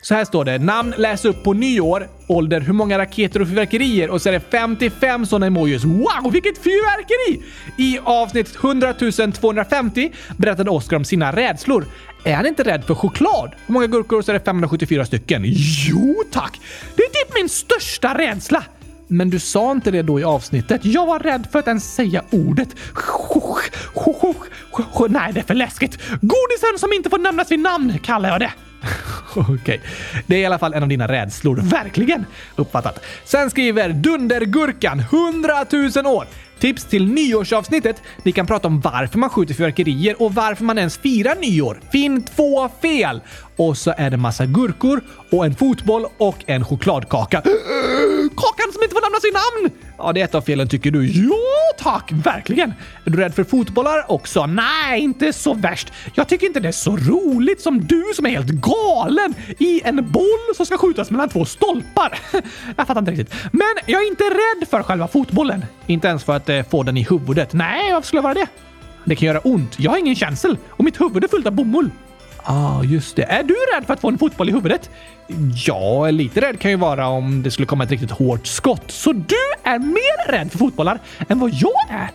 Så 0.00 0.14
här 0.14 0.24
står 0.24 0.44
det. 0.44 0.58
Namn 0.58 0.94
läs 0.96 1.24
upp 1.24 1.44
på 1.44 1.52
nyår. 1.52 2.08
Ålder, 2.28 2.60
hur 2.60 2.72
många 2.72 2.98
raketer 2.98 3.42
och 3.42 3.48
fyrverkerier? 3.48 4.10
Och 4.10 4.22
så 4.22 4.28
är 4.28 4.32
det 4.32 4.40
55 4.50 5.26
sådana 5.26 5.46
emojis. 5.46 5.84
Wow, 5.84 6.32
vilket 6.32 6.58
fyrverkeri! 6.58 7.42
I 7.78 7.98
avsnitt 8.04 8.56
100 8.56 8.94
250 9.32 10.12
berättade 10.36 10.70
Oskar 10.70 10.96
om 10.96 11.04
sina 11.04 11.32
rädslor. 11.32 11.86
Är 12.24 12.34
han 12.34 12.46
inte 12.46 12.62
rädd 12.62 12.84
för 12.84 12.94
choklad? 12.94 13.50
Hur 13.66 13.72
många 13.72 13.86
gurkor? 13.86 14.22
Så 14.22 14.32
är 14.32 14.34
det 14.34 14.44
574 14.44 15.06
stycken. 15.06 15.42
Jo, 15.88 16.24
tack! 16.32 16.60
Det 16.96 17.02
är 17.02 17.08
typ 17.08 17.34
min 17.34 17.48
största 17.48 18.18
rädsla. 18.18 18.64
Men 19.08 19.30
du 19.30 19.38
sa 19.38 19.72
inte 19.72 19.90
det 19.90 20.02
då 20.02 20.20
i 20.20 20.24
avsnittet? 20.24 20.84
Jag 20.84 21.06
var 21.06 21.18
rädd 21.18 21.46
för 21.52 21.58
att 21.58 21.68
ens 21.68 21.94
säga 21.94 22.24
ordet. 22.30 22.68
Nej, 25.08 25.32
det 25.32 25.40
är 25.40 25.44
för 25.44 25.54
läskigt. 25.54 25.98
Godisen 26.20 26.78
som 26.78 26.92
inte 26.92 27.10
får 27.10 27.18
nämnas 27.18 27.50
vid 27.50 27.60
namn 27.60 27.98
kallar 27.98 28.28
jag 28.28 28.40
det. 28.40 28.52
Okej. 29.34 29.80
Det 30.26 30.36
är 30.36 30.40
i 30.40 30.46
alla 30.46 30.58
fall 30.58 30.74
en 30.74 30.82
av 30.82 30.88
dina 30.88 31.08
rädslor. 31.08 31.56
Verkligen! 31.56 32.26
Uppfattat. 32.56 33.04
Sen 33.24 33.50
skriver 33.50 33.88
Dundergurkan 33.88 35.00
100 35.00 35.66
000 35.96 36.06
år. 36.06 36.26
Tips 36.58 36.84
till 36.84 37.06
nyårsavsnittet. 37.06 38.02
Ni 38.22 38.32
kan 38.32 38.46
prata 38.46 38.68
om 38.68 38.80
varför 38.80 39.18
man 39.18 39.30
skjuter 39.30 39.54
fyrverkerier 39.54 40.22
och 40.22 40.34
varför 40.34 40.64
man 40.64 40.78
ens 40.78 40.98
firar 40.98 41.34
nyår. 41.40 41.80
Finn 41.92 42.22
två 42.22 42.68
fel! 42.82 43.20
Och 43.56 43.76
så 43.76 43.94
är 43.96 44.10
det 44.10 44.16
massa 44.16 44.46
gurkor 44.46 45.00
och 45.30 45.46
en 45.46 45.54
fotboll 45.54 46.06
och 46.18 46.36
en 46.46 46.64
chokladkaka. 46.64 47.42
Kakan 48.36 48.72
som 48.72 48.82
inte 48.82 48.94
får 48.94 49.02
nämna 49.02 49.20
sin 49.20 49.32
namn! 49.32 49.86
Ja, 49.98 50.12
det 50.12 50.20
är 50.20 50.24
ett 50.24 50.34
av 50.34 50.40
felen 50.40 50.68
tycker 50.68 50.90
du. 50.90 51.06
Ja, 51.06 51.36
tack! 51.78 52.12
Verkligen! 52.12 52.72
Är 53.04 53.10
du 53.10 53.18
rädd 53.18 53.34
för 53.34 53.44
fotbollar 53.44 54.10
också? 54.12 54.46
Nej, 54.46 55.00
inte 55.00 55.32
så 55.32 55.54
värst. 55.54 55.92
Jag 56.14 56.28
tycker 56.28 56.46
inte 56.46 56.60
det 56.60 56.68
är 56.68 56.72
så 56.72 56.96
roligt 56.96 57.60
som 57.60 57.86
du 57.86 58.04
som 58.16 58.26
är 58.26 58.30
helt 58.30 58.48
galen 58.48 59.34
i 59.58 59.80
en 59.84 60.12
boll 60.12 60.54
som 60.56 60.66
ska 60.66 60.78
skjutas 60.78 61.10
mellan 61.10 61.28
två 61.28 61.44
stolpar. 61.44 62.18
Jag 62.76 62.86
fattar 62.86 62.98
inte 62.98 63.10
riktigt. 63.10 63.34
Men 63.52 63.74
jag 63.86 64.02
är 64.02 64.06
inte 64.06 64.24
rädd 64.24 64.68
för 64.68 64.82
själva 64.82 65.08
fotbollen. 65.08 65.64
Inte 65.86 66.08
ens 66.08 66.24
för 66.24 66.36
att 66.36 66.48
eh, 66.48 66.62
få 66.62 66.82
den 66.82 66.96
i 66.96 67.02
huvudet. 67.02 67.52
Nej, 67.52 67.92
varför 67.92 68.06
skulle 68.06 68.18
jag 68.18 68.22
vara 68.22 68.34
det? 68.34 68.46
Det 69.04 69.16
kan 69.16 69.26
göra 69.26 69.40
ont. 69.40 69.78
Jag 69.78 69.90
har 69.90 69.98
ingen 69.98 70.16
känsel 70.16 70.58
och 70.70 70.84
mitt 70.84 71.00
huvud 71.00 71.24
är 71.24 71.28
fullt 71.28 71.46
av 71.46 71.52
bomull 71.52 71.90
ah, 72.46 72.82
just 72.82 73.16
det. 73.16 73.22
Är 73.22 73.42
du 73.42 73.54
rädd 73.74 73.86
för 73.86 73.94
att 73.94 74.00
få 74.00 74.08
en 74.08 74.18
fotboll 74.18 74.48
i 74.48 74.52
huvudet? 74.52 74.90
Ja, 75.66 76.10
lite 76.10 76.40
rädd 76.40 76.60
kan 76.60 76.70
ju 76.70 76.76
vara 76.76 77.08
om 77.08 77.42
det 77.42 77.50
skulle 77.50 77.66
komma 77.66 77.84
ett 77.84 77.90
riktigt 77.90 78.10
hårt 78.10 78.46
skott. 78.46 78.90
Så 78.90 79.12
du 79.12 79.36
är 79.62 79.78
mer 79.78 80.32
rädd 80.32 80.50
för 80.50 80.58
fotbollar 80.58 81.00
än 81.28 81.38
vad 81.38 81.50
jag 81.50 81.90
är? 81.90 82.10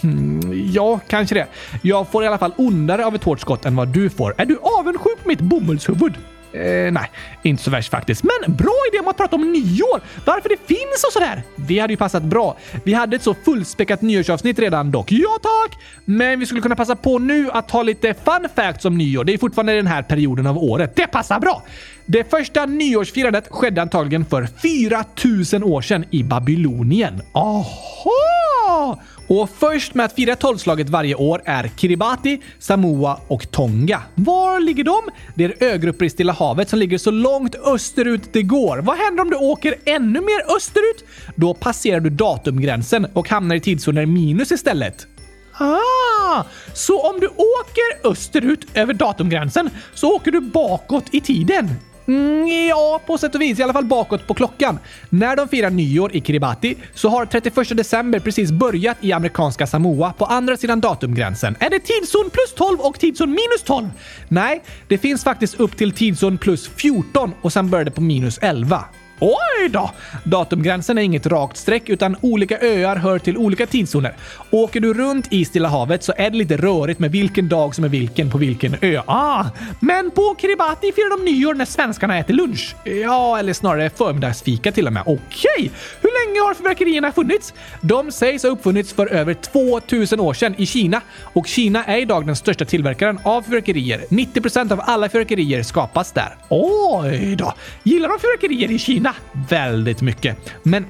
Hmm, 0.00 0.70
ja, 0.72 1.00
kanske 1.06 1.34
det. 1.34 1.46
Jag 1.82 2.08
får 2.08 2.24
i 2.24 2.26
alla 2.26 2.38
fall 2.38 2.52
ondare 2.56 3.06
av 3.06 3.14
ett 3.14 3.24
hårt 3.24 3.40
skott 3.40 3.64
än 3.64 3.76
vad 3.76 3.88
du 3.88 4.10
får. 4.10 4.34
Är 4.38 4.46
du 4.46 4.58
avundsjuk 4.62 5.22
på 5.22 5.28
mitt 5.28 5.40
bomullshuvud? 5.40 6.14
Eh, 6.52 6.92
nej, 6.92 7.10
inte 7.42 7.62
så 7.62 7.70
värst 7.70 7.90
faktiskt. 7.90 8.24
Men 8.24 8.56
bra 8.56 8.74
idé 8.92 9.00
om 9.00 9.08
att 9.08 9.16
prata 9.16 9.36
om 9.36 9.52
nyår! 9.52 10.00
Varför 10.24 10.48
det 10.48 10.66
finns 10.66 11.04
och 11.06 11.12
sådär! 11.12 11.42
Det 11.56 11.78
hade 11.78 11.92
ju 11.92 11.96
passat 11.96 12.22
bra. 12.22 12.56
Vi 12.84 12.92
hade 12.92 13.16
ett 13.16 13.22
så 13.22 13.34
fullspäckat 13.34 14.02
nyårsavsnitt 14.02 14.58
redan 14.58 14.90
dock. 14.90 15.12
Ja 15.12 15.38
tack! 15.42 15.78
Men 16.04 16.40
vi 16.40 16.46
skulle 16.46 16.60
kunna 16.60 16.76
passa 16.76 16.96
på 16.96 17.18
nu 17.18 17.50
att 17.50 17.70
ha 17.70 17.82
lite 17.82 18.14
fun 18.14 18.48
facts 18.56 18.84
om 18.84 18.98
nyår. 18.98 19.24
Det 19.24 19.34
är 19.34 19.38
fortfarande 19.38 19.72
den 19.72 19.86
här 19.86 20.02
perioden 20.02 20.46
av 20.46 20.58
året. 20.58 20.96
Det 20.96 21.06
passar 21.06 21.40
bra! 21.40 21.62
Det 22.06 22.30
första 22.30 22.66
nyårsfirandet 22.66 23.48
skedde 23.50 23.82
antagligen 23.82 24.24
för 24.24 24.48
4000 24.62 25.64
år 25.64 25.82
sedan 25.82 26.04
i 26.10 26.22
Babylonien. 26.22 27.22
Aha! 27.34 29.00
Och 29.28 29.50
först 29.58 29.94
med 29.94 30.06
att 30.06 30.12
fira 30.12 30.36
tolvslaget 30.36 30.88
varje 30.88 31.14
år 31.14 31.42
är 31.44 31.70
Kiribati, 31.76 32.42
Samoa 32.58 33.20
och 33.28 33.50
Tonga. 33.50 34.02
Var 34.14 34.60
ligger 34.60 34.84
de? 34.84 35.02
Det 35.34 35.44
är 35.44 35.64
ögrupper 35.64 36.04
i 36.04 36.10
Stilla 36.10 36.32
havet 36.32 36.68
som 36.68 36.78
ligger 36.78 36.98
så 36.98 37.10
långt 37.10 37.54
österut 37.54 38.32
det 38.32 38.42
går. 38.42 38.78
Vad 38.78 38.96
händer 38.96 39.22
om 39.22 39.30
du 39.30 39.36
åker 39.36 39.74
ännu 39.84 40.20
mer 40.20 40.56
österut? 40.56 41.04
Då 41.36 41.54
passerar 41.54 42.00
du 42.00 42.10
datumgränsen 42.10 43.06
och 43.12 43.28
hamnar 43.28 43.56
i 43.56 43.60
tidszoner 43.60 44.06
minus 44.06 44.52
istället. 44.52 45.06
Ah! 45.52 46.44
Så 46.74 47.10
om 47.10 47.20
du 47.20 47.26
åker 47.26 48.10
österut 48.10 48.66
över 48.74 48.94
datumgränsen 48.94 49.70
så 49.94 50.16
åker 50.16 50.30
du 50.30 50.40
bakåt 50.40 51.04
i 51.10 51.20
tiden? 51.20 51.68
Mm, 52.08 52.48
ja, 52.68 53.00
på 53.06 53.18
sätt 53.18 53.34
och 53.34 53.40
vis. 53.40 53.58
I 53.58 53.62
alla 53.62 53.72
fall 53.72 53.84
bakåt 53.84 54.26
på 54.26 54.34
klockan. 54.34 54.78
När 55.10 55.36
de 55.36 55.48
firar 55.48 55.70
nyår 55.70 56.16
i 56.16 56.20
Kiribati 56.20 56.76
så 56.94 57.08
har 57.08 57.26
31 57.26 57.76
december 57.76 58.18
precis 58.18 58.50
börjat 58.50 58.96
i 59.00 59.12
amerikanska 59.12 59.66
Samoa 59.66 60.12
på 60.12 60.24
andra 60.24 60.56
sidan 60.56 60.80
datumgränsen. 60.80 61.56
Är 61.60 61.70
det 61.70 61.78
tidszon 61.80 62.30
plus 62.32 62.54
12 62.54 62.80
och 62.80 62.98
tidszon 62.98 63.30
minus 63.30 63.62
12? 63.64 63.88
Nej, 64.28 64.62
det 64.88 64.98
finns 64.98 65.24
faktiskt 65.24 65.60
upp 65.60 65.76
till 65.76 65.92
tidszon 65.92 66.38
plus 66.38 66.68
14 66.68 67.34
och 67.42 67.52
sen 67.52 67.70
börjar 67.70 67.84
det 67.84 67.90
på 67.90 68.00
minus 68.00 68.38
11. 68.42 68.84
Oj 69.24 69.68
då! 69.68 69.90
Datumgränsen 70.24 70.98
är 70.98 71.02
inget 71.02 71.26
rakt 71.26 71.56
streck 71.56 71.88
utan 71.88 72.16
olika 72.20 72.58
öar 72.60 72.96
hör 72.96 73.18
till 73.18 73.36
olika 73.36 73.66
tidszoner. 73.66 74.14
Åker 74.50 74.80
du 74.80 74.94
runt 74.94 75.32
i 75.32 75.44
Stilla 75.44 75.68
havet 75.68 76.02
så 76.02 76.12
är 76.16 76.30
det 76.30 76.36
lite 76.36 76.56
rörigt 76.56 77.00
med 77.00 77.10
vilken 77.10 77.48
dag 77.48 77.74
som 77.74 77.84
är 77.84 77.88
vilken 77.88 78.30
på 78.30 78.38
vilken 78.38 78.76
ö. 78.80 79.02
Ah, 79.06 79.44
men 79.80 80.10
på 80.10 80.36
Kiribati 80.38 80.92
firar 80.92 81.18
de 81.18 81.32
nyår 81.32 81.54
när 81.54 81.64
svenskarna 81.64 82.18
äter 82.18 82.34
lunch. 82.34 82.76
Ja, 82.84 83.38
eller 83.38 83.52
snarare 83.52 83.90
förmiddagsfika 83.90 84.72
till 84.72 84.86
och 84.86 84.92
med. 84.92 85.02
Okej! 85.06 85.70
Hur 86.00 86.26
länge 86.26 86.40
har 86.40 86.54
fyrverkerierna 86.54 87.12
funnits? 87.12 87.54
De 87.80 88.12
sägs 88.12 88.42
ha 88.42 88.50
uppfunnits 88.50 88.92
för 88.92 89.06
över 89.06 89.34
2000 89.34 90.20
år 90.20 90.34
sedan 90.34 90.54
i 90.58 90.66
Kina 90.66 91.00
och 91.22 91.46
Kina 91.46 91.84
är 91.84 91.98
idag 91.98 92.26
den 92.26 92.36
största 92.36 92.64
tillverkaren 92.64 93.18
av 93.22 93.42
fyrverkerier. 93.42 94.04
90% 94.08 94.72
av 94.72 94.80
alla 94.84 95.08
fyrverkerier 95.08 95.62
skapas 95.62 96.12
där. 96.12 96.36
Oj 96.48 97.36
då! 97.36 97.52
Gillar 97.82 98.08
de 98.08 98.18
fyrverkerier 98.18 98.70
i 98.70 98.78
Kina? 98.78 99.11
Väldigt 99.48 100.02
mycket. 100.02 100.38
Men 100.62 100.86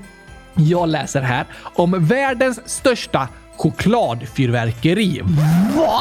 jag 0.55 0.89
läser 0.89 1.23
här 1.23 1.47
om 1.63 2.07
världens 2.07 2.61
största 2.69 3.29
chokladfyrverkeri. 3.57 5.21
Va? 5.77 6.01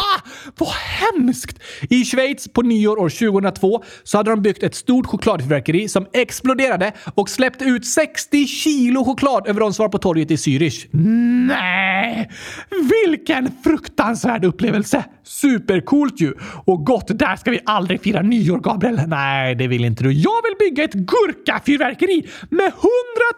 Vad 0.57 0.69
hemskt! 0.69 1.59
I 1.89 2.05
Schweiz 2.05 2.47
på 2.53 2.61
nyår 2.61 2.99
år 2.99 3.09
2002 3.09 3.83
så 4.03 4.17
hade 4.17 4.29
de 4.29 4.41
byggt 4.41 4.63
ett 4.63 4.75
stort 4.75 5.05
chokladfyrverkeri 5.05 5.87
som 5.89 6.07
exploderade 6.13 6.91
och 7.15 7.29
släppte 7.29 7.65
ut 7.65 7.85
60 7.85 8.47
kilo 8.47 9.05
choklad 9.05 9.47
över 9.47 9.59
de 9.59 9.73
som 9.73 9.83
var 9.83 9.89
på 9.89 9.97
torget 9.97 10.31
i 10.31 10.35
Zürich. 10.35 10.87
Nej! 11.47 12.31
Vilken 13.07 13.51
fruktansvärd 13.63 14.45
upplevelse! 14.45 15.05
Supercoolt 15.23 16.21
ju! 16.21 16.33
Och 16.65 16.85
gott, 16.85 17.19
där 17.19 17.35
ska 17.35 17.51
vi 17.51 17.59
aldrig 17.65 18.01
fira 18.01 18.21
nyår, 18.21 18.59
Gabriel. 18.59 19.01
Nej, 19.07 19.55
det 19.55 19.67
vill 19.67 19.85
inte 19.85 20.03
du. 20.03 20.11
Jag 20.11 20.41
vill 20.43 20.69
bygga 20.69 20.83
ett 20.83 20.93
gurkafyrverkeri 20.93 22.29
med 22.49 22.67
100 22.67 22.81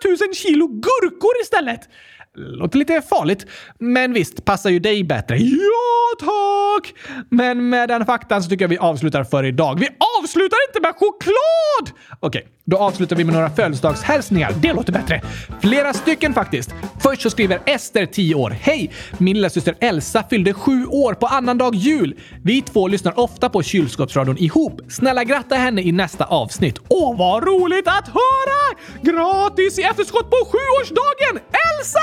000 0.06 0.34
kilo 0.34 0.68
gurkor 0.68 1.42
istället! 1.42 1.90
Låter 2.36 2.78
lite 2.78 3.02
farligt, 3.02 3.46
men 3.80 4.14
visst, 4.14 4.46
passar 4.46 4.70
ju 4.70 4.80
dig 4.80 5.04
bättre. 5.04 5.38
Ja, 5.38 6.16
tack! 6.20 6.94
Men 7.30 7.70
med 7.70 7.90
den 7.90 8.06
faktan 8.06 8.44
så 8.44 8.50
tycker 8.50 8.64
jag 8.64 8.70
vi 8.70 8.78
avslutar 8.78 9.24
för 9.24 9.44
idag. 9.44 9.80
Vi 9.80 9.88
avslutar 10.20 10.58
inte 10.70 10.82
med 10.82 10.94
choklad! 10.96 12.00
Okej, 12.20 12.48
då 12.66 12.78
avslutar 12.78 13.16
vi 13.16 13.24
med 13.24 13.34
några 13.34 13.50
födelsedagshälsningar. 13.50 14.54
Det 14.62 14.74
låter 14.74 14.94
bättre. 14.94 15.22
Flera 15.62 15.94
stycken 15.94 16.34
faktiskt. 16.34 16.70
Först 17.04 17.22
så 17.22 17.30
skriver 17.30 17.62
Ester, 17.66 18.06
10 18.06 18.36
år. 18.36 18.50
Hej! 18.50 18.92
Min 19.18 19.36
lillasyster 19.36 19.76
Elsa 19.80 20.24
fyllde 20.30 20.54
7 20.54 20.86
år 20.86 21.14
på 21.14 21.28
annandag 21.28 21.76
jul. 21.76 22.20
Vi 22.44 22.62
två 22.62 22.88
lyssnar 22.88 23.20
ofta 23.20 23.50
på 23.50 23.64
kylskåpsradion 23.64 24.38
ihop. 24.38 24.82
Snälla 24.90 25.24
gratta 25.24 25.56
henne 25.56 25.82
i 25.82 25.92
nästa 25.92 26.26
avsnitt. 26.26 26.80
Åh, 26.88 27.18
vad 27.18 27.44
roligt 27.44 27.88
att 27.88 28.08
höra! 28.08 28.78
Gratis 29.02 29.80
i 29.80 29.82
efterskott 29.82 30.30
på 30.30 30.38
sjuårsdagen! 30.46 31.40
Elsa! 31.80 32.00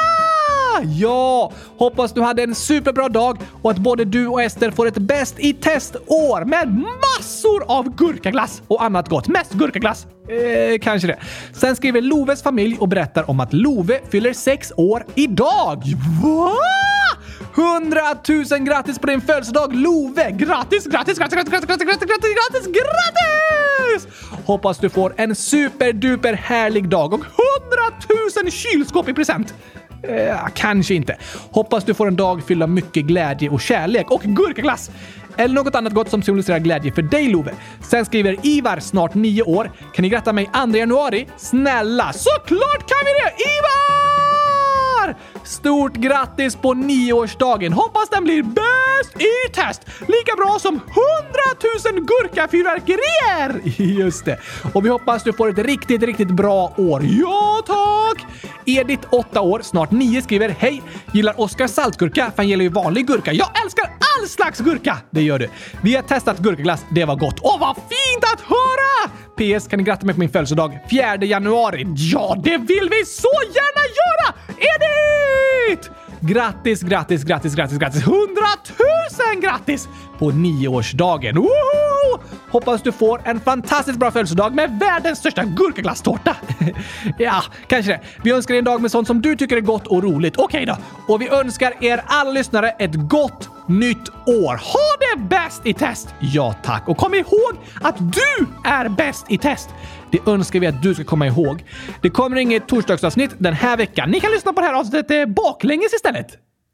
Ja! 1.01 1.53
Hoppas 1.79 2.13
du 2.13 2.21
hade 2.21 2.43
en 2.43 2.55
superbra 2.55 3.09
dag 3.09 3.39
och 3.63 3.71
att 3.71 3.79
både 3.79 4.05
du 4.05 4.27
och 4.27 4.43
Ester 4.43 4.71
får 4.71 4.87
ett 4.87 4.99
bäst 4.99 5.35
i 5.39 5.53
test-år 5.53 6.45
med 6.45 6.69
massor 6.79 7.65
av 7.67 7.97
gurkaglass 7.97 8.63
och 8.69 8.85
annat 8.85 9.09
gott. 9.09 9.29
Mest 9.29 9.53
gurkaglass. 9.53 10.07
Eh, 10.31 10.79
kanske 10.79 11.09
det. 11.09 11.19
Sen 11.53 11.77
skriver 11.77 12.01
Loves 12.01 12.43
familj 12.43 12.77
och 12.81 12.89
berättar 12.89 13.31
om 13.31 13.41
att 13.41 13.53
Love 13.53 14.01
fyller 14.11 14.33
sex 14.33 14.73
år 14.77 15.07
idag. 15.15 15.83
Va? 16.23 16.57
Hundratusen 17.55 18.65
grattis 18.65 18.99
på 18.99 19.07
din 19.07 19.21
födelsedag 19.21 19.75
Love! 19.75 20.31
Grattis, 20.31 20.87
grattis, 20.87 21.19
grattis, 21.19 21.35
grattis, 21.35 21.51
grattis, 21.51 21.67
grattis, 21.69 21.87
grattis, 21.87 22.07
grattis, 22.09 22.67
grattis! 22.67 24.27
Hoppas 24.45 24.79
du 24.79 24.89
får 24.89 25.15
en 25.17 25.35
superduper 25.35 26.33
härlig 26.33 26.89
dag 26.89 27.13
och 27.13 27.21
hundratusen 27.21 28.51
kylskåp 28.51 29.09
i 29.09 29.15
present. 29.15 29.55
Eh, 30.03 30.37
kanske 30.55 30.95
inte. 30.95 31.17
Hoppas 31.51 31.85
du 31.85 31.95
får 31.95 32.09
en 32.09 32.17
dag 32.17 32.43
fylld 32.47 32.63
av 32.63 32.69
mycket 32.71 33.05
glädje 33.05 33.51
och 33.51 33.61
kärlek 33.61 34.11
och 34.11 34.23
gurkaglass. 34.23 34.91
Eller 35.41 35.55
något 35.55 35.75
annat 35.75 35.93
gott 35.93 36.11
som 36.11 36.23
symboliserar 36.23 36.59
glädje 36.59 36.93
för 36.93 37.03
dig 37.03 37.29
Love. 37.29 37.55
Sen 37.81 38.05
skriver 38.05 38.37
Ivar, 38.47 38.81
snart 38.81 39.15
nio 39.15 39.43
år. 39.43 39.71
Kan 39.95 40.03
ni 40.03 40.09
gratta 40.09 40.33
mig 40.33 40.51
2 40.73 40.77
januari? 40.77 41.29
Snälla! 41.37 42.13
Såklart 42.13 42.89
kan 42.89 42.99
vi 43.05 43.13
det! 43.13 43.43
Ivar! 43.43 44.30
Stort 45.45 45.93
grattis 45.93 46.57
på 46.57 46.75
nioårsdagen! 46.75 47.73
Hoppas 47.73 48.09
den 48.09 48.25
blir 48.25 48.43
bäst 48.43 49.21
i 49.21 49.53
test! 49.53 49.83
Lika 50.01 50.37
bra 50.37 50.59
som 50.61 50.75
100 50.75 50.83
000 51.93 52.05
gurkafyrverkerier! 52.05 53.61
Just 54.01 54.25
det. 54.25 54.39
Och 54.75 54.85
vi 54.85 54.89
hoppas 54.89 55.23
du 55.23 55.33
får 55.33 55.49
ett 55.49 55.59
riktigt, 55.59 56.03
riktigt 56.03 56.31
bra 56.31 56.75
år. 56.77 57.03
Ja, 57.05 57.63
tack! 57.67 58.27
Edith, 58.67 59.09
8 59.11 59.41
år, 59.41 59.61
snart 59.63 59.91
9, 59.91 60.23
skriver 60.23 60.49
Hej! 60.49 60.83
Gillar 61.13 61.41
Oskar 61.41 61.67
saltgurka? 61.67 62.25
För 62.31 62.37
han 62.37 62.49
gillar 62.49 62.63
ju 62.63 62.69
vanlig 62.69 63.07
gurka. 63.07 63.33
Jag 63.33 63.65
älskar 63.65 63.85
all 63.85 64.29
slags 64.29 64.61
gurka! 64.61 64.97
Det 65.11 65.23
gör 65.23 65.39
du. 65.39 65.49
Vi 65.83 65.97
har 65.97 66.03
testat 66.03 66.39
gurkaglass. 66.39 66.85
Det 66.91 67.05
var 67.05 67.17
gott. 67.17 67.39
Åh, 67.43 67.61
vad 67.61 67.77
fint 67.77 68.25
att 68.35 68.41
höra! 68.41 69.11
PS. 69.37 69.69
Kan 69.69 69.79
ni 69.79 69.85
gratta 69.85 70.07
mig 70.07 70.15
på 70.15 70.21
min 70.21 70.29
födelsedag? 70.29 70.79
4 70.91 71.17
januari. 71.17 71.87
Ja, 71.97 72.37
det 72.45 72.59
vill 72.59 72.89
vi 72.91 73.05
så 73.05 73.33
gärna 73.45 73.85
göra! 74.01 74.50
Edith! 74.61 75.91
Grattis, 76.21 76.83
grattis, 76.83 77.25
grattis, 77.25 77.55
grattis, 77.55 77.79
grattis! 77.79 78.03
Hundratusen 78.07 79.41
grattis 79.41 79.89
på 80.19 80.31
nioårsdagen! 80.31 81.37
Woho! 81.37 82.21
Hoppas 82.51 82.83
du 82.83 82.93
får 82.93 83.21
en 83.25 83.41
fantastiskt 83.41 83.99
bra 83.99 84.11
födelsedag 84.11 84.55
med 84.55 84.79
världens 84.81 85.19
största 85.19 85.45
gurkaglasstårta. 85.45 86.37
ja, 87.19 87.43
kanske 87.67 87.93
det. 87.93 88.01
Vi 88.25 88.31
önskar 88.33 88.55
dig 88.55 88.59
en 88.59 88.65
dag 88.65 88.81
med 88.83 88.91
sånt 88.91 89.07
som 89.07 89.23
du 89.23 89.37
tycker 89.37 89.57
är 89.57 89.61
gott 89.61 89.87
och 89.87 90.03
roligt. 90.03 90.37
Okej 90.37 90.67
då. 90.67 90.77
Och 91.09 91.21
vi 91.21 91.29
önskar 91.29 91.73
er 91.81 92.03
alla 92.07 92.31
lyssnare 92.31 92.71
ett 92.71 92.95
gott 92.95 93.49
nytt 93.67 94.09
år. 94.27 94.55
Ha 94.55 95.17
det 95.17 95.21
bäst 95.29 95.67
i 95.67 95.75
test! 95.75 96.15
Ja, 96.19 96.55
tack. 96.63 96.89
Och 96.89 96.97
kom 96.97 97.15
ihåg 97.15 97.53
att 97.83 97.97
du 97.99 98.47
är 98.65 98.89
bäst 98.89 99.27
i 99.29 99.39
test. 99.39 99.69
Det 100.13 100.31
önskar 100.31 100.61
vi 100.61 100.67
att 100.67 100.83
du 100.83 100.95
ska 100.95 101.05
komma 101.05 101.27
ihåg. 101.27 101.65
Det 102.03 102.11
kommer 102.11 102.37
inget 102.37 102.69
torsdagsavsnitt 102.69 103.31
den 103.39 103.55
här 103.55 103.77
veckan. 103.77 104.11
Ni 104.11 104.21
kan 104.21 104.31
lyssna 104.31 104.53
på 104.53 104.61
det 104.61 104.67
här 104.67 104.75
avsnittet 104.75 105.11
eh, 105.11 105.27
baklänges 105.27 105.95
istället. 105.95 106.27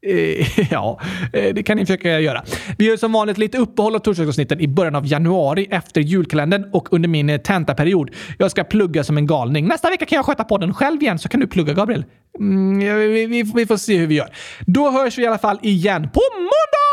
Eh, 0.05 0.69
ja, 0.71 0.99
eh, 1.33 1.53
det 1.53 1.63
kan 1.63 1.77
ni 1.77 1.85
försöka 1.85 2.19
göra. 2.19 2.43
Vi 2.77 2.85
gör 2.85 2.97
som 2.97 3.11
vanligt 3.11 3.37
lite 3.37 3.57
uppehåll 3.57 3.95
av 3.95 3.99
torsdagsavsnitten 3.99 4.59
i 4.59 4.67
början 4.67 4.95
av 4.95 5.05
januari 5.05 5.67
efter 5.71 6.01
julkalendern 6.01 6.69
och 6.73 6.93
under 6.93 7.09
min 7.09 7.39
tentaperiod. 7.43 8.11
Jag 8.37 8.51
ska 8.51 8.63
plugga 8.63 9.03
som 9.03 9.17
en 9.17 9.27
galning. 9.27 9.67
Nästa 9.67 9.89
vecka 9.89 10.05
kan 10.05 10.15
jag 10.15 10.25
sköta 10.25 10.43
podden 10.43 10.73
själv 10.73 11.01
igen 11.01 11.19
så 11.19 11.29
kan 11.29 11.39
du 11.39 11.47
plugga 11.47 11.73
Gabriel. 11.73 12.05
Mm, 12.39 12.79
vi, 12.99 13.25
vi, 13.25 13.43
vi, 13.55 13.65
får 13.65 13.77
se 13.77 13.97
hur 13.97 14.07
vi 14.07 14.15
gör. 14.15 14.29
Då 14.65 14.91
hörs 14.91 15.17
vi 15.17 15.23
i 15.23 15.27
alla 15.27 15.37
fall 15.37 15.59
igen 15.61 16.09
på 16.13 16.21
måndag! 16.35 16.86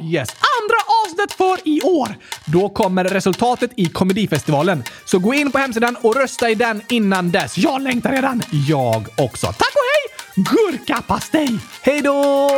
Yes, 0.00 0.28
andra 0.30 0.76
avsnittet 1.04 1.32
för 1.32 1.68
i 1.68 1.82
år. 1.82 2.08
Då 2.44 2.68
kommer 2.68 3.04
resultatet 3.04 3.70
i 3.76 3.86
komedifestivalen. 3.86 4.84
Så 5.04 5.18
gå 5.18 5.34
in 5.34 5.52
på 5.52 5.58
hemsidan 5.58 5.96
och 6.00 6.16
rösta 6.16 6.50
i 6.50 6.54
den 6.54 6.82
innan 6.88 7.30
dess. 7.30 7.58
Jag 7.58 7.82
längtar 7.82 8.12
redan. 8.12 8.42
Jag 8.68 9.08
också. 9.18 9.46
Tack 9.46 9.72
och 9.74 9.88
hej! 9.92 10.44
Gurkapastej! 10.44 11.58
Hej 11.82 12.00
då! 12.00 12.50